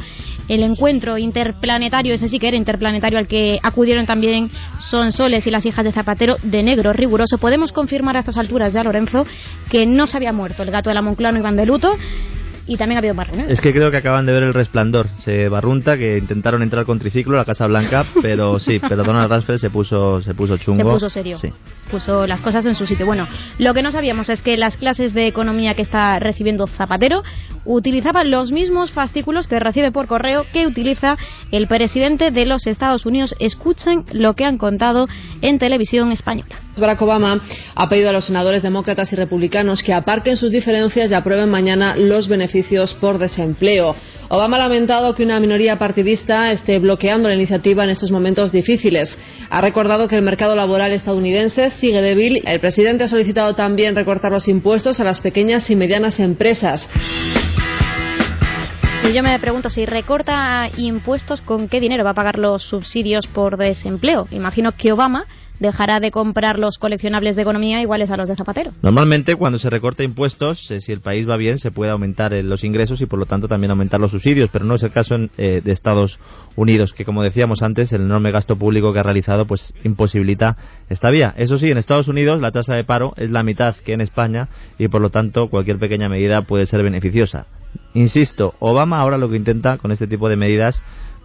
el 0.48 0.64
encuentro 0.64 1.18
interplanetario, 1.18 2.14
ese 2.14 2.28
sí 2.28 2.40
que 2.40 2.48
era 2.48 2.58
interplanetario 2.58 3.20
al 3.20 3.28
que 3.28 3.60
acudieron 3.64 4.06
también 4.06 4.52
Son 4.80 5.12
Soles 5.12 5.48
y 5.48 5.52
las 5.52 5.66
hijas 5.66 5.86
de 5.86 5.92
Zapatero 5.92 6.38
de 6.44 6.64
negro 6.64 6.94
riguroso. 6.94 7.38
Podemos 7.38 7.72
confirmar 7.72 8.16
a 8.18 8.20
estas 8.20 8.38
alturas 8.38 8.74
ya, 8.74 8.84
Lorenzo, 8.84 9.26
que 9.70 9.86
no 9.86 10.08
se 10.08 10.18
había 10.18 10.34
muerto 10.34 10.64
el 10.64 10.72
gato 10.72 10.90
de 10.90 10.96
la 10.96 11.02
Moncloa, 11.02 11.32
no 11.32 11.40
iban 11.40 11.56
de 11.56 11.66
luto 11.66 11.98
y 12.66 12.78
también 12.78 12.98
ha 12.98 13.00
habido 13.00 13.14
marrones. 13.14 13.50
Es 13.50 13.60
que 13.60 13.74
creo 13.74 13.92
que 13.92 13.98
acaban 13.98 14.26
de 14.26 14.34
ver 14.34 14.44
el 14.44 14.54
resplandor. 14.54 15.08
Se 15.10 15.50
barrunta 15.50 15.98
que 15.98 16.18
intentaron 16.18 16.64
entrar 16.64 16.86
con 16.86 17.00
triciclo 17.00 17.36
a 17.36 17.40
la 17.40 17.46
Casa 17.46 17.68
Blanca, 17.68 18.06
pero 18.22 18.60
sí, 18.60 18.80
pero 18.80 19.04
Donald 19.04 19.30
Rumsfeld 19.32 19.60
se 19.60 19.70
puso, 19.70 20.22
se 20.22 20.34
puso 20.34 20.58
chungo. 20.58 20.78
Se 20.78 20.84
puso 20.84 21.10
serio. 21.10 21.38
Sí. 21.38 21.50
Puso 21.92 22.26
las 22.26 22.42
cosas 22.42 22.66
en 22.66 22.76
su 22.76 22.86
sitio. 22.86 23.06
Bueno, 23.06 23.28
lo 23.60 23.74
que 23.74 23.82
no 23.82 23.92
sabíamos 23.92 24.30
es 24.30 24.42
que 24.42 24.58
las 24.58 24.78
clases 24.78 25.14
de 25.14 25.28
economía 25.28 25.74
que 25.74 25.82
está 25.82 26.18
recibiendo 26.20 26.68
Zapatero 26.68 27.24
utilizaban 27.66 28.32
los 28.32 28.52
mismos 28.52 28.92
fascículos 28.92 29.48
que 29.48 29.60
recibe 29.60 29.92
por 29.92 30.08
correo 30.08 30.46
que 30.52 30.68
utiliza 30.68 31.18
el 31.52 31.68
presidente 31.68 32.32
de 32.32 32.46
los 32.46 32.68
Estados 32.68 33.06
Unidos. 33.06 33.36
Escuchen 33.40 34.06
lo 34.12 34.36
que 34.36 34.46
han 34.46 34.58
contado 34.58 35.08
en 35.42 35.60
televisión 35.60 36.12
española. 36.12 36.56
Barack 36.78 37.02
Obama 37.02 37.40
ha 37.76 37.90
pedido 37.90 38.10
a 38.10 38.14
los 38.14 38.26
senadores 38.26 38.64
demócratas 38.64 39.14
y 39.14 39.16
republicanos 39.16 39.84
que 39.84 39.94
aparquen 39.94 40.38
sus 40.38 40.52
diferencias 40.52 41.12
y 41.12 41.14
aprueben 41.14 41.50
mañana 41.50 41.96
los 41.96 42.28
beneficios 42.28 42.53
por 43.00 43.18
desempleo. 43.18 43.96
Obama 44.30 44.58
ha 44.58 44.68
lamentado 44.68 45.16
que 45.16 45.24
una 45.24 45.40
minoría 45.40 45.78
partidista 45.80 46.52
esté 46.52 46.80
bloqueando 46.80 47.28
la 47.28 47.36
iniciativa 47.36 47.84
en 47.84 47.90
estos 47.90 48.12
momentos 48.12 48.52
difíciles. 48.52 49.18
Ha 49.50 49.62
recordado 49.62 50.08
que 50.08 50.16
el 50.16 50.22
mercado 50.22 50.56
laboral 50.56 50.92
estadounidense 50.92 51.70
sigue 51.70 52.02
débil. 52.02 52.42
El 52.46 52.60
presidente 52.60 53.04
ha 53.04 53.08
solicitado 53.08 53.56
también 53.56 53.96
recortar 53.96 54.32
los 54.32 54.48
impuestos 54.48 55.00
a 55.00 55.04
las 55.04 55.20
pequeñas 55.20 55.70
y 55.70 55.76
medianas 55.76 56.20
empresas. 56.20 56.90
Y 59.10 59.14
yo 59.14 59.22
me 59.22 59.38
pregunto 59.40 59.70
si 59.70 59.86
recorta 59.86 60.70
impuestos, 60.78 61.42
¿con 61.42 61.68
qué 61.68 61.80
dinero 61.80 62.04
va 62.04 62.12
a 62.12 62.16
pagar 62.16 62.40
los 62.40 62.64
subsidios 62.64 63.28
por 63.28 63.58
desempleo? 63.58 64.28
Imagino 64.32 64.72
que 64.72 64.94
Obama 64.94 65.26
dejará 65.64 66.00
de 66.00 66.12
comprar 66.12 66.60
los 66.60 66.78
coleccionables 66.78 67.36
de 67.36 67.42
economía 67.42 67.82
iguales 67.82 68.12
a 68.12 68.18
los 68.18 68.30
de 68.30 68.36
Zapatero. 68.36 68.72
Normalmente 68.84 69.36
cuando 69.36 69.58
se 69.58 69.70
recorta 69.70 70.04
impuestos, 70.04 70.70
eh, 70.70 70.82
si 70.82 70.92
el 70.92 71.00
país 71.00 71.28
va 71.28 71.38
bien, 71.38 71.58
se 71.58 71.72
puede 71.72 71.92
aumentar 71.92 72.34
eh, 72.34 72.44
los 72.44 72.64
ingresos 72.64 73.02
y 73.02 73.06
por 73.06 73.18
lo 73.18 73.26
tanto 73.26 73.48
también 73.48 73.72
aumentar 73.72 74.00
los 74.00 74.12
subsidios, 74.12 74.50
pero 74.52 74.66
no 74.66 74.76
es 74.76 74.84
el 74.84 74.92
caso 74.92 75.16
eh, 75.38 75.62
de 75.64 75.72
Estados 75.72 76.20
Unidos, 76.56 76.94
que 76.94 77.06
como 77.06 77.24
decíamos 77.24 77.64
antes, 77.64 77.94
el 77.94 78.02
enorme 78.02 78.32
gasto 78.32 78.58
público 78.58 78.94
que 78.94 79.00
ha 79.00 79.04
realizado 79.04 79.48
pues 79.48 79.74
imposibilita 79.84 80.58
esta 80.90 81.10
vía. 81.10 81.34
Eso 81.38 81.58
sí, 81.58 81.72
en 81.72 81.78
Estados 81.78 82.10
Unidos 82.10 82.42
la 82.42 82.52
tasa 82.52 82.76
de 82.76 82.84
paro 82.84 83.14
es 83.16 83.32
la 83.32 83.44
mitad 83.44 83.76
que 83.78 83.94
en 83.94 84.02
España 84.02 84.50
y 84.78 84.90
por 84.90 85.02
lo 85.02 85.10
tanto 85.10 85.48
cualquier 85.48 85.80
pequeña 85.80 86.10
medida 86.10 86.42
puede 86.42 86.66
ser 86.66 86.84
beneficiosa. 86.84 87.48
Insisto, 87.94 88.54
Obama 88.60 89.00
ahora 89.00 89.18
lo 89.18 89.30
que 89.30 89.38
intenta 89.38 89.78
con 89.78 89.92
este 89.92 90.08
tipo 90.08 90.30
de 90.30 90.36
medidas 90.36 90.84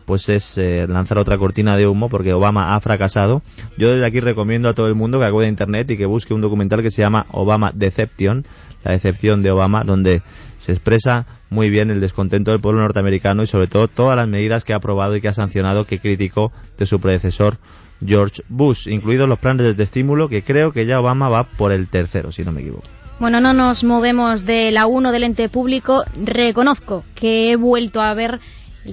pues 0.09 0.31
es 0.31 0.57
eh, 0.57 0.87
lanzar 0.89 1.19
otra 1.19 1.37
cortina 1.37 1.77
de 1.77 1.87
humo 1.87 2.09
porque 2.09 2.33
Obama 2.33 2.75
ha 2.75 2.81
fracasado. 2.81 3.43
Yo 3.77 3.91
desde 3.91 4.07
aquí 4.07 4.21
recomiendo 4.21 4.71
a 4.71 4.73
todo 4.73 4.89
el 4.89 4.95
mundo 4.95 5.19
que 5.19 5.27
acude 5.27 5.45
a 5.45 5.51
internet 5.51 5.91
y 5.91 5.99
que 5.99 6.07
busque 6.07 6.33
un 6.33 6.41
documental 6.41 6.81
que 6.81 6.91
se 6.91 7.03
llama 7.03 7.27
Obama 7.31 7.73
Deception, 7.75 8.47
la 8.85 8.93
decepción 8.93 9.43
de 9.43 9.51
Obama, 9.51 9.85
donde 9.85 10.23
se 10.57 10.73
expresa 10.73 11.27
muy 11.51 11.69
bien 11.69 11.91
el 11.91 12.01
descontento 12.01 12.53
del 12.53 12.61
pueblo 12.61 12.81
norteamericano 12.81 13.43
y 13.43 13.47
sobre 13.47 13.67
todo 13.67 13.87
todas 13.87 14.17
las 14.17 14.27
medidas 14.27 14.65
que 14.65 14.73
ha 14.73 14.77
aprobado 14.77 15.15
y 15.15 15.21
que 15.21 15.29
ha 15.29 15.35
sancionado 15.35 15.85
que 15.85 15.99
criticó 15.99 16.53
de 16.79 16.87
su 16.87 16.99
predecesor 17.01 17.59
George 18.03 18.43
Bush, 18.49 18.89
incluidos 18.89 19.29
los 19.29 19.39
planes 19.39 19.77
de 19.77 19.85
estímulo 19.85 20.31
que 20.31 20.43
creo 20.43 20.73
que 20.73 20.87
ya 20.87 21.01
Obama 21.01 21.29
va 21.29 21.45
por 21.45 21.71
el 21.71 21.89
tercero, 21.89 22.33
si 22.33 22.45
no 22.45 22.53
me 22.53 22.63
equivoco. 22.63 22.89
Bueno, 23.21 23.43
no 23.43 23.53
nos 23.53 23.85
movemos 23.85 24.47
de 24.47 24.71
la 24.71 24.87
1 24.87 25.13
del 25.13 25.25
ente 25.25 25.51
público. 25.51 26.05
Reconozco 26.25 27.05
que 27.15 27.51
he 27.51 27.57
vuelto 27.57 28.01
a 28.01 28.15
ver 28.15 28.41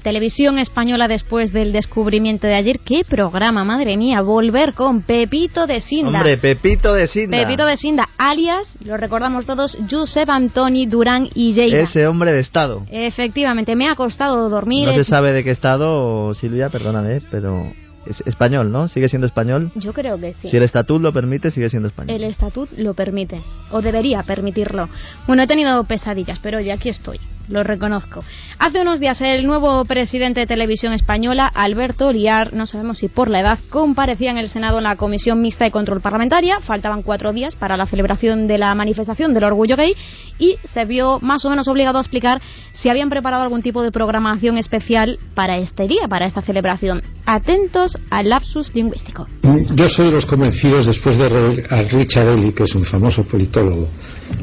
Televisión 0.02 0.58
Española 0.60 1.08
después 1.08 1.52
del 1.52 1.72
descubrimiento 1.72 2.48
de 2.48 2.56
ayer. 2.56 2.80
¡Qué 2.80 3.04
programa, 3.08 3.64
madre 3.64 3.98
mía! 3.98 4.22
Volver 4.22 4.74
con 4.74 5.02
Pepito 5.02 5.68
de 5.68 5.80
Sinda. 5.80 6.20
Hombre, 6.20 6.38
Pepito 6.38 6.94
de 6.94 7.08
Sinda. 7.08 7.38
Pepito 7.38 7.66
de 7.66 7.78
Sinda, 7.78 8.10
alias, 8.18 8.78
lo 8.84 8.98
recordamos 8.98 9.46
todos, 9.46 9.78
Josep 9.90 10.30
Antoni 10.30 10.86
Durán 10.86 11.30
y 11.34 11.54
Lleida. 11.54 11.80
Ese 11.80 12.08
hombre 12.08 12.32
de 12.32 12.40
Estado. 12.40 12.84
Efectivamente, 12.90 13.76
me 13.76 13.88
ha 13.88 13.96
costado 13.96 14.50
dormir. 14.50 14.88
No 14.88 14.94
se 14.94 15.04
sabe 15.04 15.32
de 15.32 15.44
qué 15.44 15.52
Estado, 15.52 16.34
Silvia, 16.34 16.70
perdóname, 16.70 17.20
pero 17.32 17.64
es 18.06 18.22
español, 18.26 18.72
¿no? 18.72 18.88
¿Sigue 18.88 19.08
siendo 19.08 19.28
español? 19.28 19.72
Yo 19.76 19.94
creo 19.94 20.20
que 20.20 20.34
sí. 20.34 20.50
Si 20.50 20.58
el 20.58 20.64
estatut 20.64 21.02
lo 21.02 21.12
permite, 21.12 21.52
sigue 21.52 21.70
siendo 21.70 21.88
español. 21.88 22.16
El 22.16 22.24
estatut 22.24 22.70
lo 22.78 22.94
permite, 22.94 23.42
o 23.72 23.82
debería 23.82 24.24
permitirlo. 24.24 24.90
Bueno, 25.28 25.44
he 25.44 25.48
tenido 25.48 25.84
pesadillas, 25.84 26.40
pero 26.40 26.60
ya 26.60 26.76
aquí 26.76 26.90
estoy 26.90 27.20
lo 27.48 27.64
reconozco. 27.64 28.24
Hace 28.60 28.82
unos 28.82 29.00
días 29.00 29.22
el 29.22 29.46
nuevo 29.46 29.86
presidente 29.86 30.42
de 30.42 30.48
Televisión 30.48 30.94
Española, 30.94 31.52
Alberto 31.54 32.12
Liar, 32.12 32.54
no 32.54 32.66
sabemos 32.66 33.00
si 33.00 33.08
por 33.08 33.30
la 33.30 33.42
edad, 33.42 33.60
comparecía 33.70 34.32
en 34.32 34.38
el 34.38 34.50
Senado 34.50 34.78
en 34.78 34.86
la 34.86 34.96
Comisión 34.96 35.42
Mixta 35.42 35.66
de 35.66 35.72
Control 35.72 36.02
Parlamentaria. 36.02 36.60
Faltaban 36.62 37.04
cuatro 37.04 37.34
días 37.34 37.56
para 37.56 37.78
la 37.78 37.86
celebración 37.86 38.48
de 38.48 38.58
la 38.58 38.74
manifestación 38.76 39.34
del 39.34 39.44
orgullo 39.44 39.76
gay 39.76 39.96
y 40.40 40.58
se 40.64 40.86
vio 40.86 41.20
más 41.22 41.46
o 41.46 41.50
menos 41.50 41.68
obligado 41.68 41.98
a 41.98 42.02
explicar 42.02 42.42
si 42.72 42.90
habían 42.90 43.10
preparado 43.10 43.44
algún 43.44 43.62
tipo 43.62 43.82
de 43.82 43.92
programación 43.92 44.58
especial 44.58 45.20
para 45.34 45.58
este 45.58 45.88
día, 45.88 46.08
para 46.10 46.26
esta 46.26 46.42
celebración. 46.42 47.02
Atentos 47.26 47.98
al 48.10 48.30
lapsus 48.30 48.74
lingüístico. 48.76 49.28
Yo 49.74 49.88
soy 49.88 50.08
de 50.08 50.12
los 50.12 50.26
convencidos, 50.26 50.86
después 50.86 51.18
de 51.18 51.30
Richard 51.30 52.28
Ellie, 52.30 52.54
que 52.54 52.64
es 52.64 52.76
un 52.76 52.86
famoso 52.86 53.24
politólogo, 53.24 53.88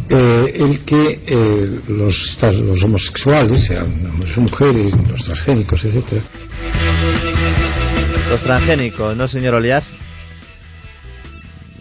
eh, 0.08 0.52
el 0.54 0.80
que 0.80 1.20
eh, 1.26 1.80
los, 1.88 2.38
los 2.42 2.84
homosexuales, 2.84 3.64
sean 3.64 3.90
mujeres, 4.36 4.94
los 5.08 5.24
transgénicos, 5.24 5.84
etcétera. 5.84 6.22
Los 8.28 8.42
transgénicos, 8.42 9.16
¿no, 9.16 9.26
señor 9.26 9.54
Oliar? 9.54 9.82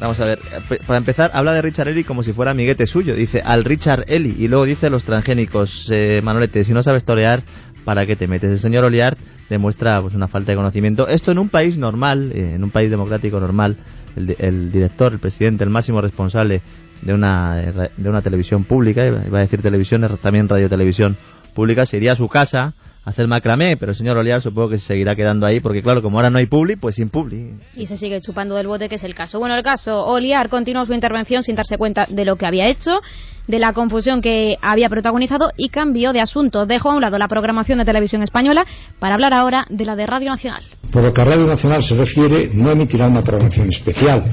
Vamos 0.02 0.20
a 0.20 0.26
ver, 0.26 0.40
para 0.88 0.98
empezar, 0.98 1.30
habla 1.32 1.54
de 1.54 1.62
Richard 1.62 1.90
Ellie 1.90 2.04
como 2.04 2.24
si 2.24 2.34
fuera 2.34 2.52
amiguete 2.52 2.88
suyo. 2.88 3.14
Dice 3.14 3.40
al 3.46 3.64
Richard 3.64 4.06
Ellie 4.08 4.36
y 4.36 4.48
luego 4.48 4.66
dice 4.66 4.90
los 4.90 5.04
transgénicos. 5.04 5.90
Eh, 5.92 6.22
Manolete, 6.24 6.64
si 6.64 6.74
no 6.74 6.82
sabes 6.82 7.06
torear, 7.06 7.44
¿para 7.86 8.08
qué 8.08 8.16
te 8.16 8.28
metes? 8.28 8.50
El 8.50 8.58
señor 8.58 8.84
Oliar 8.84 9.16
demuestra 9.48 10.02
pues, 10.02 10.16
una 10.16 10.28
falta 10.28 10.54
de 10.54 10.56
conocimiento. 10.56 11.08
Esto 11.08 11.32
en 11.32 11.38
un 11.38 11.50
país 11.50 11.78
normal, 11.78 12.32
eh, 12.34 12.54
en 12.56 12.64
un 12.64 12.72
país 12.72 12.90
democrático 12.90 13.40
normal, 13.40 13.78
el, 14.16 14.36
el, 14.40 14.72
director, 14.72 15.14
el 15.14 15.20
presidente, 15.20 15.64
el 15.64 15.70
máximo 15.70 16.02
responsable 16.02 16.62
de 17.02 17.14
una, 17.14 17.56
de 17.56 18.10
una 18.10 18.22
televisión 18.22 18.64
pública, 18.64 19.06
iba 19.06 19.38
a 19.38 19.42
decir 19.42 19.62
televisión, 19.62 20.08
también 20.22 20.48
radio 20.48 20.70
televisión 20.70 21.18
pública, 21.54 21.86
se 21.86 21.98
iría 21.98 22.14
a 22.14 22.16
su 22.16 22.28
casa 22.28 22.74
a 23.04 23.10
hacer 23.10 23.28
macramé, 23.28 23.78
pero 23.78 23.92
el 23.92 23.96
señor 23.96 24.18
Oliar 24.18 24.42
supongo 24.42 24.70
que 24.70 24.78
se 24.78 24.88
seguirá 24.88 25.16
quedando 25.16 25.48
ahí, 25.48 25.60
porque 25.60 25.82
claro, 25.82 26.02
como 26.02 26.18
ahora 26.18 26.30
no 26.30 26.38
hay 26.38 26.46
publi, 26.46 26.76
pues 26.76 26.96
sin 26.96 27.10
publi. 27.10 27.56
Y 27.76 27.88
se 27.88 27.98
sigue 27.98 28.22
chupando 28.22 28.56
del 28.56 28.68
bote, 28.68 28.90
que 28.90 28.96
es 28.96 29.04
el 29.04 29.16
caso. 29.16 29.40
Bueno, 29.40 29.56
el 29.56 29.64
caso, 29.64 30.06
Oliar 30.06 30.50
continuó 30.50 30.86
su 30.86 30.94
intervención 30.94 31.42
sin 31.42 31.56
darse 31.56 31.78
cuenta 31.78 32.06
de 32.08 32.26
lo 32.26 32.36
que 32.36 32.46
había 32.46 32.70
hecho, 32.70 33.00
de 33.48 33.58
la 33.58 33.74
confusión 33.74 34.22
que 34.22 34.56
había 34.62 34.88
protagonizado 34.88 35.52
y 35.58 35.70
cambió 35.70 36.14
de 36.14 36.22
asunto. 36.22 36.68
Dejó 36.68 36.92
a 36.92 36.96
un 36.96 37.02
lado 37.02 37.18
la 37.18 37.28
programación 37.28 37.80
de 37.80 37.86
televisión 37.86 38.22
española 38.22 38.66
para 39.00 39.16
hablar 39.16 39.34
ahora 39.34 39.66
de 39.70 39.84
la 39.84 39.96
de 39.96 40.06
Radio 40.06 40.30
Nacional. 40.30 40.64
Por 40.92 41.04
lo 41.04 41.12
que 41.14 41.22
a 41.22 41.26
Radio 41.26 41.48
Nacional 41.48 41.82
se 41.82 41.96
refiere, 41.96 42.52
no 42.54 42.72
emitirá 42.72 43.08
una 43.08 43.24
programación 43.24 43.70
especial, 43.70 44.24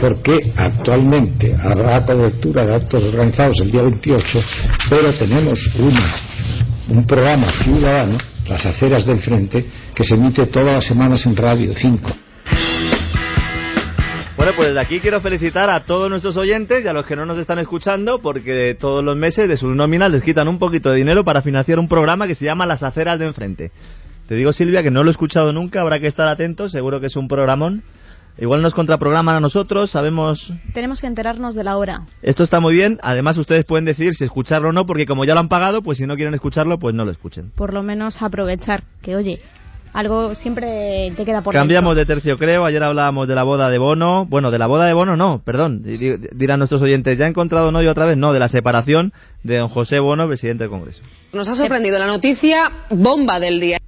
porque 0.00 0.52
actualmente 0.56 1.56
habrá 1.62 2.04
cobertura 2.04 2.66
de 2.66 2.74
actos 2.74 3.04
organizados 3.04 3.60
el 3.60 3.70
día 3.70 3.82
28, 3.82 4.40
pero 4.90 5.12
tenemos 5.12 5.70
un 6.88 7.06
programa 7.06 7.50
ciudadano, 7.50 8.18
Las 8.48 8.66
Aceras 8.66 9.06
del 9.06 9.20
Frente, 9.20 9.64
que 9.94 10.04
se 10.04 10.14
emite 10.14 10.46
todas 10.46 10.74
las 10.74 10.84
semanas 10.84 11.24
en 11.26 11.36
Radio 11.36 11.72
5. 11.74 12.10
Bueno, 14.36 14.52
pues 14.56 14.68
desde 14.68 14.80
aquí 14.80 15.00
quiero 15.00 15.20
felicitar 15.20 15.70
a 15.70 15.84
todos 15.86 16.10
nuestros 16.10 16.36
oyentes 16.36 16.84
y 16.84 16.88
a 16.88 16.92
los 16.92 17.06
que 17.06 17.16
no 17.16 17.24
nos 17.24 17.38
están 17.38 17.60
escuchando 17.60 18.20
porque 18.20 18.76
todos 18.78 19.02
los 19.02 19.16
meses 19.16 19.48
de 19.48 19.56
sus 19.56 19.74
nóminas 19.74 20.10
les 20.10 20.22
quitan 20.22 20.48
un 20.48 20.58
poquito 20.58 20.90
de 20.90 20.96
dinero 20.96 21.24
para 21.24 21.40
financiar 21.40 21.78
un 21.78 21.88
programa 21.88 22.26
que 22.26 22.34
se 22.34 22.44
llama 22.44 22.66
Las 22.66 22.82
Aceras 22.82 23.18
de 23.18 23.26
Enfrente. 23.26 23.70
Te 24.26 24.34
digo, 24.34 24.52
Silvia, 24.52 24.82
que 24.82 24.90
no 24.90 25.02
lo 25.02 25.08
he 25.08 25.12
escuchado 25.12 25.52
nunca, 25.52 25.80
habrá 25.80 26.00
que 26.00 26.08
estar 26.08 26.28
atentos, 26.28 26.72
seguro 26.72 27.00
que 27.00 27.06
es 27.06 27.16
un 27.16 27.28
programón. 27.28 27.84
Igual 28.36 28.62
nos 28.62 28.74
contraprograman 28.74 29.36
a 29.36 29.40
nosotros, 29.40 29.90
sabemos... 29.90 30.52
Tenemos 30.72 31.00
que 31.00 31.06
enterarnos 31.06 31.54
de 31.54 31.64
la 31.64 31.76
hora. 31.76 32.02
Esto 32.22 32.42
está 32.42 32.60
muy 32.60 32.74
bien, 32.74 32.98
además 33.02 33.38
ustedes 33.38 33.64
pueden 33.64 33.84
decidir 33.84 34.14
si 34.14 34.24
escucharlo 34.24 34.70
o 34.70 34.72
no, 34.72 34.86
porque 34.86 35.06
como 35.06 35.24
ya 35.24 35.34
lo 35.34 35.40
han 35.40 35.48
pagado, 35.48 35.82
pues 35.82 35.98
si 35.98 36.06
no 36.06 36.16
quieren 36.16 36.34
escucharlo, 36.34 36.78
pues 36.78 36.94
no 36.94 37.04
lo 37.04 37.12
escuchen. 37.12 37.52
Por 37.54 37.72
lo 37.72 37.82
menos 37.82 38.22
aprovechar, 38.22 38.82
que 39.02 39.14
oye, 39.14 39.40
algo 39.94 40.34
siempre 40.34 41.12
te 41.16 41.24
queda 41.24 41.40
por 41.40 41.54
Cambiamos 41.54 41.94
de 41.94 42.04
tercio, 42.04 42.36
creo. 42.36 42.66
Ayer 42.66 42.82
hablábamos 42.82 43.28
de 43.28 43.36
la 43.36 43.44
boda 43.44 43.70
de 43.70 43.78
Bono. 43.78 44.26
Bueno, 44.26 44.50
de 44.50 44.58
la 44.58 44.66
boda 44.66 44.86
de 44.86 44.92
Bono 44.92 45.16
no, 45.16 45.40
perdón. 45.44 45.84
Dirán 45.84 46.58
nuestros 46.58 46.82
oyentes, 46.82 47.16
¿ya 47.16 47.26
he 47.26 47.28
encontrado 47.28 47.70
no 47.70 47.80
y 47.80 47.86
otra 47.86 48.04
vez? 48.04 48.16
No, 48.16 48.32
de 48.32 48.40
la 48.40 48.48
separación 48.48 49.12
de 49.44 49.58
don 49.58 49.68
José 49.68 50.00
Bono, 50.00 50.26
presidente 50.26 50.64
del 50.64 50.70
Congreso. 50.70 51.04
Nos 51.32 51.48
ha 51.48 51.54
sorprendido 51.54 52.00
la 52.00 52.08
noticia 52.08 52.72
bomba 52.90 53.38
del 53.38 53.60
día. 53.60 53.78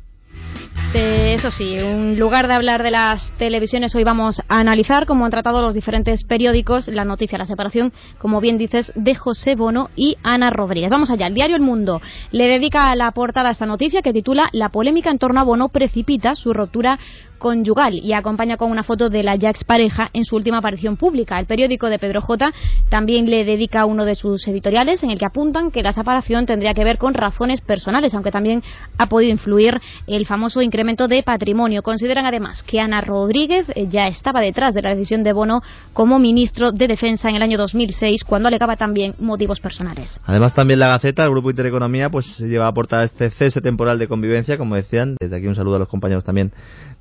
Eso 0.95 1.51
sí, 1.51 1.75
en 1.75 2.19
lugar 2.19 2.49
de 2.49 2.55
hablar 2.55 2.83
de 2.83 2.91
las 2.91 3.31
televisiones, 3.33 3.95
hoy 3.95 4.05
vamos 4.05 4.41
a 4.49 4.59
analizar 4.59 5.07
cómo 5.07 5.25
han 5.25 5.31
tratado 5.31 5.61
los 5.61 5.75
diferentes 5.75 6.25
periódicos 6.25 6.89
la 6.89 7.05
noticia, 7.05 7.39
la 7.39 7.47
separación, 7.47 7.93
como 8.19 8.41
bien 8.41 8.57
dices, 8.57 8.93
de 8.95 9.15
José 9.15 9.55
Bono 9.55 9.91
y 9.97 10.17
Ana 10.23 10.51
Rodríguez. 10.51 10.91
Vamos 10.91 11.11
allá, 11.11 11.27
el 11.27 11.35
diario 11.35 11.57
El 11.57 11.63
Mundo 11.63 12.01
le 12.31 12.49
dedica 12.49 12.91
a 12.91 12.97
la 12.97 13.11
portada 13.11 13.51
esta 13.51 13.67
noticia 13.67 14.03
que 14.03 14.13
titula 14.13 14.49
La 14.53 14.71
polémica 14.71 15.11
en 15.11 15.19
torno 15.19 15.41
a 15.41 15.45
Bono 15.45 15.69
precipita 15.69 16.35
su 16.35 16.53
ruptura 16.53 16.99
conyugal 17.39 17.95
y 17.95 18.13
acompaña 18.13 18.57
con 18.57 18.71
una 18.71 18.83
foto 18.83 19.11
de 19.11 19.23
la 19.23 19.37
ya 19.37 19.51
expareja 19.51 20.09
en 20.13 20.25
su 20.25 20.37
última 20.37 20.59
aparición 20.59 20.97
pública. 20.97 21.39
El 21.39 21.47
periódico 21.47 21.89
de 21.89 21.99
Pedro 21.99 22.21
J 22.21 22.53
también 22.89 23.31
le 23.31 23.45
dedica 23.45 23.85
uno 23.85 24.05
de 24.05 24.15
sus 24.15 24.47
editoriales 24.49 25.03
en 25.03 25.11
el 25.11 25.19
que 25.19 25.27
apuntan 25.27 25.71
que 25.71 25.83
la 25.83 25.93
separación 25.93 26.47
tendría 26.47 26.75
que 26.75 26.85
ver 26.85 26.99
con 26.99 27.15
razones 27.15 27.61
personales, 27.61 28.15
aunque 28.15 28.31
también 28.31 28.63
ha 28.99 29.07
podido 29.09 29.33
influir 29.33 29.81
el 30.07 30.27
famoso 30.27 30.63
incremento 30.63 31.09
de 31.09 31.23
patrimonio. 31.23 31.83
Consideran 31.83 32.27
además 32.27 32.63
que 32.63 32.81
Ana 32.81 33.01
Rodríguez 33.01 33.67
eh, 33.75 33.87
ya 33.89 34.09
estaba 34.09 34.41
detrás 34.41 34.75
de 34.75 34.83
la 34.83 34.91
decisión 34.91 35.23
de 35.23 35.33
Bono 35.33 35.61
como 35.93 36.19
ministro 36.19 36.73
de 36.73 36.89
Defensa 36.89 37.29
en 37.29 37.37
el 37.37 37.43
año 37.43 37.59
2006, 37.59 38.25
cuando 38.25 38.49
alegaba 38.49 38.77
también 38.77 39.15
motivos 39.19 39.61
personales. 39.61 40.21
Además, 40.25 40.55
también 40.55 40.81
la 40.81 40.89
Gaceta, 40.89 41.25
el 41.25 41.31
Grupo 41.31 41.51
Intereconomía, 41.51 42.11
pues 42.11 42.39
lleva 42.39 42.67
a 42.67 42.73
portar 42.73 43.05
este 43.05 43.31
cese 43.31 43.61
temporal 43.61 43.99
de 43.99 44.09
convivencia, 44.09 44.57
como 44.59 44.75
decían. 44.75 45.17
Desde 45.21 45.37
aquí 45.37 45.47
un 45.47 45.55
saludo 45.55 45.77
a 45.77 45.79
los 45.81 45.89
compañeros 45.89 46.25
también 46.25 46.53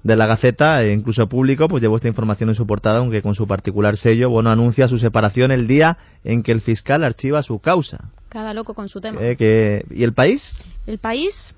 de 0.04 0.16
la 0.16 0.25
Gaceta, 0.28 0.84
e 0.84 0.92
incluso 0.92 1.28
público, 1.28 1.68
pues 1.68 1.82
llevó 1.82 1.96
esta 1.96 2.08
información 2.08 2.50
en 2.50 2.56
su 2.56 2.66
portada, 2.66 3.00
aunque 3.00 3.22
con 3.22 3.36
su 3.36 3.48
particular 3.48 3.98
sello, 3.98 4.30
bueno, 4.30 4.50
anuncia 4.50 4.88
su 4.88 4.98
separación 4.98 5.52
el 5.52 5.68
día 5.68 5.98
en 6.24 6.44
que 6.44 6.52
el 6.52 6.62
fiscal 6.62 7.04
archiva 7.04 7.44
su 7.44 7.60
causa. 7.60 8.12
Cada 8.30 8.54
loco 8.54 8.74
con 8.74 8.90
su 8.90 9.02
tema. 9.02 9.20
Eh, 9.22 9.84
¿Y 9.90 10.04
el 10.04 10.14
país? 10.14 10.64
El 10.88 10.98
país 10.98 11.54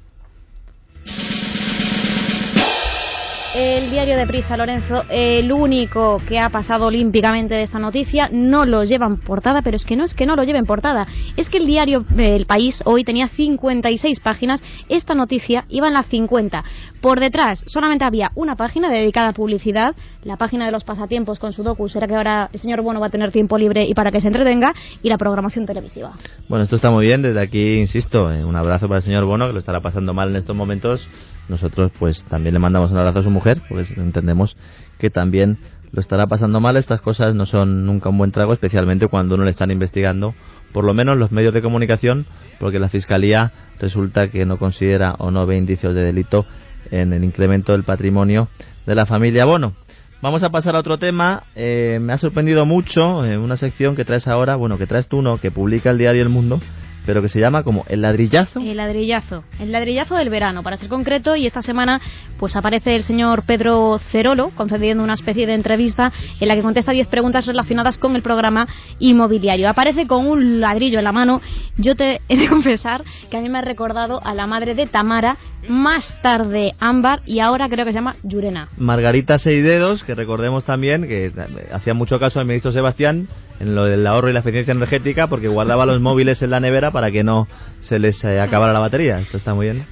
el 3.59 3.89
diario 3.89 4.15
de 4.15 4.27
Prisa, 4.27 4.55
Lorenzo, 4.55 5.03
el 5.09 5.51
único 5.51 6.21
que 6.27 6.37
ha 6.37 6.47
pasado 6.49 6.85
olímpicamente 6.85 7.55
de 7.55 7.63
esta 7.63 7.79
noticia, 7.79 8.29
no 8.31 8.65
lo 8.65 8.83
lleva 8.83 9.07
en 9.07 9.17
portada, 9.17 9.63
pero 9.63 9.75
es 9.75 9.83
que 9.83 9.95
no 9.95 10.03
es 10.03 10.13
que 10.13 10.27
no 10.27 10.35
lo 10.35 10.43
lleve 10.43 10.59
en 10.59 10.67
portada, 10.67 11.07
es 11.37 11.49
que 11.49 11.57
el 11.57 11.65
diario 11.65 12.05
El 12.15 12.45
País 12.45 12.83
hoy 12.85 13.03
tenía 13.03 13.27
56 13.27 14.19
páginas, 14.19 14.61
esta 14.89 15.15
noticia 15.15 15.65
iba 15.69 15.87
en 15.87 15.95
las 15.95 16.05
50. 16.05 16.63
Por 17.01 17.19
detrás 17.19 17.63
solamente 17.65 18.05
había 18.05 18.31
una 18.35 18.55
página 18.55 18.91
dedicada 18.91 19.29
a 19.29 19.33
publicidad, 19.33 19.95
la 20.23 20.37
página 20.37 20.67
de 20.67 20.71
los 20.71 20.83
pasatiempos 20.83 21.39
con 21.39 21.51
su 21.51 21.63
docu, 21.63 21.87
será 21.87 22.05
que 22.05 22.13
ahora 22.13 22.51
el 22.53 22.59
señor 22.59 22.83
Bono 22.83 22.99
va 22.99 23.07
a 23.07 23.11
tener 23.11 23.31
tiempo 23.31 23.57
libre 23.57 23.85
y 23.85 23.95
para 23.95 24.11
que 24.11 24.21
se 24.21 24.27
entretenga, 24.27 24.75
y 25.01 25.09
la 25.09 25.17
programación 25.17 25.65
televisiva. 25.65 26.11
Bueno, 26.47 26.63
esto 26.63 26.75
está 26.75 26.91
muy 26.91 27.07
bien, 27.07 27.23
desde 27.23 27.41
aquí 27.41 27.79
insisto, 27.79 28.31
eh, 28.31 28.45
un 28.45 28.55
abrazo 28.55 28.87
para 28.87 28.97
el 28.97 29.03
señor 29.03 29.25
Bono, 29.25 29.47
que 29.47 29.53
lo 29.53 29.59
estará 29.59 29.79
pasando 29.79 30.13
mal 30.13 30.29
en 30.29 30.35
estos 30.35 30.55
momentos 30.55 31.09
nosotros 31.49 31.91
pues 31.97 32.25
también 32.25 32.53
le 32.53 32.59
mandamos 32.59 32.91
un 32.91 32.97
abrazo 32.97 33.19
a 33.19 33.23
su 33.23 33.29
mujer, 33.29 33.61
pues 33.69 33.91
entendemos 33.97 34.57
que 34.97 35.09
también 35.09 35.57
lo 35.91 36.01
estará 36.01 36.27
pasando 36.27 36.59
mal. 36.59 36.77
Estas 36.77 37.01
cosas 37.01 37.35
no 37.35 37.45
son 37.45 37.85
nunca 37.85 38.09
un 38.09 38.17
buen 38.17 38.31
trago, 38.31 38.53
especialmente 38.53 39.07
cuando 39.07 39.35
uno 39.35 39.43
le 39.43 39.51
están 39.51 39.71
investigando, 39.71 40.33
por 40.73 40.83
lo 40.83 40.93
menos 40.93 41.17
los 41.17 41.31
medios 41.31 41.53
de 41.53 41.61
comunicación, 41.61 42.25
porque 42.59 42.79
la 42.79 42.89
Fiscalía 42.89 43.51
resulta 43.79 44.29
que 44.29 44.45
no 44.45 44.57
considera 44.57 45.15
o 45.19 45.31
no 45.31 45.45
ve 45.45 45.57
indicios 45.57 45.95
de 45.95 46.03
delito 46.03 46.45
en 46.91 47.13
el 47.13 47.23
incremento 47.23 47.71
del 47.73 47.83
patrimonio 47.83 48.47
de 48.85 48.95
la 48.95 49.05
familia 49.05 49.45
Bono. 49.45 49.73
Vamos 50.21 50.41
a 50.41 50.49
pasar 50.49 50.75
a 50.75 50.79
otro 50.79 50.97
tema. 50.97 51.43
Eh, 51.55 51.99
me 52.01 52.11
ha 52.11 52.17
sorprendido 52.17 52.65
mucho 52.65 53.23
eh, 53.23 53.37
una 53.37 53.55
sección 53.55 53.95
que 53.95 54.03
traes 54.03 54.27
ahora, 54.27 54.55
bueno, 54.55 54.77
que 54.79 54.87
traes 54.87 55.07
tú, 55.07 55.17
uno 55.17 55.37
que 55.37 55.51
publica 55.51 55.91
el 55.91 55.99
diario 55.99 56.23
El 56.23 56.29
Mundo, 56.29 56.59
pero 57.07 57.21
que 57.21 57.29
se 57.29 57.39
llama 57.39 57.63
como 57.63 57.85
El 57.87 58.01
ladrillazo. 58.01 58.59
El 58.59 58.75
ladrillazo, 58.75 59.45
el 59.61 59.71
ladrillazo 59.71 60.15
del 60.15 60.29
verano, 60.29 60.61
para 60.61 60.75
ser 60.75 60.89
concreto, 60.89 61.37
y 61.37 61.47
esta 61.47 61.61
semana 61.61 62.01
pues 62.37 62.57
aparece 62.57 62.95
el 62.95 63.03
señor 63.03 63.43
Pedro 63.43 63.97
Cerolo 64.11 64.51
concediendo 64.53 65.05
una 65.05 65.13
especie 65.13 65.47
de 65.47 65.53
entrevista 65.53 66.11
en 66.41 66.49
la 66.49 66.55
que 66.55 66.61
contesta 66.61 66.91
10 66.91 67.07
preguntas 67.07 67.45
relacionadas 67.45 67.97
con 67.97 68.17
el 68.17 68.21
programa 68.21 68.67
inmobiliario. 68.99 69.69
Aparece 69.69 70.05
con 70.05 70.27
un 70.27 70.59
ladrillo 70.59 70.99
en 70.99 71.05
la 71.05 71.13
mano. 71.13 71.41
Yo 71.77 71.95
te 71.95 72.19
he 72.27 72.35
de 72.35 72.47
confesar 72.49 73.05
que 73.31 73.37
a 73.37 73.41
mí 73.41 73.47
me 73.47 73.59
ha 73.59 73.61
recordado 73.61 74.21
a 74.23 74.33
la 74.33 74.45
madre 74.45 74.75
de 74.75 74.85
Tamara, 74.85 75.37
más 75.67 76.21
tarde 76.21 76.73
Ámbar 76.79 77.21
y 77.25 77.39
ahora 77.39 77.69
creo 77.69 77.85
que 77.85 77.91
se 77.91 77.97
llama 77.97 78.15
Yurena. 78.23 78.69
Margarita 78.77 79.39
Seidedos, 79.39 80.03
que 80.03 80.15
recordemos 80.15 80.65
también 80.65 81.07
que 81.07 81.31
hacía 81.71 81.93
mucho 81.93 82.19
caso 82.19 82.39
al 82.39 82.45
ministro 82.45 82.71
Sebastián 82.71 83.27
en 83.59 83.75
lo 83.75 83.85
del 83.85 84.05
ahorro 84.05 84.29
y 84.29 84.33
la 84.33 84.39
eficiencia 84.39 84.71
energética 84.71 85.27
porque 85.27 85.47
guardaba 85.47 85.85
los 85.85 86.01
móviles 86.01 86.41
en 86.41 86.51
la 86.51 86.59
nevera 86.59 86.91
para 86.91 87.11
que 87.11 87.23
no 87.23 87.47
se 87.79 87.99
les 87.99 88.23
eh, 88.23 88.39
acabara 88.39 88.73
la 88.73 88.79
batería. 88.79 89.19
Esto 89.19 89.37
está 89.37 89.53
muy 89.53 89.67
bien. 89.67 89.85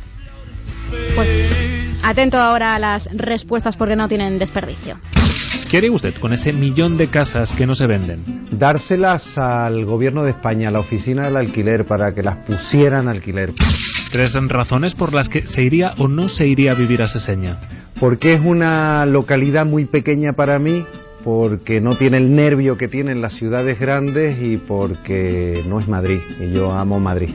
Pues 1.16 1.30
atento 2.04 2.38
ahora 2.38 2.76
a 2.76 2.80
las 2.80 3.06
respuestas 3.14 3.76
porque 3.78 3.96
no 3.96 4.08
tienen 4.08 4.38
desperdicio. 4.40 5.00
¿Qué 5.76 5.80
haría 5.80 5.92
usted 5.92 6.14
con 6.22 6.32
ese 6.32 6.54
millón 6.54 6.96
de 6.96 7.10
casas 7.10 7.52
que 7.52 7.66
no 7.66 7.76
se 7.76 7.86
venden? 7.86 8.48
Dárselas 8.50 9.38
al 9.38 9.84
gobierno 9.84 10.24
de 10.24 10.30
España, 10.30 10.70
a 10.70 10.72
la 10.72 10.80
oficina 10.80 11.26
del 11.26 11.36
alquiler, 11.36 11.86
para 11.86 12.16
que 12.16 12.24
las 12.24 12.38
pusieran 12.46 13.10
alquiler. 13.10 13.52
Tres 14.10 14.36
razones 14.48 14.96
por 14.96 15.14
las 15.14 15.28
que 15.28 15.46
se 15.46 15.64
iría 15.64 15.92
o 15.98 16.08
no 16.08 16.30
se 16.30 16.48
iría 16.48 16.72
a 16.72 16.76
vivir 16.76 17.02
a 17.02 17.10
Seseña. 17.10 17.58
Porque 18.00 18.36
es 18.36 18.40
una 18.40 19.06
localidad 19.06 19.66
muy 19.66 19.84
pequeña 19.84 20.32
para 20.32 20.60
mí, 20.60 20.86
porque 21.26 21.82
no 21.82 21.98
tiene 21.98 22.20
el 22.20 22.34
nervio 22.34 22.78
que 22.78 22.88
tienen 22.88 23.20
las 23.20 23.34
ciudades 23.34 23.78
grandes 23.78 24.42
y 24.42 24.56
porque 24.56 25.62
no 25.68 25.82
es 25.82 25.90
Madrid, 25.90 26.22
y 26.40 26.54
yo 26.54 26.72
amo 26.72 27.02
Madrid. 27.02 27.32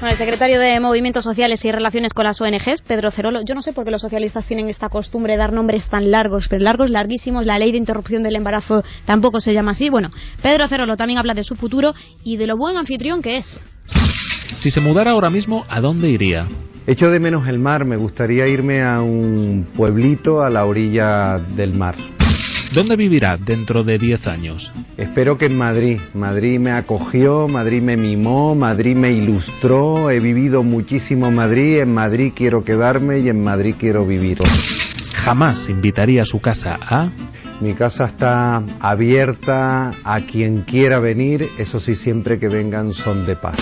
Bueno, 0.00 0.12
el 0.12 0.18
secretario 0.18 0.60
de 0.60 0.78
Movimientos 0.78 1.24
Sociales 1.24 1.64
y 1.64 1.72
Relaciones 1.72 2.12
con 2.12 2.24
las 2.24 2.40
ONGs, 2.40 2.82
Pedro 2.86 3.10
Cerolo, 3.10 3.40
yo 3.44 3.56
no 3.56 3.62
sé 3.62 3.72
por 3.72 3.84
qué 3.84 3.90
los 3.90 4.00
socialistas 4.00 4.46
tienen 4.46 4.68
esta 4.68 4.88
costumbre 4.88 5.32
de 5.32 5.40
dar 5.40 5.52
nombres 5.52 5.88
tan 5.88 6.12
largos, 6.12 6.46
pero 6.48 6.62
largos, 6.62 6.88
larguísimos, 6.90 7.46
la 7.46 7.58
ley 7.58 7.72
de 7.72 7.78
interrupción 7.78 8.22
del 8.22 8.36
embarazo 8.36 8.84
tampoco 9.06 9.40
se 9.40 9.52
llama 9.52 9.72
así. 9.72 9.90
Bueno, 9.90 10.10
Pedro 10.40 10.68
Cerolo 10.68 10.96
también 10.96 11.18
habla 11.18 11.34
de 11.34 11.42
su 11.42 11.56
futuro 11.56 11.94
y 12.22 12.36
de 12.36 12.46
lo 12.46 12.56
buen 12.56 12.76
anfitrión 12.76 13.22
que 13.22 13.38
es. 13.38 13.60
Si 14.56 14.70
se 14.70 14.80
mudara 14.80 15.10
ahora 15.10 15.30
mismo, 15.30 15.64
¿a 15.68 15.80
dónde 15.80 16.08
iría? 16.08 16.46
Echo 16.86 17.10
de 17.10 17.18
menos 17.18 17.48
el 17.48 17.58
mar, 17.58 17.84
me 17.84 17.96
gustaría 17.96 18.46
irme 18.46 18.82
a 18.82 19.02
un 19.02 19.66
pueblito 19.76 20.42
a 20.42 20.48
la 20.48 20.64
orilla 20.64 21.38
del 21.38 21.74
mar. 21.74 21.96
¿Dónde 22.72 22.96
vivirá 22.96 23.38
dentro 23.38 23.82
de 23.82 23.98
10 23.98 24.26
años? 24.26 24.72
Espero 24.98 25.38
que 25.38 25.46
en 25.46 25.56
Madrid. 25.56 25.98
Madrid 26.12 26.58
me 26.58 26.72
acogió, 26.72 27.48
Madrid 27.48 27.80
me 27.80 27.96
mimó, 27.96 28.54
Madrid 28.54 28.94
me 28.94 29.10
ilustró. 29.10 30.10
He 30.10 30.20
vivido 30.20 30.62
muchísimo 30.62 31.30
Madrid, 31.30 31.80
en 31.80 31.94
Madrid 31.94 32.32
quiero 32.36 32.62
quedarme 32.62 33.20
y 33.20 33.28
en 33.28 33.42
Madrid 33.42 33.74
quiero 33.78 34.06
vivir. 34.06 34.38
Jamás 35.14 35.68
invitaría 35.68 36.22
a 36.22 36.26
su 36.26 36.40
casa 36.40 36.76
a... 36.80 37.10
Mi 37.60 37.74
casa 37.74 38.04
está 38.04 38.62
abierta 38.78 39.90
a 40.04 40.20
quien 40.20 40.62
quiera 40.62 41.00
venir, 41.00 41.44
eso 41.58 41.80
sí, 41.80 41.96
siempre 41.96 42.38
que 42.38 42.48
vengan 42.48 42.92
son 42.92 43.26
de 43.26 43.34
paz. 43.34 43.58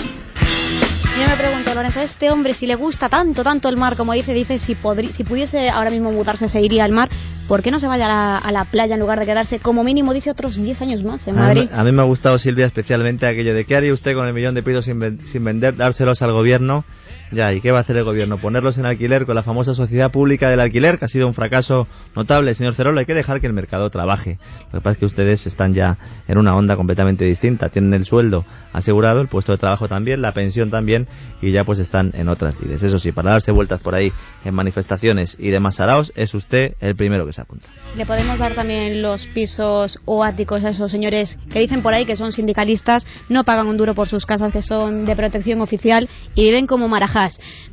Yo 1.19 1.27
me 1.27 1.35
pregunto, 1.35 1.73
Lorenzo, 1.73 2.01
este 2.01 2.29
hombre, 2.29 2.53
si 2.53 2.67
le 2.67 2.75
gusta 2.75 3.09
tanto, 3.09 3.43
tanto 3.43 3.69
el 3.69 3.77
mar, 3.77 3.97
como 3.97 4.13
dice, 4.13 4.33
dice, 4.33 4.59
si, 4.59 4.77
si 5.13 5.23
pudiese 5.23 5.69
ahora 5.69 5.89
mismo 5.89 6.11
mudarse, 6.11 6.47
se 6.47 6.61
iría 6.61 6.83
al 6.83 6.91
mar, 6.91 7.09
¿por 7.47 7.63
qué 7.63 7.71
no 7.71 7.79
se 7.79 7.87
vaya 7.87 8.05
a 8.05 8.07
la, 8.07 8.37
a 8.37 8.51
la 8.51 8.65
playa 8.65 8.93
en 8.93 8.99
lugar 8.99 9.19
de 9.19 9.25
quedarse, 9.25 9.59
como 9.59 9.83
mínimo, 9.83 10.13
dice, 10.13 10.29
otros 10.29 10.55
10 10.55 10.81
años 10.83 11.03
más 11.03 11.27
en 11.27 11.35
Madrid? 11.35 11.69
A 11.73 11.83
mí, 11.83 11.91
me 11.91 12.03
ha 12.03 12.05
gustado, 12.05 12.37
Silvia, 12.37 12.67
especialmente 12.67 13.25
aquello 13.25 13.55
de 13.55 13.65
qué 13.65 13.75
haría 13.75 13.93
usted 13.93 14.13
con 14.13 14.27
el 14.27 14.33
millón 14.33 14.53
de 14.53 14.61
pisos 14.61 14.85
sin, 14.85 15.25
sin 15.25 15.43
vender, 15.43 15.75
dárselos 15.75 16.21
al 16.21 16.33
gobierno 16.33 16.85
ya, 17.31 17.53
¿y 17.53 17.61
qué 17.61 17.71
va 17.71 17.79
a 17.79 17.81
hacer 17.81 17.97
el 17.97 18.03
gobierno? 18.03 18.37
¿Ponerlos 18.37 18.77
en 18.77 18.85
alquiler 18.85 19.25
con 19.25 19.35
la 19.35 19.43
famosa 19.43 19.73
sociedad 19.73 20.11
pública 20.11 20.49
del 20.49 20.59
alquiler, 20.59 20.97
que 20.97 21.05
ha 21.05 21.07
sido 21.07 21.27
un 21.27 21.33
fracaso 21.33 21.87
notable, 22.15 22.55
señor 22.55 22.73
Cerolo? 22.73 22.99
Hay 22.99 23.05
que 23.05 23.13
dejar 23.13 23.41
que 23.41 23.47
el 23.47 23.53
mercado 23.53 23.89
trabaje. 23.89 24.37
Lo 24.71 24.79
que 24.79 24.83
pasa 24.83 24.91
es 24.91 24.97
que 24.97 25.05
ustedes 25.05 25.45
están 25.45 25.73
ya 25.73 25.97
en 26.27 26.37
una 26.37 26.55
onda 26.55 26.75
completamente 26.75 27.25
distinta. 27.25 27.69
Tienen 27.69 27.93
el 27.93 28.05
sueldo 28.05 28.45
asegurado, 28.71 29.21
el 29.21 29.27
puesto 29.27 29.51
de 29.51 29.57
trabajo 29.57 29.87
también, 29.87 30.21
la 30.21 30.31
pensión 30.31 30.69
también, 30.69 31.07
y 31.41 31.51
ya 31.51 31.63
pues 31.63 31.79
están 31.79 32.11
en 32.13 32.29
otras 32.29 32.59
vidas. 32.59 32.83
Eso 32.83 32.99
sí, 32.99 33.11
para 33.11 33.31
darse 33.31 33.51
vueltas 33.51 33.81
por 33.81 33.95
ahí 33.95 34.11
en 34.45 34.53
manifestaciones 34.53 35.35
y 35.39 35.49
demás 35.49 35.75
saraos, 35.75 36.13
es 36.15 36.33
usted 36.33 36.75
el 36.79 36.95
primero 36.95 37.25
que 37.25 37.33
se 37.33 37.41
apunta. 37.41 37.67
Le 37.95 38.05
podemos 38.05 38.37
dar 38.37 38.53
también 38.53 39.01
los 39.01 39.25
pisos 39.27 39.99
o 40.05 40.23
áticos 40.23 40.63
a 40.63 40.69
esos 40.69 40.91
señores 40.91 41.37
que 41.51 41.59
dicen 41.59 41.81
por 41.81 41.93
ahí 41.93 42.05
que 42.05 42.15
son 42.15 42.31
sindicalistas, 42.31 43.05
no 43.29 43.43
pagan 43.43 43.67
un 43.67 43.77
duro 43.77 43.95
por 43.95 44.07
sus 44.07 44.25
casas 44.25 44.53
que 44.53 44.61
son 44.61 45.05
de 45.05 45.15
protección 45.15 45.61
oficial 45.61 46.09
y 46.35 46.43
viven 46.43 46.67
como 46.67 46.87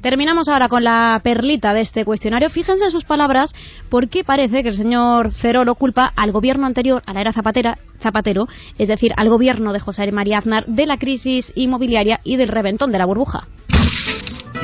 Terminamos 0.00 0.48
ahora 0.48 0.68
con 0.68 0.84
la 0.84 1.20
perlita 1.22 1.74
de 1.74 1.80
este 1.80 2.04
cuestionario. 2.04 2.50
Fíjense 2.50 2.84
en 2.84 2.90
sus 2.90 3.04
palabras 3.04 3.54
porque 3.88 4.24
parece 4.24 4.62
que 4.62 4.68
el 4.68 4.74
señor 4.74 5.32
Cerolo 5.32 5.74
culpa 5.74 6.12
al 6.16 6.32
gobierno 6.32 6.66
anterior, 6.66 7.02
a 7.06 7.12
la 7.12 7.20
era 7.20 7.32
Zapatero, 7.32 8.46
es 8.78 8.88
decir, 8.88 9.12
al 9.16 9.28
gobierno 9.28 9.72
de 9.72 9.80
José 9.80 10.10
María 10.12 10.38
Aznar, 10.38 10.66
de 10.66 10.86
la 10.86 10.98
crisis 10.98 11.52
inmobiliaria 11.54 12.20
y 12.24 12.36
del 12.36 12.48
reventón 12.48 12.92
de 12.92 12.98
la 12.98 13.06
burbuja. 13.06 13.48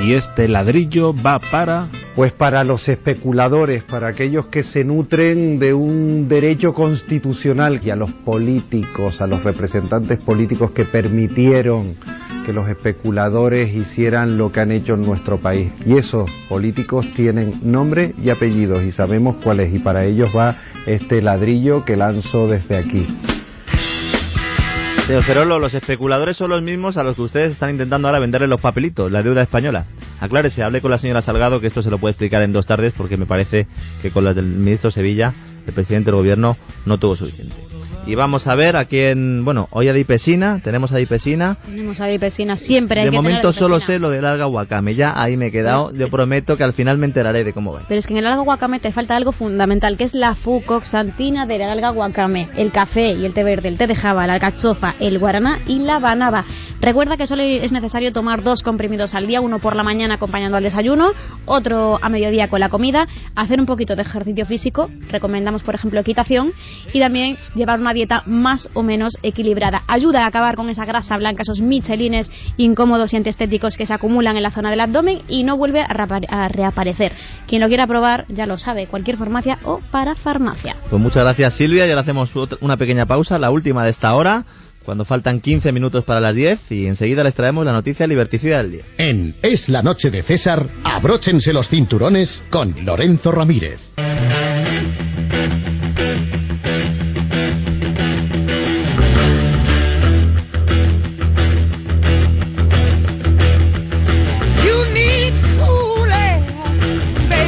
Y 0.03 0.15
este 0.15 0.49
ladrillo 0.49 1.13
va 1.13 1.39
para... 1.51 1.89
Pues 2.21 2.35
para 2.35 2.65
los 2.65 2.87
especuladores, 2.87 3.83
para 3.83 4.09
aquellos 4.09 4.49
que 4.49 4.63
se 4.63 4.85
nutren 4.85 5.59
de 5.59 5.73
un 5.73 6.29
derecho 6.29 6.75
constitucional 6.75 7.81
y 7.83 7.89
a 7.89 7.97
los 7.97 8.13
políticos, 8.13 9.23
a 9.23 9.27
los 9.27 9.43
representantes 9.43 10.19
políticos 10.19 10.73
que 10.73 10.85
permitieron 10.85 11.97
que 12.45 12.53
los 12.53 12.69
especuladores 12.69 13.75
hicieran 13.75 14.37
lo 14.37 14.53
que 14.53 14.61
han 14.61 14.71
hecho 14.71 14.97
en 14.97 15.07
nuestro 15.07 15.39
país. 15.41 15.73
Y 15.87 15.97
esos 15.97 16.31
políticos 16.47 17.09
tienen 17.17 17.59
nombre 17.63 18.13
y 18.23 18.29
apellidos 18.29 18.85
y 18.85 18.91
sabemos 18.91 19.37
cuáles 19.43 19.73
y 19.73 19.79
para 19.79 20.05
ellos 20.05 20.29
va 20.37 20.59
este 20.85 21.23
ladrillo 21.23 21.87
que 21.87 21.97
lanzo 21.97 22.49
desde 22.49 22.77
aquí. 22.77 23.07
Señor 25.11 25.47
los 25.49 25.75
especuladores 25.75 26.37
son 26.37 26.51
los 26.51 26.63
mismos 26.63 26.97
a 26.97 27.03
los 27.03 27.17
que 27.17 27.23
ustedes 27.23 27.51
están 27.51 27.71
intentando 27.71 28.07
ahora 28.07 28.21
venderle 28.21 28.47
los 28.47 28.61
papelitos, 28.61 29.11
la 29.11 29.25
deuda 29.25 29.43
española. 29.43 29.87
Aclárese, 30.21 30.63
hable 30.63 30.81
con 30.81 30.93
la 30.93 30.99
señora 30.99 31.21
Salgado 31.21 31.61
que 31.61 31.67
esto 31.67 31.83
se 31.83 31.91
lo 31.91 31.99
puede 31.99 32.13
explicar 32.13 32.43
en 32.43 32.53
dos 32.53 32.65
tardes 32.65 32.93
porque 32.97 33.17
me 33.17 33.27
parece 33.27 33.67
que 34.03 34.13
con 34.13 34.25
la 34.25 34.35
del 34.35 34.47
ministro 34.47 34.93
Sevilla, 34.93 35.35
el 35.67 35.73
presidente 35.73 36.13
del 36.13 36.15
gobierno, 36.15 36.57
no 36.87 36.99
tuvo 36.99 37.17
suficiente. 37.17 37.70
Y 38.11 38.17
vamos 38.17 38.49
a 38.49 38.57
ver 38.57 38.75
a 38.75 38.87
quién, 38.87 39.45
bueno, 39.45 39.69
hoy 39.71 39.87
a 39.87 39.93
Dipesina, 39.93 40.59
tenemos 40.65 40.91
a 40.91 40.97
Dipesina. 40.97 41.59
Tenemos 41.65 42.01
a 42.01 42.07
Dipesina, 42.07 42.57
siempre 42.57 42.99
hay 42.99 43.07
De 43.07 43.13
que 43.13 43.17
momento 43.17 43.53
solo 43.53 43.79
sé 43.79 44.01
lo 44.01 44.11
del 44.11 44.25
alga 44.25 44.49
wakame, 44.49 44.97
ya 44.97 45.13
ahí 45.15 45.37
me 45.37 45.47
he 45.47 45.53
quedado, 45.53 45.93
yo 45.93 46.09
prometo 46.09 46.57
que 46.57 46.65
al 46.65 46.73
final 46.73 46.99
me 46.99 47.07
enteraré 47.07 47.45
de 47.45 47.53
cómo 47.53 47.73
va. 47.73 47.83
Pero 47.87 48.01
es 48.01 48.09
que 48.09 48.15
en 48.15 48.19
el 48.19 48.27
alga 48.27 48.41
guacame 48.41 48.81
te 48.81 48.91
falta 48.91 49.15
algo 49.15 49.31
fundamental, 49.31 49.97
que 49.97 50.03
es 50.03 50.13
la 50.13 50.35
fucoxantina 50.35 51.47
del 51.47 51.63
alga 51.63 51.91
guacame, 51.91 52.49
el 52.57 52.73
café 52.73 53.13
y 53.13 53.25
el 53.25 53.33
té 53.33 53.45
verde, 53.45 53.69
el 53.69 53.79
té 53.79 53.87
de 53.87 53.95
java, 53.95 54.27
la 54.27 54.33
alcachofa, 54.33 54.97
el 54.99 55.21
guaraná 55.21 55.61
y 55.69 55.79
la 55.79 56.01
banaba. 56.01 56.45
Recuerda 56.81 57.19
que 57.19 57.27
solo 57.27 57.43
es 57.43 57.73
necesario 57.73 58.11
tomar 58.11 58.43
dos 58.43 58.63
comprimidos 58.63 59.15
al 59.15 59.27
día, 59.27 59.43
uno 59.43 59.59
por 59.59 59.77
la 59.77 59.83
mañana 59.83 60.15
acompañando 60.15 60.57
al 60.57 60.63
desayuno, 60.63 61.11
otro 61.45 61.99
a 62.01 62.09
mediodía 62.09 62.49
con 62.49 62.59
la 62.59 62.71
comida, 62.71 63.07
hacer 63.35 63.61
un 63.61 63.67
poquito 63.67 63.97
de 63.97 64.03
ejercicio 64.03 64.47
físico, 64.47 64.89
recomendamos 65.09 65.63
por 65.63 65.75
ejemplo 65.75 66.01
equitación, 66.01 66.53
y 66.95 67.01
también 67.01 67.37
llevar 67.55 67.81
una 67.81 67.93
dieta 67.93 68.23
más 68.25 68.71
o 68.73 68.83
menos 68.83 69.19
equilibrada. 69.23 69.83
Ayuda 69.89 70.25
a 70.25 70.27
acabar 70.29 70.57
con 70.57 70.71
esa 70.71 70.87
grasa 70.87 71.19
blanca, 71.19 71.43
esos 71.43 71.61
michelines 71.61 72.31
incómodos 72.57 73.13
y 73.13 73.19
antiestéticos 73.19 73.77
que 73.77 73.85
se 73.85 73.93
acumulan 73.93 74.39
en 74.39 74.43
la 74.43 74.51
zona 74.51 74.71
del 74.71 74.81
abdomen 74.81 75.21
y 75.29 75.45
no 75.45 75.59
vuelve 75.59 75.83
a, 75.83 75.89
reapa- 75.89 76.27
a 76.31 76.49
reaparecer. 76.49 77.13
Quien 77.47 77.61
lo 77.61 77.69
quiera 77.69 77.87
probar 77.87 78.25
ya 78.29 78.47
lo 78.47 78.57
sabe, 78.57 78.87
cualquier 78.87 79.19
farmacia 79.19 79.59
o 79.65 79.81
para 79.91 80.15
farmacia. 80.15 80.77
Pues 80.89 81.01
muchas 81.03 81.25
gracias 81.25 81.55
Silvia, 81.55 81.87
y 81.87 81.91
ahora 81.91 82.01
hacemos 82.01 82.33
una 82.63 82.79
pequeña 82.79 83.05
pausa, 83.05 83.39
la 83.39 83.51
última 83.51 83.85
de 83.85 83.91
esta 83.91 84.15
hora, 84.15 84.45
cuando 84.85 85.05
faltan 85.05 85.41
15 85.41 85.73
minutos 85.73 86.05
para 86.05 86.21
las 86.21 86.35
10 86.35 86.73
y 86.73 86.87
enseguida 86.87 87.23
les 87.23 87.35
traemos 87.35 87.65
la 87.65 87.73
noticia 87.73 88.07
liberticida 88.07 88.57
del 88.59 88.73
día. 88.73 88.83
En 88.99 89.35
Es 89.43 89.69
la 89.69 89.83
noche 89.83 90.11
de 90.11 90.23
César, 90.23 90.69
abróchense 90.85 91.53
los 91.53 91.69
cinturones 91.69 92.43
con 92.51 92.85
Lorenzo 92.85 93.33
Ramírez. 93.33 93.81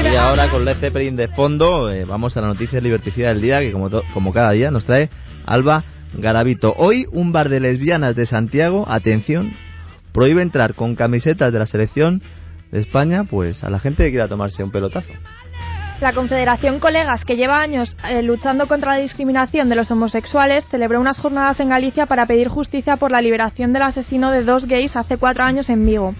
Y 0.04 0.16
ahora 0.16 0.50
con 0.50 0.64
Led 0.64 0.76
Zeppelin 0.76 1.16
de 1.16 1.28
fondo 1.28 1.90
eh, 1.90 2.04
vamos 2.04 2.36
a 2.36 2.42
la 2.42 2.48
noticia 2.48 2.80
liberticida 2.82 3.28
del 3.28 3.40
día 3.40 3.60
que 3.60 3.72
como, 3.72 3.88
como 4.12 4.32
cada 4.32 4.50
día 4.50 4.70
nos 4.70 4.84
trae 4.84 5.08
Alba 5.46 5.84
Garavito. 6.14 6.74
Hoy 6.76 7.06
un 7.12 7.32
bar 7.32 7.48
de 7.48 7.60
lesbianas 7.60 8.14
de 8.14 8.26
Santiago, 8.26 8.84
atención, 8.88 9.52
prohíbe 10.12 10.42
entrar 10.42 10.74
con 10.74 10.94
camisetas 10.94 11.52
de 11.52 11.58
la 11.58 11.66
selección 11.66 12.22
de 12.70 12.80
España 12.80 13.24
pues 13.24 13.64
a 13.64 13.70
la 13.70 13.78
gente 13.78 14.04
que 14.04 14.10
quiera 14.10 14.28
tomarse 14.28 14.62
un 14.62 14.70
pelotazo. 14.70 15.12
La 16.00 16.12
Confederación 16.12 16.80
Colegas, 16.80 17.24
que 17.24 17.36
lleva 17.36 17.60
años 17.60 17.96
eh, 18.08 18.22
luchando 18.22 18.66
contra 18.66 18.94
la 18.94 19.00
discriminación 19.00 19.68
de 19.68 19.76
los 19.76 19.88
homosexuales, 19.92 20.66
celebró 20.66 21.00
unas 21.00 21.20
jornadas 21.20 21.60
en 21.60 21.68
Galicia 21.68 22.06
para 22.06 22.26
pedir 22.26 22.48
justicia 22.48 22.96
por 22.96 23.12
la 23.12 23.22
liberación 23.22 23.72
del 23.72 23.82
asesino 23.82 24.32
de 24.32 24.42
dos 24.42 24.66
gays 24.66 24.96
hace 24.96 25.16
cuatro 25.16 25.44
años 25.44 25.70
en 25.70 25.86
Vigo. 25.86 26.14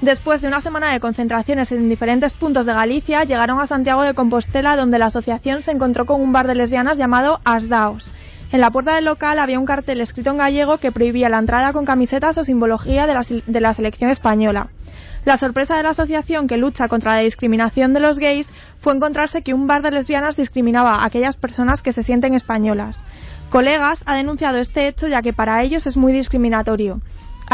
Después 0.00 0.40
de 0.40 0.48
una 0.48 0.60
semana 0.60 0.92
de 0.92 0.98
concentraciones 0.98 1.70
en 1.70 1.88
diferentes 1.88 2.32
puntos 2.32 2.66
de 2.66 2.72
Galicia, 2.72 3.22
llegaron 3.22 3.60
a 3.60 3.66
Santiago 3.68 4.02
de 4.02 4.14
Compostela, 4.14 4.74
donde 4.74 4.98
la 4.98 5.06
asociación 5.06 5.62
se 5.62 5.70
encontró 5.70 6.04
con 6.04 6.20
un 6.20 6.32
bar 6.32 6.48
de 6.48 6.56
lesbianas 6.56 6.98
llamado 6.98 7.40
Asdaos. 7.44 8.10
En 8.52 8.60
la 8.60 8.70
puerta 8.70 8.94
del 8.94 9.06
local 9.06 9.38
había 9.38 9.58
un 9.58 9.64
cartel 9.64 10.02
escrito 10.02 10.30
en 10.30 10.36
gallego 10.36 10.76
que 10.76 10.92
prohibía 10.92 11.30
la 11.30 11.38
entrada 11.38 11.72
con 11.72 11.86
camisetas 11.86 12.36
o 12.36 12.44
simbología 12.44 13.06
de 13.06 13.60
la, 13.60 13.72
selección 13.72 14.10
española. 14.10 14.68
La 15.24 15.38
sorpresa 15.38 15.74
de 15.74 15.84
la 15.84 15.90
asociación 15.90 16.48
que 16.48 16.58
lucha 16.58 16.86
contra 16.86 17.14
la 17.14 17.22
discriminación 17.22 17.94
de 17.94 18.00
los 18.00 18.18
gays 18.18 18.50
fue 18.78 18.92
encontrarse 18.94 19.40
que 19.40 19.54
un 19.54 19.66
bar 19.66 19.80
de 19.80 19.92
lesbianas 19.92 20.36
discriminaba 20.36 20.96
a 20.96 21.06
aquellas 21.06 21.36
personas 21.36 21.80
que 21.80 21.92
se 21.92 22.02
sienten 22.02 22.34
españolas. 22.34 23.02
Colegas 23.48 24.02
ha 24.04 24.16
denunciado 24.16 24.58
este 24.58 24.86
hecho 24.86 25.08
ya 25.08 25.22
que 25.22 25.32
para 25.32 25.62
ellos 25.62 25.86
es 25.86 25.96
muy 25.96 26.12
discriminatorio. 26.12 27.00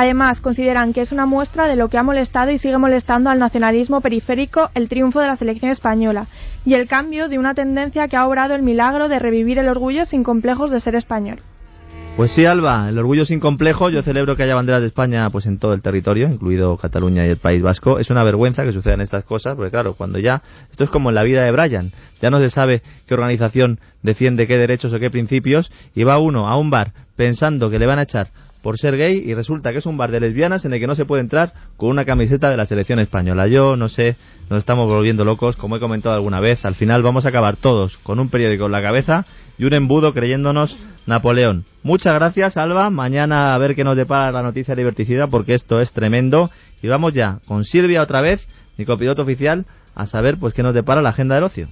Además, 0.01 0.40
consideran 0.40 0.92
que 0.92 1.01
es 1.01 1.11
una 1.11 1.26
muestra 1.26 1.66
de 1.66 1.74
lo 1.74 1.88
que 1.88 1.99
ha 1.99 2.05
molestado 2.05 2.53
y 2.53 2.59
sigue 2.59 2.78
molestando 2.78 3.30
al 3.30 3.40
nacionalismo 3.40 4.01
periférico 4.01 4.70
el 4.74 4.88
triunfo 4.88 5.18
de 5.18 5.26
la 5.26 5.34
selección 5.34 5.72
española 5.72 6.28
y 6.64 6.74
el 6.74 6.86
cambio 6.86 7.28
de 7.28 7.36
una 7.36 7.53
tendencia 7.53 8.07
que 8.07 8.16
ha 8.16 8.24
obrado 8.24 8.55
el 8.55 8.62
milagro 8.62 9.09
de 9.09 9.18
revivir 9.18 9.59
el 9.59 9.68
orgullo 9.68 10.05
sin 10.05 10.22
complejos 10.22 10.70
de 10.70 10.78
ser 10.78 10.94
español. 10.94 11.40
Pues 12.16 12.30
sí, 12.30 12.44
Alba, 12.44 12.88
el 12.88 12.96
orgullo 12.96 13.24
sin 13.24 13.40
complejo. 13.40 13.90
Yo 13.90 14.03
celebro 14.03 14.36
que 14.36 14.44
haya 14.44 14.55
banderas 14.55 14.82
de 14.82 14.86
España 14.86 15.28
pues 15.30 15.46
en 15.46 15.59
todo 15.59 15.72
el 15.72 15.82
territorio, 15.82 16.28
incluido 16.28 16.76
Cataluña 16.76 17.26
y 17.26 17.30
el 17.30 17.36
País 17.36 17.61
Vasco. 17.61 17.99
Es 17.99 18.09
una 18.11 18.22
vergüenza 18.22 18.62
que 18.62 18.70
sucedan 18.70 19.01
estas 19.01 19.24
cosas, 19.24 19.57
porque 19.57 19.72
claro, 19.72 19.94
cuando 19.94 20.20
ya 20.20 20.42
esto 20.70 20.84
es 20.84 20.90
como 20.90 21.09
en 21.09 21.16
la 21.16 21.24
vida 21.24 21.42
de 21.42 21.51
Brian, 21.51 21.90
ya 22.22 22.30
no 22.30 22.38
se 22.38 22.51
sabe 22.51 22.82
qué 23.09 23.14
organización 23.14 23.80
defiende 24.05 24.46
qué 24.46 24.59
derechos 24.59 24.92
o 24.92 25.01
qué 25.01 25.11
principios 25.11 25.72
y 25.96 26.05
va 26.05 26.20
uno 26.20 26.49
a 26.49 26.57
un 26.57 26.70
bar 26.70 26.92
pensando 27.16 27.68
que 27.68 27.80
le 27.80 27.86
van 27.86 27.99
a 27.99 28.03
echar 28.03 28.28
por 28.63 28.79
ser 28.79 28.97
gay 28.97 29.23
y 29.25 29.35
resulta 29.35 29.73
que 29.73 29.79
es 29.79 29.87
un 29.87 29.97
bar 29.97 30.11
de 30.11 30.21
lesbianas 30.21 30.65
en 30.65 30.73
el 30.73 30.81
que 30.81 30.87
no 30.87 30.95
se 30.95 31.05
puede 31.05 31.23
entrar 31.23 31.53
con 31.77 31.91
una 31.91 32.05
camiseta 32.05 32.51
de 32.51 32.57
la 32.57 32.67
selección 32.67 32.99
española. 32.99 33.47
Yo 33.49 33.77
no 33.77 33.89
sé, 33.89 34.17
nos 34.51 34.59
estamos 34.59 34.91
volviendo 34.91 35.25
locos, 35.25 35.57
como 35.57 35.77
he 35.77 35.81
comentado 35.81 36.15
alguna 36.15 36.41
vez, 36.41 36.65
al 36.65 36.75
final 36.75 37.03
vamos 37.03 37.27
a 37.27 37.31
acabar 37.31 37.57
todos 37.57 37.99
con 37.99 38.21
un 38.21 38.29
periódico 38.29 38.67
en 38.67 38.73
la 38.73 38.83
cabeza 38.83 39.25
y 39.59 39.65
un 39.65 39.75
embudo 39.75 40.13
creyéndonos 40.13 40.79
Napoleón. 41.07 41.65
Muchas 41.83 42.15
gracias, 42.15 42.57
Alba. 42.57 42.91
Mañana 42.91 43.55
a 43.55 43.59
ver 43.59 43.75
qué 43.75 43.83
nos 43.83 43.97
depara 43.97 44.31
la 44.31 44.43
noticia 44.43 44.75
divertida 44.75 45.27
porque 45.27 45.55
esto 45.55 45.81
es 45.81 45.93
tremendo. 45.93 46.51
Y 46.83 46.89
vamos 46.89 47.15
ya 47.15 47.39
con 47.47 47.65
Silvia 47.65 48.03
otra 48.03 48.21
vez, 48.21 48.47
mi 48.77 48.85
copiloto 48.85 49.23
oficial, 49.23 49.65
a 49.95 50.07
saber 50.07 50.37
pues 50.39 50.55
qué 50.55 50.63
nos 50.63 50.75
depara 50.75 51.03
la 51.03 51.11
agenda 51.11 51.35
del 51.35 51.45
ocio. 51.45 51.69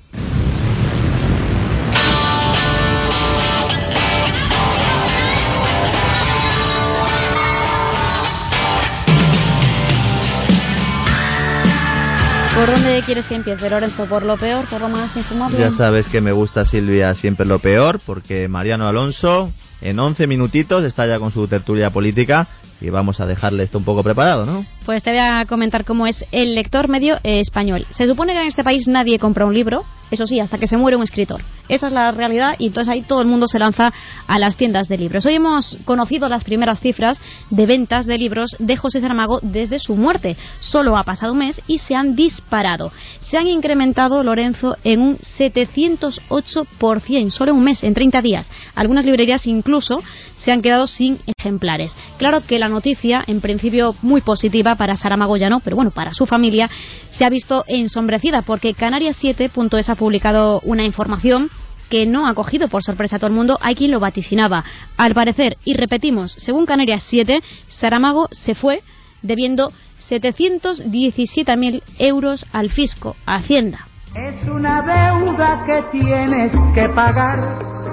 Quieres 13.02 13.26
que 13.26 13.34
empiece, 13.34 13.68
Lorenzo? 13.68 14.06
¿Por 14.06 14.24
lo 14.24 14.36
peor? 14.36 14.66
¿Por 14.66 14.80
lo 14.80 14.88
más 14.88 15.16
infumable? 15.16 15.58
Ya 15.58 15.70
sabes 15.70 16.06
que 16.08 16.20
me 16.20 16.32
gusta 16.32 16.64
Silvia 16.64 17.14
siempre 17.14 17.46
lo 17.46 17.58
peor, 17.58 18.00
porque 18.04 18.48
Mariano 18.48 18.86
Alonso 18.86 19.50
en 19.80 19.98
11 19.98 20.26
minutitos 20.26 20.84
está 20.84 21.06
ya 21.06 21.18
con 21.18 21.30
su 21.30 21.46
tertulia 21.48 21.90
política 21.90 22.48
y 22.80 22.90
vamos 22.90 23.20
a 23.20 23.26
dejarle 23.26 23.62
esto 23.62 23.78
un 23.78 23.84
poco 23.84 24.02
preparado, 24.02 24.44
¿no? 24.44 24.66
Pues 24.84 25.02
te 25.02 25.10
voy 25.10 25.20
a 25.20 25.44
comentar 25.46 25.84
cómo 25.84 26.06
es 26.06 26.24
el 26.30 26.54
lector 26.54 26.88
medio 26.88 27.18
español. 27.22 27.86
Se 27.90 28.06
supone 28.06 28.34
que 28.34 28.40
en 28.40 28.46
este 28.46 28.64
país 28.64 28.86
nadie 28.86 29.18
compra 29.18 29.46
un 29.46 29.54
libro, 29.54 29.84
eso 30.10 30.26
sí, 30.26 30.40
hasta 30.40 30.58
que 30.58 30.66
se 30.66 30.76
muere 30.76 30.96
un 30.96 31.02
escritor. 31.02 31.40
Esa 31.68 31.88
es 31.88 31.92
la 31.92 32.12
realidad 32.12 32.54
y 32.58 32.66
entonces 32.66 32.92
ahí 32.92 33.02
todo 33.02 33.20
el 33.22 33.26
mundo 33.26 33.48
se 33.48 33.58
lanza 33.58 33.92
a 34.26 34.38
las 34.38 34.56
tiendas 34.56 34.88
de 34.88 34.98
libros. 34.98 35.26
Hoy 35.26 35.34
hemos 35.34 35.78
conocido 35.84 36.28
las 36.28 36.44
primeras 36.44 36.80
cifras 36.80 37.20
de 37.50 37.66
ventas 37.66 38.06
de 38.06 38.18
libros 38.18 38.54
de 38.58 38.76
José 38.76 39.00
Saramago 39.00 39.40
desde 39.42 39.80
su 39.80 39.96
muerte. 39.96 40.36
Solo 40.58 40.96
ha 40.96 41.04
pasado 41.04 41.32
un 41.32 41.40
mes 41.40 41.60
y 41.66 41.78
se 41.78 41.96
han 41.96 42.14
disparado. 42.14 42.92
Se 43.18 43.38
han 43.38 43.48
incrementado, 43.48 44.22
Lorenzo, 44.22 44.76
en 44.84 45.00
un 45.00 45.18
708%, 45.18 47.30
solo 47.30 47.50
en 47.50 47.56
un 47.56 47.64
mes, 47.64 47.82
en 47.82 47.94
30 47.94 48.22
días. 48.22 48.48
Algunas 48.76 49.04
librerías 49.04 49.48
incluso 49.48 49.75
se 49.80 50.52
han 50.52 50.62
quedado 50.62 50.86
sin 50.86 51.18
ejemplares. 51.26 51.96
Claro 52.18 52.42
que 52.46 52.58
la 52.58 52.68
noticia, 52.68 53.24
en 53.26 53.40
principio 53.40 53.94
muy 54.02 54.20
positiva 54.20 54.74
para 54.74 54.96
Saramago 54.96 55.36
ya 55.36 55.48
no, 55.48 55.60
pero 55.60 55.76
bueno, 55.76 55.90
para 55.90 56.14
su 56.14 56.26
familia, 56.26 56.70
se 57.10 57.24
ha 57.24 57.30
visto 57.30 57.64
ensombrecida 57.66 58.42
porque 58.42 58.74
Canarias 58.74 59.22
7.es 59.22 59.88
ha 59.88 59.94
publicado 59.94 60.60
una 60.64 60.84
información 60.84 61.50
que 61.88 62.06
no 62.06 62.26
ha 62.26 62.34
cogido 62.34 62.68
por 62.68 62.82
sorpresa 62.82 63.16
a 63.16 63.18
todo 63.18 63.28
el 63.28 63.36
mundo, 63.36 63.58
hay 63.60 63.74
quien 63.74 63.90
lo 63.90 64.00
vaticinaba. 64.00 64.64
Al 64.96 65.14
parecer, 65.14 65.56
y 65.64 65.74
repetimos, 65.74 66.32
según 66.32 66.66
Canarias 66.66 67.04
7, 67.06 67.40
Saramago 67.68 68.28
se 68.32 68.54
fue 68.54 68.82
debiendo 69.22 69.72
717.000 70.00 71.82
euros 71.98 72.46
al 72.52 72.70
fisco, 72.70 73.16
a 73.24 73.36
Hacienda. 73.36 73.86
Es 74.14 74.46
una 74.48 74.82
deuda 74.82 75.64
que 75.66 75.82
tienes 75.98 76.52
que 76.74 76.88
pagar. 76.94 77.85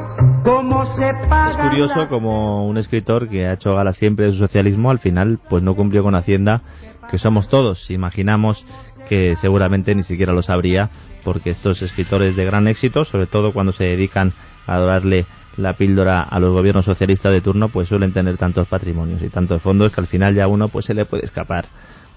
Es 0.93 1.55
curioso 1.57 2.07
como 2.07 2.67
un 2.67 2.77
escritor 2.77 3.29
que 3.29 3.47
ha 3.47 3.53
hecho 3.53 3.73
gala 3.73 3.93
siempre 3.93 4.27
de 4.27 4.33
su 4.33 4.39
socialismo, 4.39 4.91
al 4.91 4.99
final 4.99 5.39
pues 5.49 5.63
no 5.63 5.75
cumplió 5.75 6.03
con 6.03 6.15
Hacienda, 6.15 6.61
que 7.09 7.17
somos 7.17 7.47
todos. 7.47 7.89
Imaginamos 7.89 8.65
que 9.07 9.35
seguramente 9.35 9.95
ni 9.95 10.03
siquiera 10.03 10.33
lo 10.33 10.41
sabría, 10.41 10.89
porque 11.23 11.49
estos 11.49 11.81
escritores 11.81 12.35
de 12.35 12.45
gran 12.45 12.67
éxito, 12.67 13.05
sobre 13.05 13.27
todo 13.27 13.53
cuando 13.53 13.71
se 13.71 13.85
dedican 13.85 14.33
a 14.67 14.75
adorarle 14.75 15.25
la 15.57 15.73
píldora 15.73 16.21
a 16.21 16.39
los 16.39 16.51
gobiernos 16.51 16.85
socialistas 16.85 17.31
de 17.31 17.41
turno, 17.41 17.69
pues 17.69 17.87
suelen 17.87 18.13
tener 18.13 18.37
tantos 18.37 18.67
patrimonios 18.67 19.21
y 19.21 19.29
tantos 19.29 19.61
fondos 19.61 19.93
que 19.93 20.01
al 20.01 20.07
final 20.07 20.35
ya 20.35 20.47
uno 20.47 20.67
pues 20.67 20.85
se 20.85 20.93
le 20.93 21.05
puede 21.05 21.25
escapar 21.25 21.65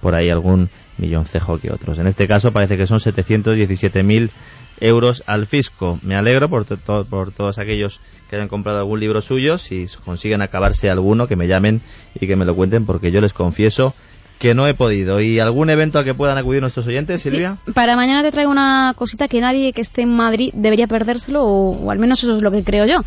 por 0.01 0.15
ahí 0.15 0.31
algún 0.31 0.71
milloncejo 0.99 1.59
que 1.59 1.73
otros. 1.73 1.99
En 1.99 2.07
este 2.07 2.27
caso 2.27 2.53
parece 2.53 2.77
que 2.77 2.87
son 2.87 2.99
717.000 2.99 4.31
euros 4.81 5.23
al 5.27 5.47
fisco. 5.47 5.99
Me 6.03 6.17
alegro 6.17 6.49
por, 6.49 6.67
por 6.67 7.33
todos 7.33 7.59
aquellos 7.59 8.01
que 8.29 8.37
hayan 8.37 8.49
comprado 8.49 8.79
algún 8.79 9.01
libro 9.01 9.21
suyo. 9.21 9.59
Si 9.59 9.87
consiguen 10.05 10.43
acabarse 10.43 10.91
alguno, 10.91 11.27
que 11.27 11.37
me 11.37 11.49
llamen 11.49 11.81
y 12.15 12.27
que 12.27 12.37
me 12.37 12.45
lo 12.45 12.55
cuenten, 12.55 12.87
porque 12.87 13.11
yo 13.11 13.21
les 13.21 13.33
confieso 13.33 13.95
que 14.39 14.55
no 14.55 14.67
he 14.67 14.75
podido. 14.75 15.21
¿Y 15.21 15.41
algún 15.41 15.71
evento 15.71 15.99
al 15.99 16.05
que 16.05 16.15
puedan 16.15 16.39
acudir 16.39 16.61
nuestros 16.61 16.87
oyentes, 16.87 17.23
Silvia? 17.23 17.59
para 17.75 17.97
mañana 17.97 18.23
te 18.23 18.31
traigo 18.31 18.51
una 18.51 18.93
cosita 18.97 19.29
que 19.29 19.41
nadie 19.41 19.73
que 19.73 19.81
esté 19.81 20.03
en 20.03 20.15
Madrid 20.15 20.53
debería 20.55 20.87
perdérselo, 20.87 21.43
o 21.43 21.91
al 21.91 21.99
menos 21.99 22.23
eso 22.23 22.37
es 22.37 22.43
lo 22.43 22.51
que 22.51 22.63
creo 22.63 22.87
yo. 22.87 23.01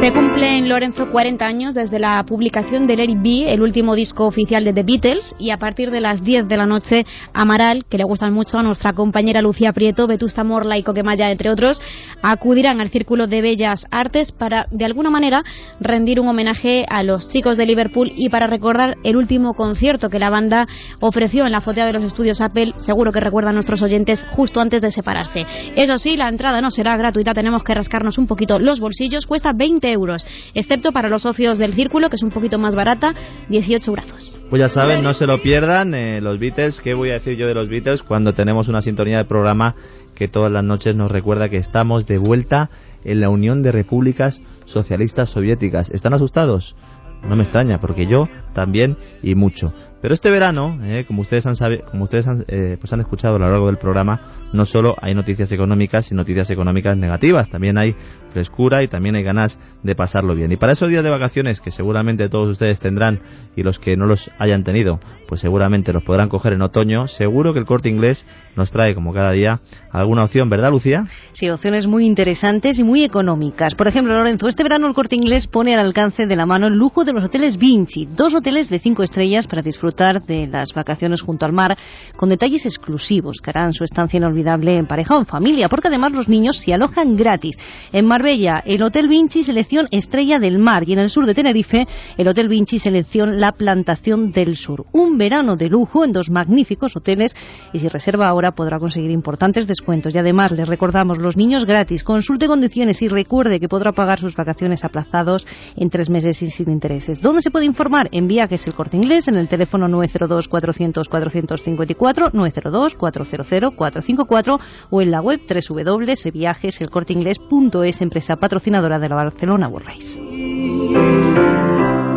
Se 0.00 0.12
cumplen, 0.12 0.68
Lorenzo, 0.68 1.10
40 1.10 1.44
años 1.44 1.74
desde 1.74 1.98
la 1.98 2.24
publicación 2.24 2.86
de 2.86 2.96
Let 2.96 3.10
It 3.10 3.20
Be, 3.20 3.52
el 3.52 3.60
último 3.60 3.96
disco 3.96 4.26
oficial 4.26 4.62
de 4.62 4.72
The 4.72 4.84
Beatles, 4.84 5.34
y 5.40 5.50
a 5.50 5.58
partir 5.58 5.90
de 5.90 6.00
las 6.00 6.22
10 6.22 6.46
de 6.46 6.56
la 6.56 6.66
noche, 6.66 7.04
Amaral, 7.34 7.84
que 7.84 7.98
le 7.98 8.04
gustan 8.04 8.32
mucho 8.32 8.58
a 8.58 8.62
nuestra 8.62 8.92
compañera 8.92 9.42
Lucía 9.42 9.72
Prieto, 9.72 10.06
Vetusta 10.06 10.44
Morla 10.44 10.78
y 10.78 10.84
Coquemaya, 10.84 11.32
entre 11.32 11.50
otros, 11.50 11.82
acudirán 12.22 12.80
al 12.80 12.90
Círculo 12.90 13.26
de 13.26 13.42
Bellas 13.42 13.86
Artes 13.90 14.30
para, 14.30 14.68
de 14.70 14.84
alguna 14.84 15.10
manera, 15.10 15.42
rendir 15.80 16.20
un 16.20 16.28
homenaje 16.28 16.86
a 16.88 17.02
los 17.02 17.28
chicos 17.28 17.56
de 17.56 17.66
Liverpool 17.66 18.12
y 18.14 18.28
para 18.28 18.46
recordar 18.46 18.98
el 19.02 19.16
último 19.16 19.54
concierto 19.54 20.10
que 20.10 20.20
la 20.20 20.30
banda 20.30 20.68
ofreció 21.00 21.44
en 21.44 21.50
la 21.50 21.60
fotea 21.60 21.86
de 21.86 21.94
los 21.94 22.04
estudios 22.04 22.40
Apple, 22.40 22.72
seguro 22.76 23.10
que 23.10 23.18
recuerdan 23.18 23.54
nuestros 23.54 23.82
oyentes, 23.82 24.24
justo 24.30 24.60
antes 24.60 24.80
de 24.80 24.92
separarse. 24.92 25.44
Eso 25.74 25.98
sí, 25.98 26.16
la 26.16 26.28
entrada 26.28 26.60
no 26.60 26.70
será 26.70 26.96
gratuita, 26.96 27.34
tenemos 27.34 27.64
que 27.64 27.74
rascarnos 27.74 28.16
un 28.16 28.28
poquito 28.28 28.60
los 28.60 28.78
bolsillos, 28.78 29.26
cuesta 29.26 29.50
20 29.52 29.87
euros, 29.92 30.26
excepto 30.54 30.92
para 30.92 31.08
los 31.08 31.22
socios 31.22 31.58
del 31.58 31.74
círculo, 31.74 32.08
que 32.08 32.16
es 32.16 32.22
un 32.22 32.30
poquito 32.30 32.58
más 32.58 32.74
barata, 32.74 33.14
18 33.48 33.92
brazos. 33.92 34.38
Pues 34.50 34.60
ya 34.60 34.68
saben, 34.68 35.02
no 35.02 35.12
se 35.12 35.26
lo 35.26 35.42
pierdan, 35.42 35.94
eh, 35.94 36.20
los 36.22 36.38
Beatles, 36.38 36.80
¿qué 36.80 36.94
voy 36.94 37.10
a 37.10 37.14
decir 37.14 37.36
yo 37.36 37.46
de 37.46 37.54
los 37.54 37.68
Beatles 37.68 38.02
cuando 38.02 38.32
tenemos 38.32 38.68
una 38.68 38.80
sintonía 38.80 39.18
de 39.18 39.24
programa 39.26 39.74
que 40.14 40.26
todas 40.26 40.50
las 40.50 40.64
noches 40.64 40.96
nos 40.96 41.10
recuerda 41.10 41.48
que 41.48 41.58
estamos 41.58 42.06
de 42.06 42.18
vuelta 42.18 42.70
en 43.04 43.20
la 43.20 43.28
Unión 43.28 43.62
de 43.62 43.72
Repúblicas 43.72 44.40
Socialistas 44.64 45.30
Soviéticas? 45.30 45.90
¿Están 45.90 46.14
asustados? 46.14 46.76
No 47.22 47.36
me 47.36 47.42
extraña, 47.42 47.78
porque 47.78 48.06
yo 48.06 48.28
también 48.54 48.96
y 49.22 49.34
mucho. 49.34 49.72
Pero 50.00 50.14
este 50.14 50.30
verano, 50.30 50.78
eh, 50.84 51.04
como 51.06 51.22
ustedes 51.22 51.44
han, 51.46 51.54
como 51.90 52.04
ustedes 52.04 52.26
han, 52.28 52.44
eh, 52.46 52.76
pues 52.80 52.92
han 52.92 53.00
escuchado 53.00 53.34
a 53.36 53.38
lo 53.38 53.50
largo 53.50 53.66
del 53.66 53.78
programa, 53.78 54.46
no 54.52 54.64
solo 54.64 54.94
hay 55.00 55.14
noticias 55.14 55.50
económicas 55.50 56.12
y 56.12 56.14
noticias 56.14 56.50
económicas 56.50 56.96
negativas, 56.96 57.50
también 57.50 57.78
hay 57.78 57.96
frescura 58.30 58.82
y 58.84 58.88
también 58.88 59.16
hay 59.16 59.24
ganas 59.24 59.58
de 59.82 59.94
pasarlo 59.96 60.36
bien. 60.36 60.52
Y 60.52 60.56
para 60.56 60.72
esos 60.72 60.90
días 60.90 61.02
de 61.02 61.10
vacaciones 61.10 61.60
que 61.60 61.72
seguramente 61.72 62.28
todos 62.28 62.48
ustedes 62.48 62.78
tendrán 62.78 63.20
y 63.56 63.62
los 63.64 63.80
que 63.80 63.96
no 63.96 64.06
los 64.06 64.30
hayan 64.38 64.62
tenido, 64.62 65.00
pues 65.26 65.40
seguramente 65.40 65.92
los 65.92 66.04
podrán 66.04 66.28
coger 66.28 66.52
en 66.52 66.62
otoño, 66.62 67.08
seguro 67.08 67.52
que 67.52 67.58
el 67.58 67.66
corte 67.66 67.88
inglés 67.88 68.24
nos 68.54 68.70
trae 68.70 68.94
como 68.94 69.12
cada 69.12 69.32
día 69.32 69.60
alguna 69.90 70.24
opción, 70.24 70.48
¿verdad 70.48 70.70
Lucía? 70.70 71.06
Sí, 71.32 71.48
opciones 71.50 71.86
muy 71.86 72.06
interesantes 72.06 72.78
y 72.78 72.84
muy 72.84 73.02
económicas. 73.02 73.74
Por 73.74 73.88
ejemplo, 73.88 74.14
Lorenzo, 74.14 74.46
este 74.46 74.62
verano 74.62 74.86
el 74.86 74.94
corte 74.94 75.16
inglés 75.16 75.46
pone 75.46 75.74
al 75.74 75.80
alcance 75.80 76.26
de 76.26 76.36
la 76.36 76.46
mano 76.46 76.68
el 76.68 76.74
lujo 76.74 77.04
de 77.04 77.12
los 77.12 77.24
hoteles 77.24 77.56
Vinci, 77.56 78.06
dos 78.06 78.34
hoteles 78.34 78.68
de 78.68 78.78
cinco 78.78 79.02
estrellas 79.02 79.46
para 79.46 79.62
disfrutar 79.62 79.87
disfrutar 79.88 80.22
de 80.26 80.46
las 80.46 80.74
vacaciones 80.74 81.22
junto 81.22 81.46
al 81.46 81.52
mar 81.52 81.76
con 82.16 82.28
detalles 82.28 82.66
exclusivos 82.66 83.38
que 83.42 83.50
harán 83.50 83.72
su 83.72 83.84
estancia 83.84 84.18
inolvidable 84.18 84.76
en 84.76 84.86
pareja 84.86 85.16
o 85.16 85.20
en 85.20 85.26
familia, 85.26 85.68
porque 85.68 85.88
además 85.88 86.12
los 86.12 86.28
niños 86.28 86.58
se 86.58 86.74
alojan 86.74 87.16
gratis. 87.16 87.56
En 87.92 88.06
Marbella, 88.06 88.62
el 88.66 88.82
Hotel 88.82 89.08
Vinci 89.08 89.42
selección 89.42 89.86
Estrella 89.90 90.38
del 90.38 90.58
Mar 90.58 90.86
y 90.86 90.92
en 90.92 90.98
el 90.98 91.08
sur 91.08 91.24
de 91.24 91.34
Tenerife, 91.34 91.86
el 92.18 92.28
Hotel 92.28 92.48
Vinci 92.48 92.78
selección 92.78 93.40
La 93.40 93.52
Plantación 93.52 94.30
del 94.30 94.56
Sur. 94.56 94.84
Un 94.92 95.16
verano 95.16 95.56
de 95.56 95.68
lujo 95.68 96.04
en 96.04 96.12
dos 96.12 96.28
magníficos 96.28 96.94
hoteles 96.94 97.34
y 97.72 97.78
si 97.78 97.88
reserva 97.88 98.28
ahora 98.28 98.52
podrá 98.52 98.78
conseguir 98.78 99.10
importantes 99.10 99.66
descuentos. 99.66 100.14
Y 100.14 100.18
además 100.18 100.52
les 100.52 100.68
recordamos 100.68 101.18
los 101.18 101.36
niños 101.36 101.64
gratis, 101.64 102.04
consulte 102.04 102.46
condiciones 102.46 103.00
y 103.00 103.08
recuerde 103.08 103.58
que 103.58 103.68
podrá 103.68 103.92
pagar 103.92 104.18
sus 104.18 104.36
vacaciones 104.36 104.84
aplazados 104.84 105.46
en 105.76 105.88
tres 105.88 106.10
meses 106.10 106.42
y 106.42 106.50
sin 106.50 106.70
intereses. 106.70 107.22
¿Dónde 107.22 107.40
se 107.40 107.50
puede 107.50 107.64
informar? 107.64 108.08
En 108.12 108.26
Viajes 108.26 108.66
El 108.66 108.74
Corte 108.74 108.96
Inglés 108.96 109.28
en 109.28 109.36
el 109.36 109.48
teléfono 109.48 109.77
902 109.86 110.48
400 110.48 111.08
454 111.08 112.30
902 112.32 112.96
400 112.96 113.28
454 113.76 114.58
o 114.90 115.02
en 115.02 115.10
la 115.10 115.20
web 115.20 115.40
www.viajeselcorteingles.es, 115.48 118.00
empresa 118.00 118.36
patrocinadora 118.36 118.98
de 118.98 119.08
la 119.08 119.14
Barcelona 119.14 119.68
World 119.68 119.86
Race. 119.86 120.20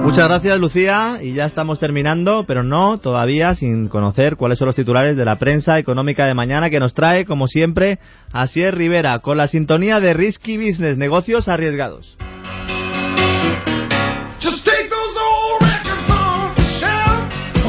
Muchas 0.04 0.28
gracias, 0.28 0.60
Lucía. 0.60 1.20
Y 1.22 1.34
ya 1.34 1.46
estamos 1.46 1.80
terminando, 1.80 2.46
pero 2.48 2.64
no 2.64 2.98
todavía 2.98 3.54
sin 3.54 3.88
conocer 3.88 4.36
cuáles 4.36 4.58
son 4.58 4.66
los 4.66 4.76
titulares 4.76 5.16
de 5.16 5.26
la 5.26 5.38
prensa 5.38 5.78
económica 5.78 6.26
de 6.26 6.34
mañana 6.34 6.72
que 6.72 6.80
nos 6.80 6.96
trae, 6.96 7.24
como 7.24 7.48
siempre, 7.48 8.00
Asier 8.34 8.76
Rivera, 8.76 9.20
con 9.20 9.38
la 9.38 9.48
sintonía 9.48 10.00
de 10.00 10.14
Risky 10.14 10.58
Business, 10.58 10.98
negocios 10.98 11.48
arriesgados. 11.48 12.18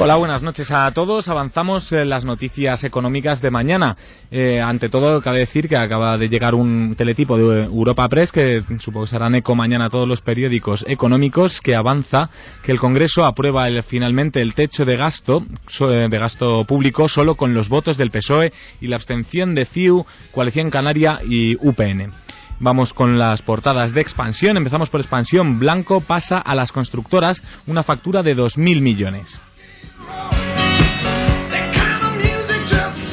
Hola, 0.03 0.17
buenas 0.17 0.43
noches 0.43 0.69
a 0.73 0.91
todos. 0.91 1.29
Avanzamos 1.29 1.93
en 1.93 2.09
las 2.09 2.25
noticias 2.25 2.83
económicas 2.83 3.41
de 3.41 3.53
mañana. 3.53 3.97
Eh, 4.33 4.61
ante 4.61 4.89
todo, 4.89 5.23
cabe 5.23 5.39
decir 5.39 5.69
que 5.69 5.77
acaba 5.77 6.19
de 6.19 6.29
llegar 6.29 6.57
un 6.57 6.97
teletipo 6.97 7.39
de 7.39 7.63
Europa 7.63 8.09
Press, 8.09 8.33
que 8.33 8.65
supongo 8.81 9.05
que 9.05 9.13
serán 9.13 9.37
eco 9.37 9.55
mañana 9.55 9.85
a 9.85 9.91
todos 9.91 10.09
los 10.09 10.21
periódicos 10.21 10.85
económicos, 10.89 11.61
que 11.61 11.77
avanza 11.77 12.31
que 12.65 12.73
el 12.73 12.81
Congreso 12.81 13.25
aprueba 13.25 13.69
finalmente 13.85 14.43
el 14.43 14.55
techo 14.55 14.85
de 14.85 14.97
gasto, 14.97 15.45
eh, 15.83 16.09
de 16.11 16.19
gasto 16.19 16.65
público 16.65 17.07
solo 17.09 17.37
con 17.37 17.55
los 17.55 17.69
votos 17.69 17.97
del 17.97 18.11
PSOE 18.11 18.53
y 18.81 18.89
la 18.89 18.97
abstención 18.97 19.55
de 19.55 19.67
CIU, 19.67 20.05
Coalición 20.33 20.71
Canaria 20.71 21.21
y 21.25 21.55
UPN. 21.61 22.13
Vamos 22.59 22.93
con 22.93 23.21
las 23.21 23.43
portadas 23.43 23.93
de 23.93 24.01
expansión. 24.01 24.57
Empezamos 24.57 24.91
por 24.91 25.01
expansión. 25.01 25.61
Blanco 25.61 26.01
pasa 26.01 26.39
a 26.39 26.57
las 26.57 26.73
constructoras 26.73 27.41
una 27.69 27.85
factura 27.85 28.25
de 28.25 28.37
2.000 28.37 28.81
millones. 28.83 29.41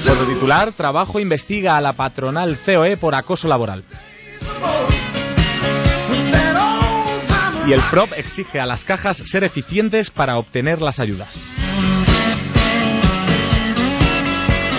Por 0.06 0.28
titular, 0.28 0.72
Trabajo 0.74 1.20
investiga 1.20 1.78
a 1.78 1.82
la 1.82 1.94
patronal 1.94 2.58
COE 2.66 2.98
por 2.98 3.16
acoso 3.16 3.48
laboral. 3.48 3.84
Y 7.68 7.72
el 7.72 7.82
PROP 7.92 8.14
exige 8.18 8.60
a 8.60 8.66
las 8.66 8.84
cajas 8.84 9.18
ser 9.18 9.44
eficientes 9.44 10.10
para 10.10 10.38
obtener 10.38 10.82
las 10.82 11.00
ayudas. 11.00 11.40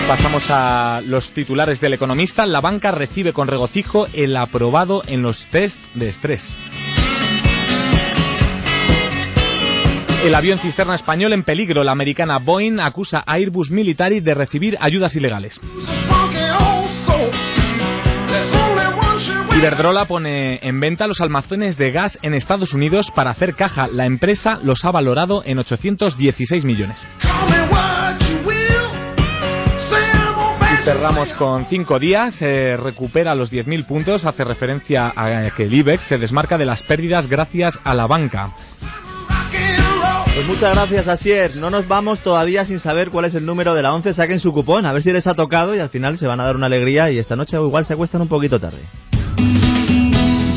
Pasamos 0.07 0.43
a 0.49 1.01
los 1.05 1.31
titulares 1.31 1.79
del 1.79 1.93
economista. 1.93 2.45
La 2.45 2.59
banca 2.59 2.91
recibe 2.91 3.31
con 3.31 3.47
regocijo 3.47 4.07
el 4.13 4.35
aprobado 4.35 5.03
en 5.07 5.21
los 5.21 5.47
test 5.47 5.79
de 5.95 6.09
estrés. 6.09 6.53
El 10.23 10.35
avión 10.35 10.59
cisterna 10.59 10.93
español 10.93 11.33
en 11.33 11.41
peligro. 11.41 11.83
La 11.83 11.93
americana 11.93 12.37
Boeing 12.37 12.79
acusa 12.79 13.23
a 13.25 13.33
Airbus 13.33 13.71
Military 13.71 14.19
de 14.19 14.35
recibir 14.35 14.77
ayudas 14.79 15.15
ilegales. 15.15 15.59
Iberdrola 19.57 20.05
pone 20.05 20.59
en 20.61 20.79
venta 20.79 21.07
los 21.07 21.21
almacenes 21.21 21.75
de 21.77 21.91
gas 21.91 22.19
en 22.21 22.35
Estados 22.35 22.73
Unidos 22.75 23.11
para 23.15 23.31
hacer 23.31 23.55
caja. 23.55 23.87
La 23.87 24.05
empresa 24.05 24.59
los 24.61 24.85
ha 24.85 24.91
valorado 24.91 25.41
en 25.43 25.57
816 25.57 26.65
millones. 26.65 27.07
Y 30.71 30.83
cerramos 30.83 31.33
con 31.33 31.65
cinco 31.65 31.97
días. 31.97 32.35
Se 32.35 32.77
recupera 32.77 33.33
los 33.33 33.51
10.000 33.51 33.87
puntos. 33.87 34.25
Hace 34.25 34.43
referencia 34.43 35.11
a 35.15 35.49
que 35.49 35.63
el 35.63 35.73
IBEX 35.73 36.03
se 36.03 36.19
desmarca 36.19 36.59
de 36.59 36.65
las 36.65 36.83
pérdidas 36.83 37.25
gracias 37.25 37.79
a 37.83 37.95
la 37.95 38.05
banca. 38.05 38.51
Pues 40.33 40.47
muchas 40.47 40.73
gracias, 40.73 41.09
Asier. 41.09 41.57
No 41.57 41.69
nos 41.69 41.85
vamos 41.87 42.21
todavía 42.21 42.65
sin 42.65 42.79
saber 42.79 43.09
cuál 43.09 43.25
es 43.25 43.35
el 43.35 43.45
número 43.45 43.75
de 43.75 43.81
la 43.81 43.93
11. 43.93 44.13
Saquen 44.13 44.39
su 44.39 44.53
cupón, 44.53 44.85
a 44.85 44.93
ver 44.93 45.03
si 45.03 45.11
les 45.11 45.27
ha 45.27 45.35
tocado 45.35 45.75
y 45.75 45.79
al 45.79 45.89
final 45.89 46.17
se 46.17 46.25
van 46.25 46.39
a 46.39 46.45
dar 46.45 46.55
una 46.55 46.67
alegría 46.67 47.11
y 47.11 47.19
esta 47.19 47.35
noche 47.35 47.57
igual 47.57 47.83
se 47.83 47.91
acuestan 47.93 48.21
un 48.21 48.29
poquito 48.29 48.57
tarde. 48.59 48.79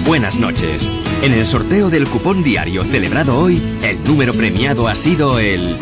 Buenas 0.07 0.39
noches. 0.39 0.89
En 1.23 1.33
el 1.33 1.45
sorteo 1.47 1.91
del 1.91 2.09
cupón 2.09 2.45
diario 2.45 2.85
celebrado 2.85 3.37
hoy, 3.39 3.61
el 3.83 4.05
número 4.05 4.33
premiado 4.33 4.87
ha 4.87 4.95
sido 4.95 5.41
el 5.41 5.77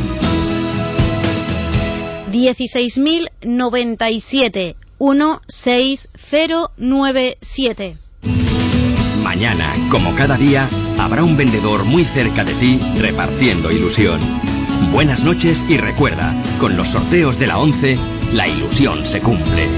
16.097 2.30 4.76
16097. 4.98 7.98
Mañana, 9.22 9.74
como 9.90 10.14
cada 10.14 10.36
día, 10.36 10.68
habrá 10.98 11.22
un 11.22 11.36
vendedor 11.36 11.84
muy 11.84 12.04
cerca 12.04 12.44
de 12.44 12.54
ti 12.54 12.80
repartiendo 12.98 13.70
ilusión. 13.70 14.20
Buenas 14.92 15.22
noches 15.24 15.64
y 15.68 15.76
recuerda, 15.76 16.34
con 16.58 16.76
los 16.76 16.88
sorteos 16.88 17.38
de 17.38 17.46
la 17.46 17.58
11, 17.58 17.94
la 18.32 18.48
ilusión 18.48 19.04
se 19.06 19.20
cumple. 19.20 19.68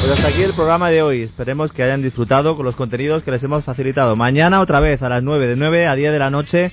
Pues 0.00 0.18
hasta 0.18 0.28
aquí 0.28 0.42
el 0.42 0.52
programa 0.52 0.90
de 0.90 1.00
hoy. 1.00 1.22
Esperemos 1.22 1.72
que 1.72 1.82
hayan 1.82 2.02
disfrutado 2.02 2.56
con 2.56 2.66
los 2.66 2.76
contenidos 2.76 3.22
que 3.22 3.30
les 3.30 3.42
hemos 3.42 3.64
facilitado. 3.64 4.16
Mañana 4.16 4.60
otra 4.60 4.78
vez 4.78 5.02
a 5.02 5.08
las 5.08 5.22
9, 5.22 5.46
de 5.46 5.56
9 5.56 5.86
a 5.86 5.94
10 5.94 6.12
de 6.12 6.18
la 6.18 6.28
noche, 6.28 6.72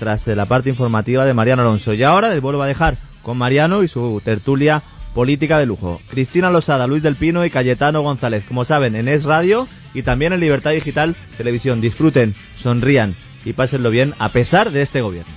tras 0.00 0.26
eh, 0.26 0.34
la 0.34 0.46
parte 0.46 0.68
informativa 0.68 1.24
de 1.24 1.32
Mariano 1.32 1.62
Alonso. 1.62 1.94
Y 1.94 2.02
ahora 2.02 2.28
les 2.30 2.42
vuelvo 2.42 2.60
a 2.60 2.66
dejar 2.66 2.96
con 3.22 3.38
Mariano 3.38 3.84
y 3.84 3.88
su 3.88 4.20
tertulia 4.24 4.82
política 5.14 5.58
de 5.58 5.66
lujo. 5.66 6.00
Cristina 6.08 6.50
Losada, 6.50 6.86
Luis 6.86 7.02
del 7.02 7.16
Pino 7.16 7.44
y 7.44 7.50
Cayetano 7.50 8.02
González, 8.02 8.44
como 8.46 8.64
saben, 8.64 8.96
en 8.96 9.08
Es 9.08 9.24
Radio 9.24 9.66
y 9.94 10.02
también 10.02 10.32
en 10.32 10.40
Libertad 10.40 10.72
Digital 10.72 11.16
Televisión. 11.36 11.80
Disfruten, 11.80 12.34
sonrían 12.56 13.16
y 13.44 13.52
pásenlo 13.52 13.90
bien 13.90 14.14
a 14.18 14.30
pesar 14.30 14.70
de 14.70 14.82
este 14.82 15.00
gobierno. 15.00 15.32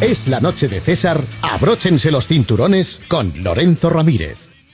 Es 0.00 0.28
la 0.28 0.40
noche 0.40 0.68
de 0.68 0.80
César. 0.80 1.26
Abróchense 1.42 2.10
los 2.10 2.26
cinturones 2.26 3.00
con 3.08 3.42
Lorenzo 3.42 3.90
Ramírez. 3.90 4.53